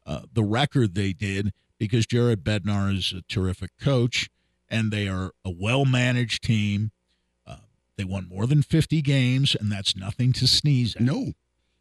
uh, 0.06 0.22
the 0.32 0.42
record 0.42 0.94
they 0.94 1.12
did 1.12 1.52
because 1.78 2.06
Jared 2.06 2.44
Bednar 2.44 2.94
is 2.94 3.12
a 3.12 3.22
terrific 3.22 3.70
coach, 3.80 4.28
and 4.68 4.90
they 4.90 5.08
are 5.08 5.32
a 5.44 5.50
well 5.50 5.84
managed 5.84 6.42
team. 6.42 6.90
Uh, 7.46 7.56
they 7.96 8.04
won 8.04 8.28
more 8.28 8.46
than 8.46 8.62
50 8.62 9.00
games, 9.02 9.54
and 9.58 9.70
that's 9.70 9.96
nothing 9.96 10.32
to 10.34 10.46
sneeze 10.46 10.96
at. 10.96 11.02
No. 11.02 11.32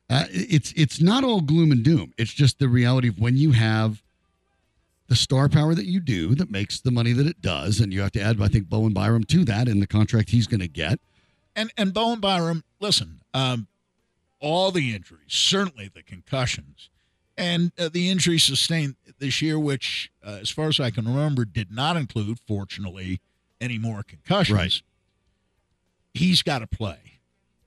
Uh, 0.09 0.25
it's 0.29 0.71
it's 0.77 1.01
not 1.01 1.23
all 1.25 1.41
gloom 1.41 1.71
and 1.71 1.83
doom. 1.83 2.13
It's 2.17 2.33
just 2.33 2.59
the 2.59 2.69
reality 2.69 3.09
of 3.09 3.19
when 3.19 3.35
you 3.35 3.51
have 3.51 4.01
the 5.07 5.15
star 5.15 5.49
power 5.49 5.73
that 5.73 5.85
you 5.85 5.99
do 5.99 6.35
that 6.35 6.51
makes 6.51 6.79
the 6.79 6.91
money 6.91 7.13
that 7.13 7.27
it 7.27 7.41
does, 7.41 7.79
and 7.79 7.93
you 7.93 8.01
have 8.01 8.11
to 8.13 8.21
add, 8.21 8.41
I 8.41 8.47
think, 8.47 8.69
Bowen 8.69 8.93
Byram 8.93 9.23
to 9.25 9.43
that 9.45 9.67
in 9.67 9.79
the 9.79 9.87
contract 9.87 10.29
he's 10.29 10.47
going 10.47 10.61
to 10.61 10.67
get. 10.67 10.99
And 11.55 11.71
and 11.77 11.93
Bowen 11.93 12.19
Byram, 12.19 12.63
listen, 12.79 13.21
um, 13.33 13.67
all 14.39 14.71
the 14.71 14.95
injuries, 14.95 15.23
certainly 15.27 15.89
the 15.93 16.03
concussions, 16.03 16.89
and 17.37 17.71
uh, 17.77 17.89
the 17.89 18.09
injuries 18.09 18.43
sustained 18.43 18.95
this 19.19 19.41
year, 19.41 19.57
which, 19.59 20.11
uh, 20.25 20.39
as 20.41 20.49
far 20.49 20.67
as 20.67 20.79
I 20.79 20.89
can 20.91 21.05
remember, 21.05 21.45
did 21.45 21.71
not 21.71 21.95
include, 21.97 22.39
fortunately, 22.47 23.19
any 23.61 23.77
more 23.77 24.03
concussions. 24.03 24.57
Right. 24.57 24.81
He's 26.13 26.41
got 26.41 26.59
to 26.59 26.67
play 26.67 27.19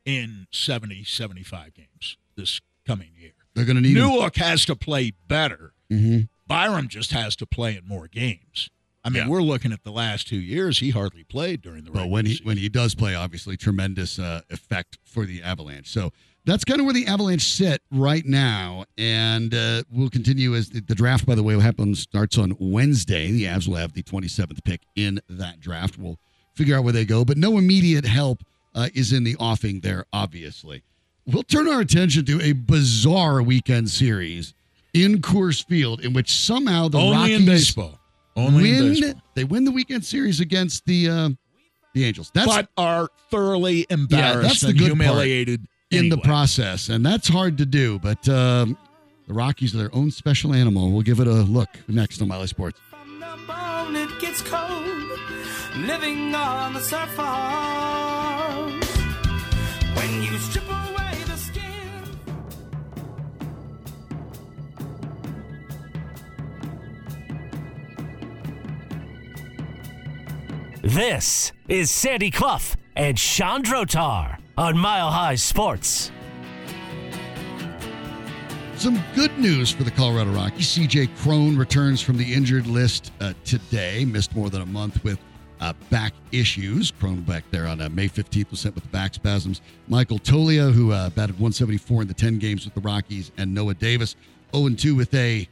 in 0.04 0.46
70, 0.50 1.04
75 1.04 1.74
games 1.74 2.16
this 2.36 2.60
coming 2.86 3.10
year. 3.16 3.32
They're 3.54 3.64
going 3.64 3.76
to 3.76 3.82
need 3.82 3.96
him. 3.96 4.04
Newhook 4.08 4.36
has 4.36 4.64
to 4.66 4.76
play 4.76 5.12
better. 5.28 5.72
Mhm. 5.90 6.28
Byram 6.46 6.88
just 6.88 7.12
has 7.12 7.36
to 7.36 7.46
play 7.46 7.76
in 7.76 7.86
more 7.86 8.08
games. 8.08 8.70
I 9.04 9.08
mean, 9.08 9.22
Yeah. 9.24 9.28
we're 9.28 9.42
looking 9.42 9.72
at 9.72 9.82
the 9.82 9.92
last 9.92 10.26
two 10.28 10.38
years. 10.40 10.80
He 10.80 10.90
hardly 10.90 11.24
played 11.24 11.62
during 11.62 11.84
the 11.84 11.90
But 11.90 12.08
when 12.08 12.26
he 12.26 12.32
season. 12.32 12.46
when 12.46 12.58
he 12.58 12.68
does 12.68 12.94
play, 12.94 13.14
obviously 13.14 13.56
tremendous 13.56 14.18
uh, 14.18 14.42
effect 14.50 14.98
for 15.04 15.24
the 15.26 15.42
Avalanche. 15.42 15.88
So 15.88 16.12
that's 16.44 16.64
kind 16.64 16.80
of 16.80 16.86
where 16.86 16.94
the 16.94 17.06
Avalanche 17.06 17.42
sit 17.42 17.82
right 17.90 18.24
now, 18.24 18.84
and 18.96 19.54
uh, 19.54 19.82
we'll 19.92 20.08
continue 20.08 20.54
as 20.54 20.70
the, 20.70 20.80
the 20.80 20.94
draft. 20.94 21.26
By 21.26 21.34
the 21.34 21.42
way, 21.42 21.58
happens 21.60 22.00
starts 22.00 22.38
on 22.38 22.56
Wednesday. 22.58 23.30
The 23.30 23.44
Avs 23.44 23.68
will 23.68 23.76
have 23.76 23.92
the 23.92 24.02
27th 24.02 24.64
pick 24.64 24.80
in 24.96 25.20
that 25.28 25.60
draft. 25.60 25.98
We'll 25.98 26.18
figure 26.54 26.76
out 26.76 26.84
where 26.84 26.92
they 26.92 27.04
go, 27.04 27.24
but 27.24 27.36
no 27.36 27.58
immediate 27.58 28.04
help 28.04 28.42
uh, 28.74 28.88
is 28.94 29.12
in 29.12 29.24
the 29.24 29.36
offing 29.36 29.80
there. 29.80 30.06
Obviously, 30.12 30.82
we'll 31.26 31.42
turn 31.42 31.68
our 31.68 31.80
attention 31.80 32.24
to 32.26 32.40
a 32.40 32.52
bizarre 32.52 33.42
weekend 33.42 33.90
series 33.90 34.54
in 34.94 35.20
Coors 35.20 35.64
Field, 35.64 36.00
in 36.00 36.12
which 36.12 36.32
somehow 36.32 36.88
the 36.88 36.98
Only 36.98 37.16
Rockies 37.16 37.40
in 37.40 37.46
baseball. 37.46 37.98
Only 38.36 38.76
in 38.76 38.88
baseball. 38.94 39.22
They 39.34 39.44
win 39.44 39.64
the 39.64 39.72
weekend 39.72 40.04
series 40.04 40.40
against 40.40 40.86
the 40.86 41.08
uh, 41.08 41.30
the 41.94 42.04
Angels. 42.04 42.30
That's 42.34 42.46
but 42.46 42.68
are 42.76 43.08
thoroughly 43.30 43.86
embarrassed 43.90 44.42
that's 44.42 44.60
the 44.60 44.68
and 44.68 44.78
good 44.78 45.68
part 45.90 46.02
humiliated 46.02 46.12
in 46.12 46.18
the 46.18 46.18
process, 46.18 46.88
and 46.88 47.04
that's 47.04 47.28
hard 47.28 47.58
to 47.58 47.66
do. 47.66 47.98
But 47.98 48.28
um, 48.28 48.78
the 49.26 49.34
Rockies 49.34 49.74
are 49.74 49.78
their 49.78 49.94
own 49.94 50.10
special 50.10 50.54
animal. 50.54 50.90
We'll 50.90 51.02
give 51.02 51.20
it 51.20 51.26
a 51.26 51.32
look 51.32 51.68
next 51.88 52.22
on 52.22 52.28
Mile 52.28 52.40
High 52.40 52.46
Sports. 52.46 52.80
From 52.90 53.20
the 53.20 53.98
it 53.98 54.20
gets 54.20 54.40
cold, 54.42 54.84
living 55.78 56.34
on 56.34 56.74
the 56.74 56.80
surface. 56.80 57.16
When 59.96 60.22
you 60.22 60.38
strip 60.38 60.68
away 60.68 61.22
the 61.26 61.36
skin. 61.36 61.62
This 70.82 71.52
is 71.68 71.90
Sandy 71.90 72.30
Clough 72.30 72.74
and 72.96 73.16
Chad 73.16 73.64
Drotar 73.64 74.39
on 74.56 74.76
Mile 74.76 75.10
High 75.10 75.34
Sports. 75.34 76.10
Some 78.76 78.98
good 79.14 79.36
news 79.38 79.70
for 79.70 79.82
the 79.84 79.90
Colorado 79.90 80.30
Rockies. 80.30 80.74
CJ 80.76 81.14
Cron 81.18 81.56
returns 81.56 82.00
from 82.00 82.16
the 82.16 82.32
injured 82.32 82.66
list 82.66 83.12
uh, 83.20 83.34
today. 83.44 84.06
Missed 84.06 84.34
more 84.34 84.48
than 84.48 84.62
a 84.62 84.66
month 84.66 85.04
with 85.04 85.18
uh, 85.60 85.74
back 85.90 86.14
issues. 86.32 86.90
Cron 86.90 87.20
back 87.20 87.44
there 87.50 87.66
on 87.66 87.80
uh, 87.80 87.88
May 87.90 88.08
15th 88.08 88.50
was 88.50 88.60
sent 88.60 88.74
with 88.74 88.90
back 88.90 89.12
spasms. 89.14 89.60
Michael 89.88 90.18
Toglia, 90.18 90.72
who 90.72 90.92
uh, 90.92 91.10
batted 91.10 91.34
174 91.34 92.02
in 92.02 92.08
the 92.08 92.14
10 92.14 92.38
games 92.38 92.64
with 92.64 92.74
the 92.74 92.80
Rockies, 92.80 93.32
and 93.36 93.52
Noah 93.52 93.74
Davis, 93.74 94.16
0 94.54 94.70
2 94.70 94.94
with 94.94 95.12
a 95.14 95.46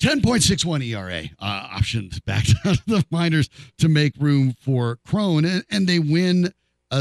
10.61 0.00 0.84
ERA 0.84 1.30
uh, 1.38 1.68
optioned 1.68 2.22
back 2.24 2.44
down 2.64 2.74
to 2.74 2.82
the 2.86 3.04
minors 3.10 3.48
to 3.78 3.88
make 3.88 4.12
room 4.18 4.54
for 4.60 4.98
Cron. 5.06 5.44
And, 5.44 5.64
and 5.70 5.86
they 5.86 6.00
win 6.00 6.52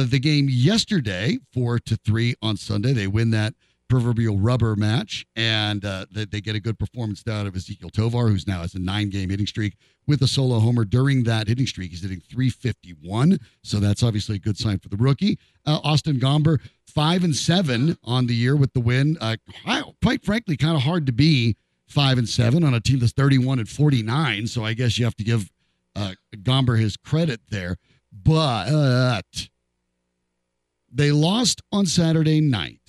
the 0.01 0.19
game 0.19 0.47
yesterday, 0.49 1.37
4 1.53 1.79
to 1.79 1.97
3 1.97 2.35
on 2.41 2.57
Sunday. 2.57 2.93
They 2.93 3.07
win 3.07 3.31
that 3.31 3.53
proverbial 3.89 4.39
rubber 4.39 4.75
match, 4.75 5.25
and 5.35 5.85
uh, 5.85 6.05
they, 6.11 6.25
they 6.25 6.41
get 6.41 6.55
a 6.55 6.59
good 6.59 6.79
performance 6.79 7.23
out 7.27 7.45
of 7.45 7.53
Ezequiel 7.53 7.91
Tovar, 7.91 8.27
who's 8.27 8.47
now 8.47 8.61
has 8.61 8.73
a 8.73 8.79
nine 8.79 9.09
game 9.09 9.29
hitting 9.29 9.45
streak 9.45 9.75
with 10.07 10.21
a 10.21 10.27
solo 10.27 10.59
homer 10.59 10.83
during 10.83 11.23
that 11.23 11.47
hitting 11.47 11.67
streak. 11.67 11.91
He's 11.91 12.01
hitting 12.01 12.21
351, 12.21 13.39
so 13.63 13.79
that's 13.79 14.01
obviously 14.01 14.37
a 14.37 14.39
good 14.39 14.57
sign 14.57 14.79
for 14.79 14.89
the 14.89 14.97
rookie. 14.97 15.37
Uh, 15.65 15.79
Austin 15.83 16.19
Gomber, 16.19 16.59
five 16.87 17.23
and 17.23 17.35
seven 17.35 17.97
on 18.03 18.25
the 18.25 18.33
year 18.33 18.55
with 18.55 18.73
the 18.73 18.79
win. 18.79 19.17
Uh, 19.21 19.35
quite 20.01 20.25
frankly, 20.25 20.57
kind 20.57 20.75
of 20.75 20.81
hard 20.81 21.05
to 21.05 21.11
be 21.11 21.55
five 21.87 22.17
and 22.17 22.27
seven 22.27 22.63
on 22.63 22.73
a 22.73 22.79
team 22.79 22.99
that's 22.99 23.13
31 23.13 23.59
and 23.59 23.69
49. 23.69 24.47
So 24.47 24.65
I 24.65 24.73
guess 24.73 24.97
you 24.97 25.05
have 25.05 25.15
to 25.17 25.23
give 25.23 25.51
uh, 25.95 26.13
Gomber 26.37 26.79
his 26.79 26.97
credit 26.97 27.41
there. 27.49 27.77
But 28.11 28.69
they 30.93 31.11
lost 31.11 31.61
on 31.71 31.85
Saturday 31.85 32.39
night, 32.41 32.79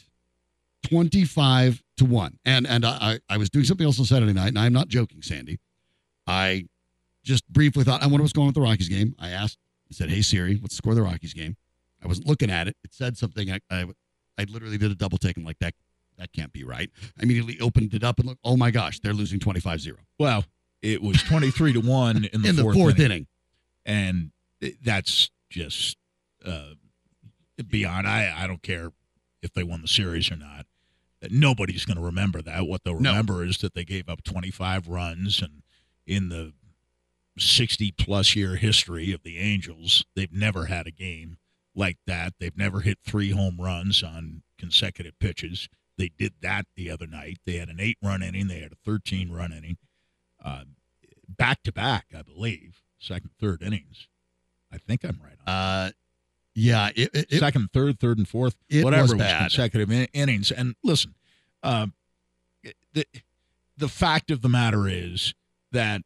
25 0.89 1.83
to 1.97 2.05
one. 2.05 2.39
And 2.45 2.67
and 2.67 2.85
I, 2.85 3.21
I 3.29 3.37
was 3.37 3.51
doing 3.51 3.65
something 3.65 3.87
else 3.87 3.99
on 3.99 4.05
Saturday 4.05 4.33
night, 4.33 4.49
and 4.49 4.59
I'm 4.59 4.73
not 4.73 4.89
joking, 4.89 5.23
Sandy. 5.23 5.59
I 6.27 6.67
just 7.25 7.47
briefly 7.49 7.85
thought, 7.85 8.03
I 8.03 8.07
wonder 8.07 8.23
what's 8.23 8.33
going 8.33 8.45
on 8.45 8.49
with 8.49 8.55
the 8.55 8.61
Rockies 8.61 8.89
game. 8.89 9.15
I 9.19 9.31
asked, 9.31 9.59
I 9.91 9.95
said, 9.95 10.11
Hey 10.11 10.23
Siri, 10.23 10.57
what's 10.57 10.75
the 10.75 10.77
score 10.77 10.93
of 10.93 10.97
the 10.97 11.03
Rockies 11.03 11.35
game? 11.35 11.57
I 12.03 12.07
wasn't 12.07 12.27
looking 12.27 12.51
at 12.51 12.69
it. 12.69 12.77
It 12.85 12.93
said 12.93 13.17
something. 13.17 13.51
I, 13.51 13.61
I, 13.71 13.87
I 14.39 14.45
literally 14.45 14.77
did 14.79 14.91
a 14.91 14.95
double 14.95 15.17
take. 15.19 15.37
I'm 15.37 15.45
like, 15.45 15.59
that 15.61 15.75
that 16.19 16.33
can't 16.33 16.53
be 16.53 16.65
right. 16.65 16.91
I 17.19 17.23
immediately 17.23 17.59
opened 17.61 17.95
it 17.95 18.05
up 18.05 18.19
and 18.19 18.29
looked, 18.29 18.41
oh 18.45 18.57
my 18.57 18.71
gosh, 18.71 19.01
they're 19.01 19.13
losing 19.15 19.41
25 19.41 19.81
0 19.81 19.97
Well, 20.19 20.45
it 20.83 21.03
was 21.03 21.23
23 21.23 21.73
to 21.73 21.81
1 21.81 22.17
in 22.17 22.23
the, 22.23 22.49
in 22.49 22.57
the 22.57 22.63
fourth, 22.63 22.77
fourth 22.77 23.01
inning. 23.01 23.27
inning. 23.87 24.31
And 24.63 24.75
that's 24.85 25.31
just 25.51 25.97
uh, 26.45 26.75
beyond. 27.63 28.07
I, 28.09 28.33
I 28.37 28.47
don't 28.47 28.63
care 28.63 28.91
if 29.43 29.53
they 29.53 29.63
won 29.63 29.83
the 29.83 29.89
series 29.89 30.31
or 30.31 30.37
not. 30.37 30.67
Nobody's 31.31 31.85
going 31.87 31.97
to 31.97 32.03
remember 32.05 32.43
that. 32.43 32.67
What 32.67 32.85
they'll 32.85 33.01
No. 33.01 33.11
remember 33.11 33.45
is 33.45 33.59
that 33.59 33.75
they 33.75 33.85
gave 33.85 34.09
up 34.09 34.23
25 34.25 34.89
runs, 34.89 35.41
and 35.41 35.63
in 36.07 36.29
the 36.29 36.53
60 37.39 37.93
plus 37.93 38.37
year 38.37 38.57
history 38.57 39.13
of 39.13 39.23
the 39.23 39.39
Angels, 39.39 40.05
they've 40.15 40.33
never 40.33 40.67
had 40.67 40.87
a 40.87 40.91
game 40.91 41.39
like 41.75 41.97
that. 42.07 42.35
They've 42.39 42.57
never 42.57 42.81
hit 42.81 42.99
three 43.05 43.31
home 43.31 43.57
runs 43.59 44.03
on 44.03 44.43
consecutive 44.59 45.19
pitches. 45.19 45.69
They 45.97 46.11
did 46.19 46.35
that 46.43 46.67
the 46.77 46.91
other 46.91 47.07
night. 47.07 47.39
They 47.47 47.57
had 47.57 47.69
an 47.71 47.81
eight 47.81 47.97
run 48.03 48.23
inning, 48.23 48.49
they 48.49 48.61
had 48.61 48.73
a 48.73 48.77
13 48.85 49.31
run 49.33 49.53
inning, 49.53 49.79
back 51.29 51.63
to 51.65 51.73
back, 51.73 52.07
I 52.17 52.23
believe, 52.23 52.83
second, 52.99 53.31
third 53.41 53.63
innings. 53.63 54.09
I 54.73 54.79
think 54.79 55.05
I'm 55.05 55.21
right 55.23 55.39
on. 55.47 55.55
Uh, 55.55 55.91
yeah, 56.55 56.91
it, 56.95 57.11
it, 57.15 57.39
second, 57.39 57.71
third, 57.73 57.99
third, 57.99 58.19
and 58.19 58.29
fourth, 58.29 58.57
whatever 58.71 59.03
was 59.03 59.15
was, 59.15 59.39
consecutive 59.39 59.91
in- 59.91 60.09
innings. 60.13 60.51
And 60.53 60.75
listen, 60.85 61.15
um, 61.63 61.93
the 62.93 63.05
the 63.77 63.89
fact 63.89 64.31
of 64.31 64.41
the 64.43 64.49
matter 64.49 64.89
is 64.89 65.35
that 65.73 66.03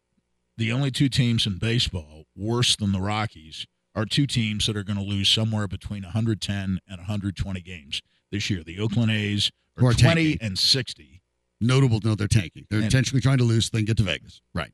the 0.57 0.72
only 0.72 0.90
two 0.90 1.09
teams 1.09 1.46
in 1.46 1.59
baseball 1.59 2.24
worse 2.34 2.74
than 2.76 2.92
the 2.92 3.01
Rockies 3.01 3.66
are 3.94 4.07
two 4.07 4.26
teams 4.26 4.66
that 4.66 4.76
are 4.76 4.84
going 4.84 4.99
to 4.99 5.05
lose 5.05 5.28
somewhere 5.28 5.68
between 5.68 6.03
110 6.03 6.55
and 6.88 6.99
120 6.99 7.61
games 7.61 8.01
this 8.30 8.49
year. 8.49 8.62
The 8.64 8.78
Oakland 8.80 9.11
A's 9.11 9.51
are 9.76 9.88
are 9.88 9.92
20 9.92 9.99
tanking. 10.32 10.38
and 10.46 10.59
60. 10.59 11.20
notable 11.61 12.01
know 12.03 12.14
they're 12.14 12.26
tanking. 12.28 12.64
They're 12.70 12.78
And- 12.78 12.84
intentionally 12.86 13.20
trying 13.20 13.38
to 13.38 13.44
lose 13.44 13.66
so 13.66 13.70
they 13.72 13.80
can 13.80 13.86
get 13.86 13.96
to 13.99 14.03
Vegas. 14.05 14.40
Right. 14.55 14.72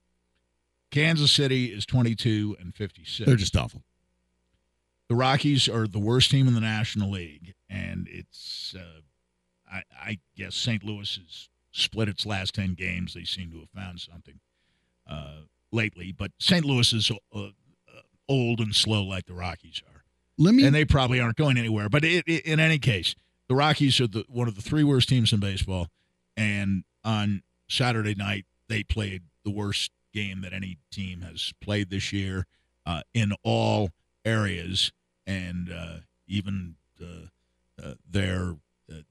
Kansas 0.91 1.33
City 1.33 1.67
is 1.73 1.85
22 1.87 2.57
and 2.61 2.75
56. 2.75 3.27
They're 3.27 3.37
just 3.37 3.57
awful. 3.57 3.83
The 5.09 5.15
Rockies 5.15 5.69
are 5.69 5.87
the 5.87 5.99
worst 5.99 6.31
team 6.31 6.49
in 6.49 6.55
the 6.55 6.61
National 6.61 7.11
League, 7.11 7.55
and 7.69 8.09
it's 8.11 8.75
uh, 8.79 9.01
I, 9.71 9.83
I 10.01 10.19
guess 10.37 10.55
St. 10.55 10.83
Louis 10.83 11.17
has 11.17 11.49
split 11.73 12.09
its 12.09 12.25
last 12.25 12.55
ten 12.55 12.75
games. 12.75 13.15
They 13.15 13.25
seem 13.25 13.51
to 13.51 13.61
have 13.61 13.71
found 13.71 14.01
something 14.01 14.41
uh, 15.09 15.43
lately, 15.73 16.13
but 16.13 16.31
St. 16.39 16.65
Louis 16.65 16.93
is 16.93 17.11
uh, 17.11 17.39
uh, 17.39 17.51
old 18.29 18.61
and 18.61 18.75
slow 18.75 19.03
like 19.03 19.27
the 19.27 19.35
Rockies 19.35 19.83
are, 19.93 20.05
Let 20.39 20.55
me 20.55 20.65
and 20.65 20.75
they 20.75 20.85
probably 20.85 21.21
aren't 21.21 21.37
going 21.37 21.59
anywhere. 21.59 21.89
But 21.89 22.05
it, 22.05 22.25
it, 22.27 22.45
in 22.47 22.61
any 22.61 22.79
case, 22.79 23.15
the 23.49 23.55
Rockies 23.55 24.01
are 24.01 24.07
the, 24.07 24.25
one 24.29 24.49
of 24.49 24.55
the 24.55 24.63
three 24.63 24.85
worst 24.85 25.09
teams 25.09 25.33
in 25.33 25.41
baseball, 25.41 25.89
and 26.37 26.85
on 27.05 27.43
Saturday 27.69 28.15
night 28.15 28.47
they 28.69 28.83
played 28.83 29.23
the 29.45 29.51
worst 29.51 29.91
game 30.15 30.41
that 30.41 30.53
any 30.53 30.79
team 30.91 31.21
has 31.21 31.53
played 31.61 31.91
this 31.91 32.13
year 32.13 32.47
uh, 32.87 33.03
in 33.13 33.33
all 33.43 33.91
areas, 34.25 34.93
and 35.27 35.71
uh, 35.73 35.97
even 36.27 36.77
uh, 37.01 37.27
uh, 37.83 37.95
their 38.09 38.57
uh, 38.91 39.03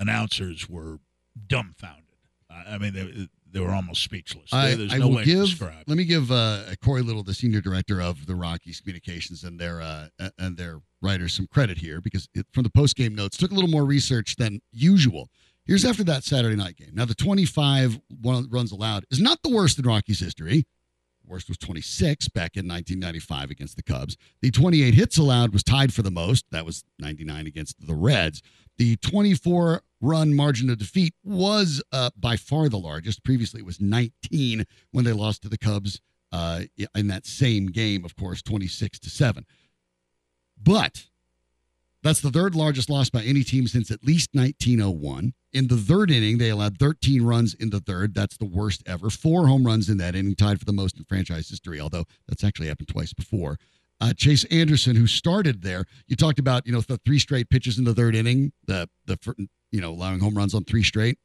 announcers 0.00 0.68
were 0.68 0.98
dumbfounded. 1.46 2.04
I 2.50 2.74
I 2.74 2.78
mean, 2.78 2.94
they 2.94 3.28
they 3.50 3.60
were 3.60 3.70
almost 3.72 4.02
speechless. 4.02 4.52
I, 4.52 4.74
There's 4.74 4.92
I 4.92 4.98
no 4.98 5.08
will 5.08 5.16
way 5.16 5.24
to 5.24 5.30
give. 5.30 5.46
describe. 5.46 5.84
Let 5.86 5.96
me 5.96 6.04
give 6.04 6.30
uh, 6.30 6.64
Corey 6.84 7.02
Little, 7.02 7.22
the 7.22 7.34
senior 7.34 7.60
director 7.60 8.00
of 8.02 8.26
the 8.26 8.34
Rockies 8.34 8.80
communications, 8.80 9.44
and 9.44 9.58
their 9.58 9.80
uh, 9.80 10.08
and 10.38 10.56
their 10.56 10.80
writers 11.02 11.34
some 11.34 11.46
credit 11.46 11.78
here 11.78 12.00
because 12.00 12.28
it, 12.34 12.46
from 12.52 12.64
the 12.64 12.70
post 12.70 12.96
game 12.96 13.14
notes 13.14 13.36
took 13.36 13.50
a 13.50 13.54
little 13.54 13.70
more 13.70 13.84
research 13.84 14.36
than 14.36 14.60
usual. 14.72 15.28
Here's 15.64 15.84
after 15.84 16.04
that 16.04 16.22
Saturday 16.22 16.54
night 16.54 16.76
game. 16.76 16.90
Now 16.92 17.06
the 17.06 17.14
25 17.14 17.98
runs 18.22 18.70
allowed 18.70 19.04
is 19.10 19.20
not 19.20 19.42
the 19.42 19.50
worst 19.50 19.78
in 19.78 19.84
Rockies 19.84 20.20
history. 20.20 20.64
Worst 21.26 21.48
was 21.48 21.58
26 21.58 22.28
back 22.28 22.56
in 22.56 22.68
1995 22.68 23.50
against 23.50 23.76
the 23.76 23.82
Cubs. 23.82 24.16
The 24.42 24.50
28 24.50 24.94
hits 24.94 25.18
allowed 25.18 25.52
was 25.52 25.62
tied 25.62 25.92
for 25.92 26.02
the 26.02 26.10
most. 26.10 26.44
That 26.50 26.64
was 26.64 26.84
99 26.98 27.46
against 27.46 27.86
the 27.86 27.94
Reds. 27.94 28.42
The 28.78 28.96
24 28.96 29.82
run 30.00 30.34
margin 30.34 30.70
of 30.70 30.78
defeat 30.78 31.14
was 31.24 31.82
uh, 31.92 32.10
by 32.16 32.36
far 32.36 32.68
the 32.68 32.78
largest. 32.78 33.24
Previously, 33.24 33.60
it 33.60 33.66
was 33.66 33.80
19 33.80 34.64
when 34.92 35.04
they 35.04 35.12
lost 35.12 35.42
to 35.42 35.48
the 35.48 35.58
Cubs 35.58 36.00
uh, 36.32 36.62
in 36.94 37.08
that 37.08 37.26
same 37.26 37.66
game, 37.66 38.04
of 38.04 38.16
course, 38.16 38.42
26 38.42 38.98
to 39.00 39.10
7. 39.10 39.44
But 40.62 41.06
that's 42.02 42.20
the 42.20 42.30
third 42.30 42.54
largest 42.54 42.88
loss 42.90 43.10
by 43.10 43.22
any 43.22 43.42
team 43.42 43.66
since 43.66 43.90
at 43.90 44.04
least 44.04 44.30
1901. 44.32 45.32
In 45.56 45.68
the 45.68 45.76
third 45.78 46.10
inning, 46.10 46.36
they 46.36 46.50
allowed 46.50 46.76
13 46.78 47.22
runs 47.22 47.54
in 47.54 47.70
the 47.70 47.80
third. 47.80 48.12
That's 48.12 48.36
the 48.36 48.44
worst 48.44 48.82
ever. 48.84 49.08
Four 49.08 49.46
home 49.46 49.64
runs 49.64 49.88
in 49.88 49.96
that 49.96 50.14
inning, 50.14 50.34
tied 50.34 50.58
for 50.58 50.66
the 50.66 50.72
most 50.74 50.98
in 50.98 51.04
franchise 51.04 51.48
history, 51.48 51.80
although 51.80 52.04
that's 52.28 52.44
actually 52.44 52.68
happened 52.68 52.88
twice 52.88 53.14
before. 53.14 53.56
Uh, 53.98 54.12
Chase 54.12 54.44
Anderson, 54.50 54.96
who 54.96 55.06
started 55.06 55.62
there, 55.62 55.86
you 56.08 56.14
talked 56.14 56.38
about, 56.38 56.66
you 56.66 56.74
know, 56.74 56.82
the 56.82 56.98
three 57.06 57.18
straight 57.18 57.48
pitches 57.48 57.78
in 57.78 57.84
the 57.84 57.94
third 57.94 58.14
inning, 58.14 58.52
the 58.66 58.86
the 59.06 59.18
you 59.70 59.80
know 59.80 59.92
allowing 59.92 60.20
home 60.20 60.36
runs 60.36 60.52
on 60.52 60.62
three 60.62 60.82
straight. 60.82 61.18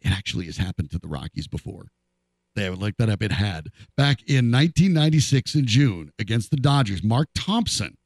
It 0.00 0.10
actually 0.10 0.46
has 0.46 0.56
happened 0.56 0.90
to 0.90 0.98
the 0.98 1.06
Rockies 1.06 1.46
before. 1.46 1.92
They 2.56 2.68
would 2.68 2.82
like 2.82 2.96
that 2.96 3.08
up. 3.08 3.22
It 3.22 3.30
had 3.30 3.68
back 3.96 4.22
in 4.22 4.50
1996 4.50 5.54
in 5.54 5.66
June 5.66 6.10
against 6.18 6.50
the 6.50 6.56
Dodgers. 6.56 7.04
Mark 7.04 7.28
Thompson 7.36 7.96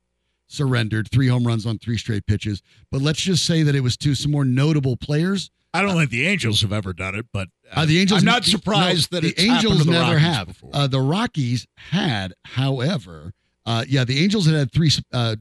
surrendered 0.47 1.11
three 1.11 1.28
home 1.28 1.47
runs 1.47 1.66
on 1.66 1.78
three 1.78 1.99
straight 1.99 2.26
pitches. 2.26 2.62
But 2.90 3.03
let's 3.03 3.20
just 3.20 3.44
say 3.44 3.62
that 3.62 3.74
it 3.74 3.80
was 3.80 3.97
to 3.99 4.14
some 4.14 4.30
more 4.30 4.44
notable 4.44 4.97
players. 4.97 5.51
I 5.74 5.82
don't 5.82 5.97
think 5.97 6.11
the 6.11 6.26
Angels 6.26 6.62
have 6.62 6.72
ever 6.72 6.92
done 6.92 7.14
it, 7.14 7.26
but 7.32 7.49
Uh, 7.72 7.84
the 7.84 8.01
Angels. 8.01 8.20
I'm 8.20 8.24
not 8.24 8.44
surprised 8.44 9.12
no, 9.12 9.16
that 9.16 9.22
the 9.22 9.30
it's 9.32 9.42
Angels 9.42 9.84
the 9.84 9.90
never 9.90 10.12
Rockies 10.12 10.22
have. 10.22 10.64
Uh, 10.72 10.86
the 10.86 11.01
Rockies 11.01 11.66
had, 11.76 12.32
however, 12.44 13.32
uh, 13.66 13.84
yeah, 13.86 14.05
the 14.05 14.22
Angels 14.22 14.47
had 14.47 14.55
had 14.55 14.72
three 14.72 14.90
uh, 15.12 15.36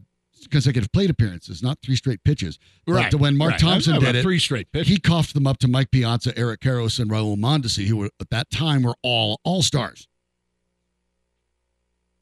consecutive 0.49 0.91
plate 0.91 1.09
appearances, 1.09 1.63
not 1.63 1.79
three 1.81 1.95
straight 1.95 2.23
pitches. 2.23 2.59
But 2.85 2.93
right 2.93 3.13
when 3.15 3.37
Mark 3.37 3.51
right. 3.51 3.59
Thompson 3.59 3.99
did 3.99 4.15
it, 4.15 4.23
three 4.23 4.39
straight 4.39 4.71
pitches. 4.71 4.89
he 4.89 4.99
coughed 4.99 5.33
them 5.33 5.47
up 5.47 5.57
to 5.59 5.67
Mike 5.67 5.91
Piazza, 5.91 6.37
Eric 6.37 6.59
Karros, 6.61 6.99
and 6.99 7.09
Raul 7.09 7.37
Mondesi, 7.37 7.85
who 7.85 7.97
were, 7.97 8.09
at 8.19 8.29
that 8.31 8.49
time 8.49 8.83
were 8.83 8.95
all 9.03 9.39
all 9.43 9.61
stars. 9.61 10.07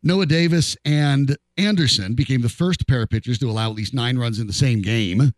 Noah 0.04 0.26
Davis 0.26 0.76
and 0.84 1.38
Anderson 1.58 2.14
became 2.14 2.42
the 2.42 2.50
first 2.50 2.88
pair 2.88 3.02
of 3.04 3.10
pitchers 3.10 3.40
to 3.40 3.50
allow 3.50 3.70
at 3.70 3.76
least 3.76 3.94
nine 3.94 4.18
runs 4.18 4.38
in 4.40 4.48
the 4.48 4.54
same 4.54 4.82
game 4.82 5.32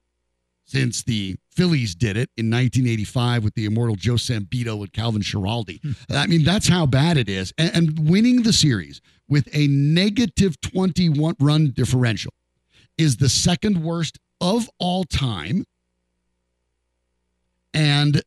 since 0.65 1.03
the 1.03 1.35
Phillies 1.51 1.93
did 1.93 2.17
it 2.17 2.31
in 2.35 2.47
1985 2.49 3.43
with 3.43 3.53
the 3.53 3.65
immortal 3.65 3.95
Joe 3.95 4.15
Sambito 4.15 4.79
and 4.79 4.91
Calvin 4.91 5.21
Schiraldi. 5.21 5.79
Hmm. 5.81 5.91
I 6.15 6.25
mean, 6.25 6.43
that's 6.43 6.67
how 6.67 6.87
bad 6.87 7.17
it 7.17 7.29
is. 7.29 7.53
And, 7.59 7.75
and 7.75 8.09
winning 8.09 8.41
the 8.41 8.51
series 8.51 8.99
with 9.29 9.47
a 9.53 9.67
negative 9.67 10.59
21 10.61 11.35
run 11.39 11.71
differential 11.71 12.33
is 12.97 13.17
the 13.17 13.29
second 13.29 13.83
worst 13.83 14.17
of 14.41 14.67
all 14.79 15.03
time. 15.03 15.65
And 17.73 18.21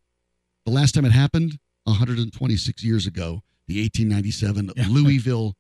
the 0.65 0.71
last 0.71 0.95
time 0.95 1.05
it 1.05 1.13
happened, 1.13 1.59
126 1.85 2.85
years 2.85 3.07
ago, 3.07 3.43
the 3.67 3.83
1897 3.83 4.71
Yeah. 4.77 4.87
Louisville 4.89 5.55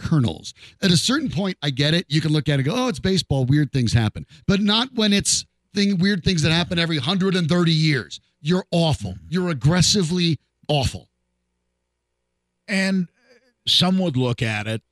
Colonels. 0.00 0.54
At 0.82 0.90
a 0.90 0.96
certain 0.96 1.30
point, 1.30 1.56
I 1.62 1.70
get 1.70 1.94
it. 1.94 2.06
You 2.08 2.20
can 2.20 2.32
look 2.32 2.48
at 2.48 2.54
it 2.54 2.54
and 2.60 2.64
go, 2.66 2.74
oh, 2.74 2.88
it's 2.88 2.98
baseball. 2.98 3.44
Weird 3.44 3.72
things 3.72 3.92
happen. 3.92 4.26
But 4.46 4.60
not 4.60 4.88
when 4.94 5.12
it's 5.12 5.44
thing 5.74 5.98
weird 5.98 6.24
things 6.24 6.42
that 6.42 6.50
happen 6.52 6.78
every 6.78 6.98
130 6.98 7.72
years. 7.72 8.20
You're 8.40 8.64
awful. 8.70 9.14
You're 9.28 9.50
aggressively 9.50 10.38
awful. 10.68 11.08
And 12.66 13.08
some 13.66 13.98
would 13.98 14.16
look 14.16 14.42
at 14.42 14.66
it 14.66 14.82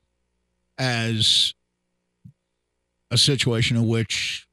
as 0.77 1.55
a 3.11 3.19
situation 3.19 3.77
in 3.77 3.89
which 3.89 4.47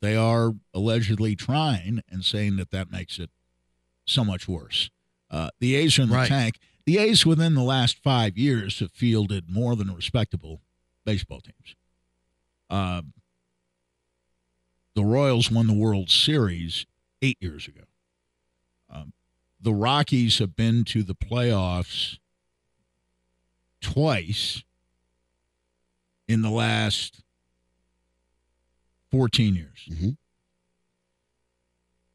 they 0.00 0.16
are 0.16 0.52
allegedly 0.74 1.34
trying 1.36 2.02
and 2.10 2.24
saying 2.24 2.56
that 2.56 2.70
that 2.70 2.90
makes 2.90 3.18
it 3.18 3.30
so 4.06 4.24
much 4.24 4.48
worse. 4.48 4.90
Uh, 5.30 5.50
the 5.60 5.74
A's 5.76 5.98
are 5.98 6.02
in 6.02 6.08
the 6.08 6.14
Right. 6.14 6.28
tank. 6.28 6.58
The 6.86 6.98
A's 6.98 7.24
within 7.26 7.54
the 7.54 7.62
last 7.62 7.98
five 8.02 8.36
years 8.36 8.80
have 8.80 8.92
fielded 8.92 9.50
more 9.50 9.76
than 9.76 9.94
respectable 9.94 10.60
baseball 11.04 11.40
teams. 11.40 11.76
Uh, 12.68 13.02
the 14.94 15.04
Royals 15.04 15.50
won 15.50 15.66
the 15.66 15.74
World 15.74 16.10
Series 16.10 16.86
eight 17.22 17.38
years 17.40 17.68
ago. 17.68 17.82
Um, 18.88 19.12
the 19.60 19.74
Rockies 19.74 20.38
have 20.38 20.56
been 20.56 20.84
to 20.84 21.02
the 21.02 21.14
playoffs 21.14 22.18
twice 23.80 24.62
in 26.28 26.42
the 26.42 26.50
last 26.50 27.22
14 29.10 29.54
years. 29.54 29.88
Mhm. 29.88 30.16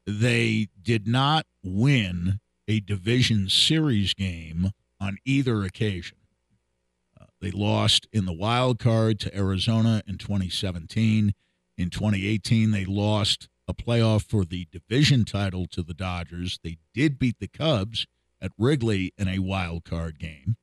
They 0.06 0.68
did 0.80 1.06
not 1.06 1.46
win 1.62 2.40
a 2.68 2.80
division 2.80 3.48
series 3.48 4.14
game 4.14 4.70
on 5.00 5.18
either 5.24 5.62
occasion. 5.62 6.18
Uh, 7.20 7.26
they 7.40 7.50
lost 7.50 8.06
in 8.12 8.26
the 8.26 8.32
wild 8.32 8.78
card 8.78 9.20
to 9.20 9.36
Arizona 9.36 10.02
in 10.06 10.18
2017. 10.18 11.34
In 11.78 11.90
2018, 11.90 12.70
they 12.70 12.84
lost 12.84 13.48
a 13.68 13.74
playoff 13.74 14.24
for 14.24 14.44
the 14.44 14.66
division 14.70 15.24
title 15.24 15.66
to 15.66 15.82
the 15.82 15.94
Dodgers. 15.94 16.58
They 16.62 16.78
did 16.94 17.18
beat 17.18 17.38
the 17.38 17.48
Cubs 17.48 18.06
at 18.40 18.52
Wrigley 18.58 19.12
in 19.18 19.28
a 19.28 19.38
wild 19.40 19.84
card 19.84 20.18
game, 20.18 20.56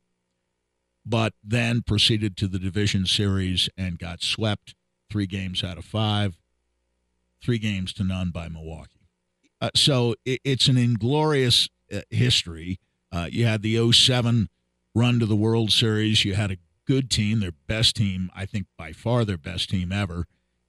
but 1.05 1.33
then 1.43 1.81
proceeded 1.81 2.37
to 2.37 2.47
the 2.47 2.59
division 2.59 3.05
series 3.05 3.69
and 3.77 3.99
got 3.99 4.21
swept 4.21 4.75
three 5.09 5.27
games 5.27 5.63
out 5.63 5.77
of 5.77 5.85
five, 5.85 6.37
three 7.41 7.57
games 7.57 7.93
to 7.93 8.03
none 8.03 8.31
by 8.31 8.47
Milwaukee. 8.47 9.09
Uh, 9.61 9.69
so 9.75 10.15
it, 10.25 10.41
it's 10.43 10.67
an 10.67 10.77
inglorious 10.77 11.69
history. 12.09 12.79
Uh, 13.11 13.27
you 13.31 13.45
had 13.45 13.61
the 13.61 13.91
07 13.91 14.49
run 14.95 15.19
to 15.19 15.25
the 15.25 15.35
World 15.35 15.71
Series. 15.71 16.25
You 16.25 16.33
had 16.33 16.51
a 16.51 16.57
good 16.85 17.09
team, 17.09 17.39
their 17.39 17.53
best 17.67 17.95
team, 17.95 18.29
I 18.35 18.45
think 18.45 18.67
by 18.77 18.91
far 18.91 19.25
their 19.25 19.37
best 19.37 19.69
team 19.69 19.91
ever 19.91 20.25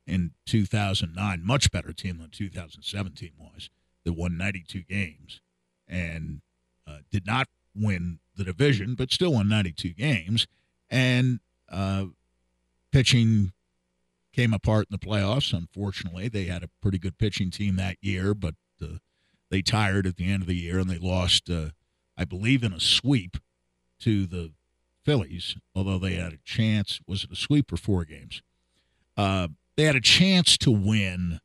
in 0.07 0.33
2009. 0.47 1.41
Much 1.45 1.71
better 1.71 1.93
team 1.93 2.19
than 2.19 2.31
2017 2.31 3.33
was. 3.39 3.71
That 4.05 4.13
won 4.13 4.37
92 4.37 4.83
games 4.83 5.41
and 5.89 6.43
uh, 6.87 6.99
did 7.11 7.27
not 7.27 7.49
win 7.75 8.19
the 8.37 8.45
division, 8.45 8.95
but 8.95 9.11
still 9.11 9.33
won 9.33 9.49
92 9.49 9.91
games. 9.95 10.47
And 10.91 11.41
uh, 11.71 12.07
pitching 12.93 13.53
came 14.33 14.53
apart 14.53 14.89
in 14.91 14.99
the 14.99 15.07
playoffs. 15.07 15.57
Unfortunately, 15.57 16.29
they 16.29 16.45
had 16.45 16.63
a 16.63 16.71
pretty 16.83 16.99
good 16.99 17.17
pitching 17.17 17.51
team 17.51 17.77
that 17.77 17.97
year, 18.03 18.35
but 18.35 18.55
uh, 18.83 18.99
they 19.55 19.63
tired 19.63 20.05
at 20.05 20.17
the 20.17 20.29
end 20.29 20.43
of 20.43 20.49
the 20.49 20.57
year 20.57 20.81
and 20.81 20.91
they 20.91 20.99
lost, 20.99 21.49
uh, 21.49 21.69
I 22.19 22.25
believe, 22.25 22.65
in 22.65 22.73
a 22.73 22.81
sweep 22.81 23.37
to 24.01 24.27
the 24.27 24.51
Phillies. 25.05 25.55
Although 25.77 25.99
they 25.99 26.15
had 26.15 26.33
a 26.33 26.39
chance, 26.45 26.99
was 27.07 27.23
it 27.23 27.31
a 27.31 27.37
sweep 27.37 27.73
or 27.73 27.77
four 27.77 28.05
games? 28.05 28.43
Uh, 29.17 29.47
they 29.77 29.85
had 29.85 29.95
a 29.95 30.01
chance 30.01 30.59
to 30.59 30.73
win 30.73 31.39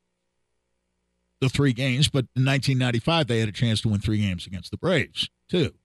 the 1.39 1.49
three 1.49 1.72
games, 1.72 2.10
but 2.10 2.26
in 2.36 2.43
1995 2.45 3.28
they 3.28 3.41
had 3.41 3.49
a 3.49 3.51
chance 3.51 3.80
to 3.82 3.89
win 3.89 3.99
three 3.99 4.18
games 4.18 4.47
against 4.47 4.72
the 4.72 4.78
Braves 4.78 5.30
too, 5.47 5.76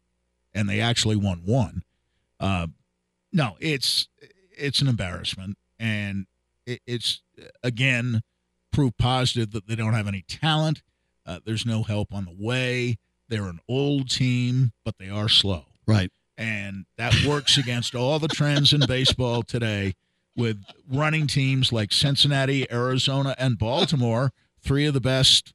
and 0.54 0.66
they 0.66 0.80
actually 0.80 1.16
won 1.16 1.42
one. 1.44 1.82
Uh, 2.40 2.68
no, 3.34 3.56
it's 3.60 4.08
it's 4.56 4.80
an 4.80 4.88
embarrassment, 4.88 5.58
and 5.78 6.24
it, 6.64 6.80
it's 6.86 7.20
again 7.62 8.22
proof 8.72 8.94
positive 8.98 9.50
that 9.50 9.68
they 9.68 9.76
don't 9.76 9.92
have 9.92 10.08
any 10.08 10.22
talent. 10.26 10.82
Uh, 11.26 11.40
there's 11.44 11.64
no 11.66 11.82
help 11.82 12.12
on 12.12 12.24
the 12.24 12.36
way. 12.38 12.96
They're 13.28 13.44
an 13.44 13.60
old 13.68 14.10
team, 14.10 14.72
but 14.84 14.98
they 14.98 15.08
are 15.08 15.28
slow 15.28 15.64
Right. 15.86 16.10
and 16.36 16.84
that 16.98 17.14
works 17.26 17.56
against 17.58 17.94
all 17.94 18.18
the 18.18 18.28
trends 18.28 18.72
in 18.72 18.80
baseball 18.86 19.42
today 19.42 19.94
with 20.36 20.62
running 20.90 21.26
teams 21.26 21.72
like 21.72 21.92
Cincinnati, 21.92 22.70
Arizona, 22.70 23.34
and 23.38 23.56
Baltimore, 23.58 24.32
three 24.60 24.84
of 24.86 24.92
the 24.94 25.00
best, 25.00 25.54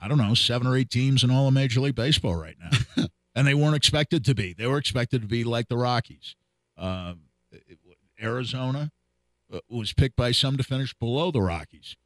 I 0.00 0.08
don't 0.08 0.18
know, 0.18 0.34
seven 0.34 0.66
or 0.66 0.76
eight 0.76 0.90
teams 0.90 1.22
in 1.24 1.30
all 1.30 1.46
of 1.48 1.54
Major 1.54 1.80
League 1.80 1.94
Baseball 1.94 2.34
right 2.36 2.56
now. 2.60 3.06
and 3.34 3.46
they 3.46 3.54
weren't 3.54 3.76
expected 3.76 4.24
to 4.26 4.34
be. 4.34 4.52
They 4.52 4.66
were 4.66 4.78
expected 4.78 5.22
to 5.22 5.28
be 5.28 5.44
like 5.44 5.68
the 5.68 5.76
Rockies. 5.78 6.34
Uh, 6.76 7.14
Arizona 8.20 8.90
uh, 9.52 9.60
was 9.68 9.92
picked 9.92 10.16
by 10.16 10.32
some 10.32 10.56
to 10.56 10.62
finish 10.64 10.92
below 10.94 11.30
the 11.30 11.40
Rockies 11.40 11.96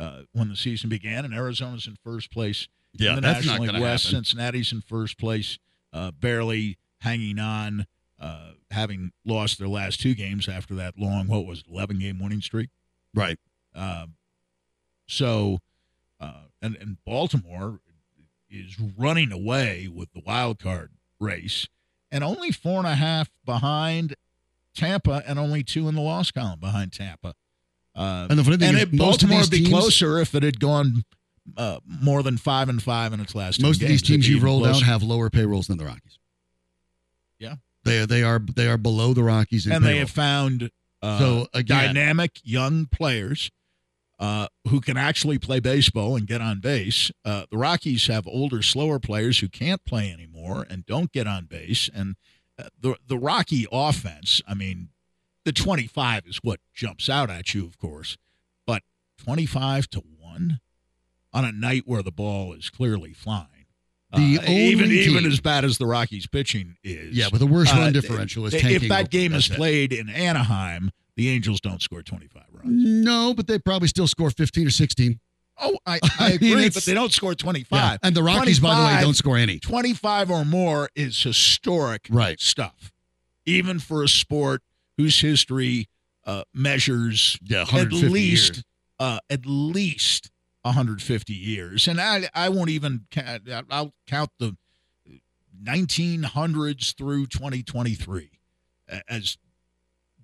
uh, 0.00 0.22
when 0.32 0.48
the 0.48 0.56
season 0.56 0.88
began, 0.88 1.24
and 1.24 1.34
Arizona's 1.34 1.86
in 1.86 1.96
first 2.02 2.30
place 2.32 2.66
Yeah, 2.94 3.10
in 3.10 3.14
the 3.16 3.20
that's 3.20 3.46
National 3.46 3.66
League 3.66 3.80
West. 3.82 4.06
happen. 4.06 4.24
Cincinnati's 4.24 4.72
in 4.72 4.80
first 4.80 5.18
place 5.18 5.58
uh, 5.92 6.10
barely 6.12 6.78
hanging 7.00 7.38
on, 7.38 7.86
uh, 8.18 8.52
having 8.70 9.12
lost 9.24 9.58
their 9.58 9.68
last 9.68 10.00
two 10.00 10.14
games 10.14 10.48
after 10.48 10.74
that 10.76 10.98
long, 10.98 11.26
what 11.28 11.44
was 11.46 11.60
it, 11.60 11.66
11 11.70 11.98
game 11.98 12.18
winning 12.18 12.40
streak. 12.40 12.70
Right. 13.14 13.38
Um, 13.74 14.14
so, 15.06 15.58
uh, 16.20 16.44
and, 16.62 16.76
and 16.76 16.96
Baltimore 17.04 17.80
is 18.48 18.76
running 18.98 19.32
away 19.32 19.88
with 19.92 20.12
the 20.12 20.22
wild 20.24 20.58
card 20.58 20.90
race 21.20 21.68
and 22.10 22.24
only 22.24 22.50
four 22.50 22.78
and 22.78 22.86
a 22.86 22.94
half 22.96 23.30
behind 23.44 24.14
Tampa 24.74 25.22
and 25.26 25.38
only 25.38 25.62
two 25.62 25.88
in 25.88 25.94
the 25.94 26.00
loss 26.00 26.30
column 26.30 26.58
behind 26.60 26.92
Tampa. 26.92 27.34
Uh, 27.94 28.26
And 28.30 28.38
the 28.38 28.52
and 28.52 28.62
it, 28.78 28.92
most 28.92 29.22
of 29.22 29.28
Baltimore 29.28 29.40
would 29.40 29.50
be 29.50 29.58
teams- 29.58 29.68
closer 29.70 30.18
if 30.18 30.34
it 30.34 30.42
had 30.42 30.60
gone 30.60 31.04
uh, 31.56 31.80
more 31.86 32.22
than 32.22 32.36
five 32.38 32.68
and 32.68 32.80
five 32.82 33.12
in 33.12 33.20
its 33.20 33.34
last. 33.34 33.56
two 33.60 33.66
Most 33.66 33.82
of 33.82 33.88
these 33.88 34.02
games. 34.02 34.08
Teams 34.24 34.28
you've 34.28 34.42
rolled 34.42 34.66
out 34.66 34.82
have 34.82 35.02
lower 35.02 35.28
payrolls 35.30 35.66
than 35.66 35.78
the 35.78 35.84
Rockies. 35.84 36.18
Yeah. 37.38 37.56
They 37.84 38.04
they 38.06 38.22
are 38.22 38.38
they 38.38 38.68
are 38.68 38.76
below 38.76 39.14
the 39.14 39.24
Rockies 39.24 39.66
in 39.66 39.72
and 39.72 39.84
they 39.84 39.98
have 39.98 40.10
found 40.10 40.70
uh, 41.02 41.18
So, 41.18 41.46
again- 41.54 41.94
dynamic 41.94 42.38
young 42.44 42.86
players 42.86 43.50
uh, 44.18 44.48
who 44.68 44.80
can 44.82 44.98
actually 44.98 45.38
play 45.38 45.60
baseball 45.60 46.14
and 46.14 46.26
get 46.26 46.42
on 46.42 46.60
base. 46.60 47.10
Uh, 47.24 47.46
the 47.50 47.56
Rockies 47.56 48.06
have 48.08 48.26
older, 48.26 48.60
slower 48.60 48.98
players 48.98 49.38
who 49.38 49.48
can't 49.48 49.82
play 49.86 50.12
anymore 50.12 50.66
and 50.68 50.84
don't 50.84 51.10
get 51.10 51.26
on 51.26 51.46
base. 51.46 51.88
And 51.94 52.16
uh, 52.58 52.64
the 52.78 52.96
the 53.06 53.16
Rocky 53.16 53.66
offense, 53.72 54.42
I 54.46 54.52
mean, 54.54 54.90
the 55.44 55.52
twenty 55.52 55.86
five 55.86 56.26
is 56.26 56.38
what 56.42 56.60
jumps 56.74 57.08
out 57.08 57.30
at 57.30 57.54
you, 57.54 57.64
of 57.66 57.78
course, 57.78 58.16
but 58.66 58.82
twenty 59.18 59.46
five 59.46 59.88
to 59.90 60.02
one 60.18 60.60
on 61.32 61.44
a 61.44 61.52
night 61.52 61.82
where 61.86 62.02
the 62.02 62.10
ball 62.12 62.52
is 62.52 62.70
clearly 62.70 63.12
flying. 63.12 63.46
The 64.12 64.38
Uh, 64.40 64.50
even 64.50 64.90
even 64.90 65.24
as 65.24 65.40
bad 65.40 65.64
as 65.64 65.78
the 65.78 65.86
Rockies 65.86 66.26
pitching 66.26 66.76
is, 66.82 67.16
yeah, 67.16 67.28
but 67.30 67.38
the 67.38 67.46
worst 67.46 67.72
uh, 67.74 67.78
run 67.78 67.92
differential 67.92 68.44
is 68.46 68.54
if 68.54 68.88
that 68.88 69.10
game 69.10 69.32
is 69.32 69.44
That's 69.46 69.54
it. 69.54 69.56
played 69.56 69.92
in 69.92 70.08
Anaheim, 70.10 70.90
the 71.16 71.28
Angels 71.28 71.60
don't 71.60 71.80
score 71.80 72.02
25 72.02 72.42
runs. 72.52 72.66
No, 73.04 73.34
but 73.34 73.46
they 73.46 73.58
probably 73.60 73.86
still 73.88 74.08
score 74.08 74.30
15 74.30 74.66
or 74.66 74.70
16. 74.70 75.20
Oh, 75.62 75.78
I, 75.86 76.00
I 76.02 76.10
I 76.18 76.28
mean, 76.38 76.52
agree, 76.52 76.70
but 76.70 76.82
they 76.84 76.94
don't 76.94 77.12
score 77.12 77.34
25. 77.36 77.78
Yeah. 77.78 77.96
And 78.02 78.16
the 78.16 78.22
Rockies, 78.24 78.58
by 78.58 78.74
the 78.74 78.84
way, 78.84 79.00
don't 79.00 79.14
score 79.14 79.36
any. 79.36 79.60
25 79.60 80.30
or 80.30 80.44
more 80.44 80.88
is 80.96 81.22
historic 81.22 82.08
Right. 82.10 82.40
stuff, 82.40 82.92
even 83.46 83.78
for 83.78 84.02
a 84.02 84.08
sport 84.08 84.62
whose 85.00 85.20
history 85.20 85.88
uh, 86.24 86.44
measures 86.52 87.38
Yeah, 87.42 87.64
at 87.72 87.92
least 87.92 88.62
uh, 88.98 89.18
at 89.30 89.46
least 89.46 90.30
150 90.62 91.32
years, 91.32 91.88
and 91.88 92.00
I 92.00 92.28
I 92.34 92.48
won't 92.50 92.70
even 92.70 93.06
count, 93.10 93.48
I'll 93.70 93.94
count 94.06 94.30
the 94.38 94.56
1900s 95.62 96.94
through 96.96 97.26
2023 97.26 98.30
as 99.08 99.38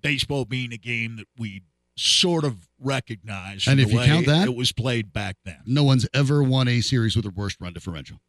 baseball 0.01 0.45
being 0.45 0.73
a 0.73 0.77
game 0.77 1.15
that 1.17 1.27
we 1.37 1.63
sort 1.95 2.43
of 2.43 2.67
recognize. 2.79 3.67
And 3.67 3.79
the 3.79 3.83
if 3.83 3.91
you 3.91 3.97
way 3.97 4.05
count 4.05 4.25
that- 4.27 4.47
it 4.47 4.55
was 4.55 4.71
played 4.71 5.11
back 5.13 5.37
then. 5.45 5.57
No 5.65 5.83
one's 5.83 6.07
ever 6.13 6.43
won 6.43 6.67
a 6.67 6.81
series 6.81 7.15
with 7.15 7.25
a 7.25 7.29
worst 7.31 7.57
run 7.59 7.73
differential. 7.73 8.19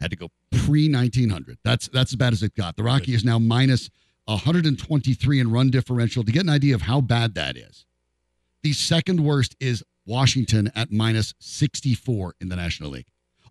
Had 0.00 0.10
to 0.10 0.16
go 0.16 0.30
pre 0.50 0.88
1900. 0.90 1.58
That's 1.62 1.88
that's 1.88 2.12
as 2.12 2.16
bad 2.16 2.32
as 2.32 2.42
it 2.42 2.54
got. 2.54 2.76
The 2.76 2.82
Rocky 2.82 3.12
is 3.12 3.22
now 3.22 3.38
minus 3.38 3.90
123 4.26 5.40
in 5.40 5.50
run 5.50 5.70
differential. 5.70 6.22
To 6.24 6.32
get 6.32 6.42
an 6.42 6.48
idea 6.50 6.74
of 6.74 6.82
how 6.82 7.00
bad 7.00 7.34
that 7.34 7.56
is, 7.56 7.84
the 8.62 8.72
second 8.72 9.24
worst 9.24 9.56
is 9.60 9.82
Washington 10.06 10.70
at 10.74 10.90
minus 10.92 11.34
64 11.40 12.34
in 12.40 12.48
the 12.48 12.56
National 12.56 12.90
League. 12.90 13.06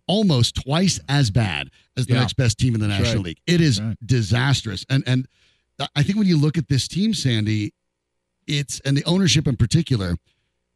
Almost 0.07 0.55
twice 0.55 0.99
as 1.07 1.29
bad 1.31 1.69
as 1.95 2.07
the 2.07 2.13
Yeah. 2.13 2.21
next 2.21 2.33
best 2.35 2.57
team 2.57 2.73
in 2.73 2.81
the 2.81 2.87
That's 2.87 2.99
National 3.03 3.17
right. 3.23 3.25
League. 3.29 3.41
It 3.45 3.61
is 3.61 3.79
Right. 3.79 3.97
disastrous. 4.05 4.85
And 4.89 5.03
and 5.05 5.27
I 5.95 6.03
think 6.03 6.17
when 6.17 6.27
you 6.27 6.37
look 6.37 6.57
at 6.57 6.67
this 6.67 6.87
team, 6.87 7.13
Sandy, 7.13 7.73
it's 8.47 8.79
and 8.81 8.97
the 8.97 9.03
ownership 9.05 9.47
in 9.47 9.55
particular, 9.55 10.17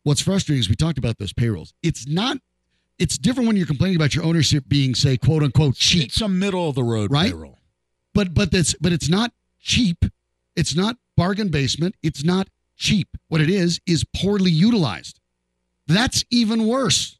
what's 0.03 0.21
frustrating 0.21 0.59
is 0.59 0.69
we 0.69 0.75
talked 0.75 0.97
about 0.97 1.17
those 1.17 1.33
payrolls. 1.33 1.73
It's 1.81 2.07
not 2.07 2.37
it's 2.99 3.17
different 3.17 3.47
when 3.47 3.57
you're 3.57 3.65
complaining 3.65 3.95
about 3.95 4.13
your 4.13 4.23
ownership 4.23 4.65
being, 4.67 4.93
say, 4.93 5.17
quote 5.17 5.41
unquote, 5.41 5.75
cheap. 5.75 6.03
It's 6.05 6.21
a 6.21 6.29
middle 6.29 6.69
of 6.69 6.75
the 6.75 6.83
road 6.83 7.11
Right? 7.11 7.31
payroll. 7.31 7.59
But 8.13 8.35
but 8.35 8.51
that's 8.51 8.75
but 8.79 8.93
it's 8.93 9.09
not 9.09 9.33
cheap. 9.64 10.05
It's 10.55 10.76
not 10.76 10.97
bargain 11.18 11.47
basement. 11.49 11.95
It's 12.03 12.24
not 12.24 12.49
cheap. 12.76 13.07
What 13.30 13.41
it 13.41 13.49
is 13.49 13.80
is 13.88 14.03
poorly 14.16 14.51
utilized. 14.51 15.20
That's 15.88 16.24
even 16.30 16.68
worse. 16.68 17.18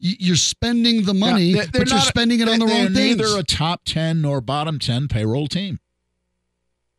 You- 0.00 0.16
You're 0.18 0.36
spending 0.36 1.04
the 1.04 1.14
money, 1.14 1.50
Yeah, 1.52 1.66
but 1.72 1.86
you're 1.88 1.96
not- 1.96 2.06
spending 2.08 2.40
it 2.40 2.48
on 2.48 2.58
the 2.58 2.66
wrong 2.66 2.86
things. 2.92 2.94
they're 2.94 3.26
neither 3.26 3.38
a 3.38 3.44
top 3.44 3.82
10 3.84 4.20
nor 4.20 4.40
bottom 4.40 4.78
10 4.80 5.06
payroll 5.06 5.46
team. 5.46 5.78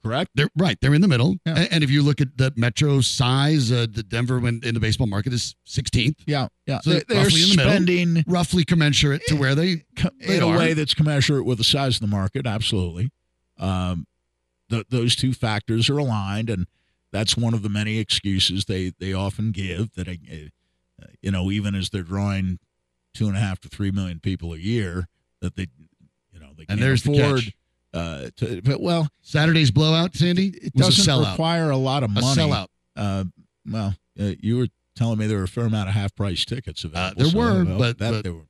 Correct? 0.04 0.32
They're 0.36 0.50
right. 0.58 0.78
They're 0.82 0.94
in 0.94 1.00
the 1.02 1.08
middle. 1.08 1.38
Yeah. 1.46 1.66
And 1.72 1.82
if 1.82 1.90
you 1.90 2.02
look 2.02 2.20
at 2.20 2.38
the 2.38 2.52
metro 2.58 3.00
size, 3.00 3.72
uh, 3.72 3.88
the 3.90 4.04
Denver 4.04 4.38
when 4.38 4.60
in 4.64 4.74
the 4.74 4.82
baseball 4.82 5.08
market 5.08 5.32
is 5.32 5.56
16th, 5.66 6.16
Yeah, 6.28 6.50
yeah. 6.68 6.82
So 6.82 6.90
they're 6.92 7.04
they're 7.08 7.24
roughly 7.24 7.44
in 7.44 7.50
the 7.52 7.56
middle. 7.56 7.72
spending 7.72 8.24
roughly 8.28 8.66
commensurate 8.66 9.22
to 9.28 9.36
where 9.36 9.56
they 9.56 9.86
co- 9.96 10.10
They 10.20 10.38
in 10.38 10.44
a 10.44 10.48
are. 10.48 10.58
way 10.58 10.74
that's 10.74 10.94
commensurate 10.94 11.46
with 11.46 11.58
the 11.58 11.64
size 11.64 11.96
of 11.96 12.02
the 12.02 12.08
market. 12.08 12.46
Absolutely. 12.46 13.12
Um, 13.58 14.06
th- 14.74 14.88
those 14.90 15.16
two 15.16 15.34
factors 15.34 15.90
are 15.90 15.98
aligned, 15.98 16.50
and 16.50 16.68
that's 17.12 17.38
one 17.38 17.54
of 17.54 17.62
the 17.62 17.70
many 17.70 18.00
excuses 18.00 18.66
they, 18.66 18.92
they 19.00 19.14
often 19.14 19.52
give 19.52 19.94
that, 19.94 20.08
uh, 20.08 20.12
uh, 20.12 21.06
you 21.22 21.32
know, 21.32 21.52
even 21.52 21.76
as 21.76 21.90
they're 21.92 22.02
drawing 22.04 22.60
two 23.14 23.28
and 23.28 23.38
a 23.38 23.40
half 23.40 23.60
to 23.62 23.70
three 23.70 23.92
million 23.92 24.20
people 24.20 24.54
a 24.54 24.58
year, 24.58 25.08
that 25.42 25.56
they, 25.56 25.68
you 26.32 26.40
know, 26.40 26.48
they 26.58 26.62
And 26.64 26.68
can't 26.70 26.80
there's 26.82 27.04
the 27.04 27.20
afford. 27.20 27.44
catch. 27.44 27.54
uh, 27.94 28.30
to, 28.38 28.62
but 28.64 28.82
well, 28.82 29.08
Saturday's 29.22 29.70
blowout, 29.72 30.16
Sandy, 30.16 30.48
it 30.62 30.74
doesn't 30.74 31.06
sellout. 31.06 31.32
require 31.32 31.70
a 31.70 31.78
lot 31.78 32.04
of 32.04 32.10
money. 32.10 32.26
a 32.28 32.30
sellout. 32.36 32.68
Uh, 32.96 33.26
well, 33.70 33.96
uh, 34.20 34.32
you 34.40 34.58
were 34.58 34.68
telling 34.96 35.18
me 35.20 35.28
there 35.28 35.38
were 35.38 35.44
a 35.44 35.48
fair 35.48 35.66
amount 35.66 35.90
of 35.90 35.96
half 35.96 36.16
price 36.16 36.46
tickets 36.46 36.84
available. 36.84 37.24
there 37.24 37.32
so, 37.32 37.38
were, 37.38 37.64
but- 37.66 37.98
that, 38.00 38.12
but 38.12 38.24
they 38.24 38.30
were 38.30 38.46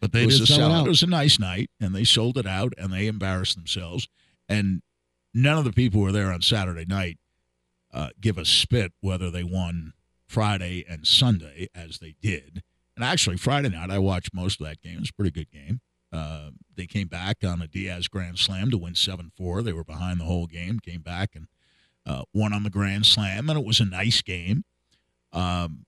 But 0.00 0.12
they 0.12 0.22
it 0.22 0.26
was 0.26 0.38
did 0.40 0.50
a 0.50 0.52
sell 0.52 0.70
sellout. 0.70 0.86
It 0.86 0.88
was 0.88 1.02
a 1.02 1.06
nice 1.08 1.38
night, 1.40 1.70
and 1.80 1.94
they 1.94 2.04
sold 2.04 2.38
it 2.38 2.46
out, 2.46 2.72
and 2.78 2.92
they 2.92 3.06
embarrassed 3.08 3.56
themselves. 3.56 4.06
And 4.48 4.82
none 5.38 5.56
of 5.56 5.64
the 5.64 5.72
people 5.72 6.00
who 6.00 6.06
were 6.06 6.12
there 6.12 6.32
on 6.32 6.42
Saturday 6.42 6.84
night 6.84 7.18
uh, 7.92 8.10
give 8.20 8.36
a 8.36 8.44
spit 8.44 8.92
whether 9.00 9.30
they 9.30 9.44
won 9.44 9.92
Friday 10.26 10.84
and 10.88 11.06
Sunday 11.06 11.68
as 11.74 11.98
they 11.98 12.14
did. 12.20 12.62
And 12.96 13.04
actually, 13.04 13.36
Friday 13.36 13.68
night 13.68 13.90
I 13.90 13.98
watched 13.98 14.34
most 14.34 14.60
of 14.60 14.66
that 14.66 14.82
game. 14.82 14.96
It 14.96 15.00
was 15.00 15.10
a 15.10 15.14
pretty 15.14 15.30
good 15.30 15.50
game. 15.50 15.80
Uh, 16.12 16.50
they 16.74 16.86
came 16.86 17.06
back 17.06 17.38
on 17.44 17.62
a 17.62 17.68
Diaz 17.68 18.08
grand 18.08 18.38
slam 18.38 18.70
to 18.70 18.78
win 18.78 18.94
seven 18.94 19.30
four. 19.36 19.62
They 19.62 19.72
were 19.72 19.84
behind 19.84 20.20
the 20.20 20.24
whole 20.24 20.46
game. 20.46 20.80
Came 20.80 21.02
back 21.02 21.30
and 21.34 21.46
uh, 22.04 22.24
won 22.34 22.52
on 22.52 22.64
the 22.64 22.70
grand 22.70 23.06
slam, 23.06 23.48
and 23.48 23.58
it 23.58 23.64
was 23.64 23.80
a 23.80 23.84
nice 23.84 24.22
game. 24.22 24.64
Um, 25.32 25.84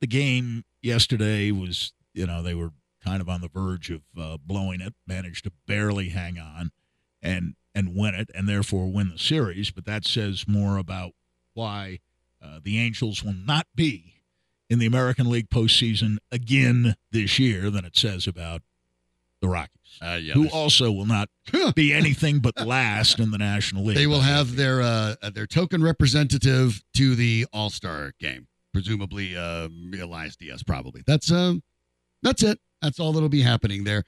the 0.00 0.06
game 0.06 0.64
yesterday 0.80 1.50
was, 1.50 1.92
you 2.14 2.26
know, 2.26 2.42
they 2.42 2.54
were 2.54 2.70
kind 3.04 3.20
of 3.20 3.28
on 3.28 3.40
the 3.40 3.48
verge 3.48 3.90
of 3.90 4.02
uh, 4.18 4.36
blowing 4.44 4.80
it, 4.80 4.94
managed 5.06 5.44
to 5.44 5.52
barely 5.66 6.10
hang 6.10 6.38
on 6.38 6.70
and 8.34 8.48
therefore 8.48 8.90
win 8.90 9.10
the 9.10 9.18
series. 9.18 9.70
But 9.70 9.84
that 9.86 10.04
says 10.06 10.44
more 10.48 10.76
about 10.76 11.12
why 11.54 12.00
uh, 12.42 12.60
the 12.62 12.78
Angels 12.78 13.22
will 13.22 13.34
not 13.34 13.66
be 13.74 14.14
in 14.70 14.78
the 14.78 14.86
American 14.86 15.28
League 15.30 15.50
postseason 15.50 16.16
again 16.30 16.94
this 17.10 17.38
year 17.38 17.70
than 17.70 17.84
it 17.84 17.96
says 17.96 18.26
about 18.26 18.62
the 19.40 19.48
Rockies, 19.48 19.98
Uh, 20.00 20.18
yeah, 20.22 20.34
who 20.34 20.48
also 20.48 20.90
will 20.92 21.04
not 21.06 21.28
be 21.74 21.92
anything 21.92 22.38
but 22.38 22.64
last 22.64 23.18
in 23.18 23.32
the 23.32 23.38
National 23.38 23.84
League. 23.84 23.96
they 23.96 24.06
will 24.06 24.20
have 24.20 24.54
their 24.56 24.80
uh, 24.80 25.16
their 25.34 25.46
token 25.48 25.82
representative 25.82 26.82
to 26.94 27.14
the 27.16 27.46
All 27.52 27.68
Star 27.68 28.12
game, 28.20 28.46
presumably 28.72 29.36
uh, 29.36 29.68
Elias 30.00 30.36
Diaz. 30.36 30.62
Probably 30.62 31.02
that's 31.06 31.32
uh, 31.32 31.54
that's 32.22 32.42
it. 32.44 32.60
That's 32.80 33.00
all 33.00 33.12
that'll 33.12 33.28
be 33.28 33.42
happening 33.42 33.82
there. 33.84 34.04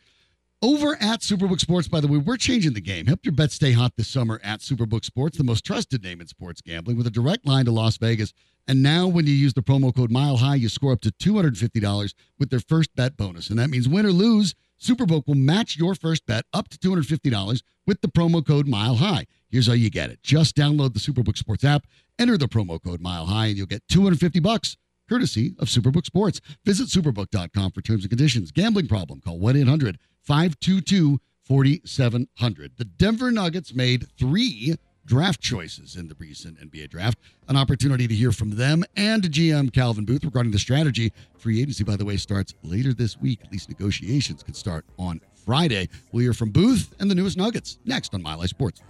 Over 0.65 0.97
at 0.99 1.21
Superbook 1.21 1.61
Sports, 1.61 1.89
by 1.89 2.01
the 2.01 2.09
way, 2.09 2.17
we're 2.17 2.39
changing 2.39 2.73
the 2.73 2.81
game. 2.81 3.05
Help 3.05 3.21
your 3.23 3.35
bets 3.35 3.55
stay 3.55 3.73
hot 3.73 3.93
this 3.99 4.09
summer 4.09 4.41
at 4.43 4.61
Superbook 4.61 5.05
Sports, 5.05 5.37
the 5.37 5.45
most 5.45 5.63
trusted 5.63 6.03
name 6.03 6.23
in 6.23 6.27
sports 6.27 6.63
gambling, 6.63 6.97
with 6.97 7.07
a 7.07 7.11
direct 7.11 7.47
line 7.47 7.67
to 7.67 7.71
Las 7.71 7.99
Vegas. 7.99 8.33
And 8.67 8.83
now, 8.83 9.07
when 9.07 9.27
you 9.27 9.35
use 9.35 9.53
the 9.53 9.61
promo 9.61 9.95
code 9.95 10.11
Mile 10.11 10.39
High, 10.39 10.55
you 10.55 10.71
score 10.71 10.93
up 10.93 11.03
to 11.03 11.11
two 11.11 11.37
hundred 11.37 11.59
fifty 11.59 11.81
dollars 11.81 12.15
with 12.39 12.49
their 12.49 12.61
first 12.61 12.97
bet 12.97 13.15
bonus, 13.19 13.51
and 13.51 13.59
that 13.59 13.69
means 13.69 13.91
win 13.91 14.07
or 14.07 14.11
lose, 14.11 14.55
Superbook 14.81 15.27
will 15.27 15.35
match 15.35 15.77
your 15.77 15.95
first 15.95 16.25
bet 16.25 16.47
up 16.55 16.71
to 16.71 16.79
two 16.79 16.89
hundred 16.89 17.09
fifty 17.09 17.29
dollars 17.29 17.63
with 17.87 18.01
the 18.01 18.09
promo 18.09 18.43
code 18.45 18.67
Mile 18.67 18.95
High. 18.95 19.27
Here's 19.51 19.67
how 19.67 19.75
you 19.75 19.91
get 19.91 20.09
it: 20.09 20.23
just 20.23 20.57
download 20.57 20.95
the 20.95 20.99
Superbook 20.99 21.37
Sports 21.37 21.65
app, 21.65 21.87
enter 22.19 22.39
the 22.39 22.49
promo 22.49 22.83
code 22.83 23.03
Mile 23.03 23.27
High, 23.27 23.49
and 23.49 23.59
you'll 23.59 23.67
get 23.67 23.83
two 23.87 24.03
hundred 24.03 24.21
fifty 24.21 24.41
bucks 24.41 24.79
courtesy 25.11 25.55
of 25.59 25.69
Superbook 25.69 26.07
Sports. 26.07 26.41
Visit 26.65 26.89
superbook.com 26.89 27.73
for 27.73 27.83
terms 27.83 28.05
and 28.05 28.11
conditions. 28.11 28.51
Gambling 28.51 28.89
problem? 28.89 29.21
Call 29.21 29.39
1 29.39 29.57
800 29.59 29.99
522 30.25 31.21
4700. 31.45 32.73
The 32.79 32.85
Denver 32.85 33.31
Nuggets 33.31 33.75
made 33.75 34.07
three 34.19 34.77
draft 35.07 35.41
choices 35.41 35.97
in 35.97 36.09
the 36.09 36.15
recent 36.19 36.59
NBA 36.59 36.89
draft. 36.89 37.19
An 37.49 37.57
opportunity 37.57 38.09
to 38.09 38.15
hear 38.15 38.33
from 38.33 38.57
them 38.57 38.85
and 38.97 39.23
GM 39.25 39.73
Calvin 39.73 40.07
Booth 40.07 40.25
regarding 40.25 40.53
the 40.53 40.59
strategy. 40.59 41.13
Free 41.39 41.61
agency, 41.61 41.85
by 41.85 41.97
the 41.97 42.05
way, 42.05 42.17
starts 42.17 42.55
later 42.63 42.95
this 42.95 43.21
week. 43.21 43.41
At 43.45 43.53
least 43.53 43.69
negotiations 43.69 44.43
could 44.43 44.57
start 44.57 44.87
on 44.99 45.21
Friday. 45.45 45.91
We'll 46.13 46.23
hear 46.23 46.33
from 46.33 46.51
Booth 46.51 46.95
and 46.99 47.11
the 47.11 47.15
newest 47.15 47.37
Nuggets 47.37 47.79
next 47.85 48.15
on 48.15 48.23
Mile 48.23 48.41
High 48.41 48.47
Sports. 48.47 48.81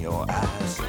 your 0.09 0.25
eyes. 0.31 0.88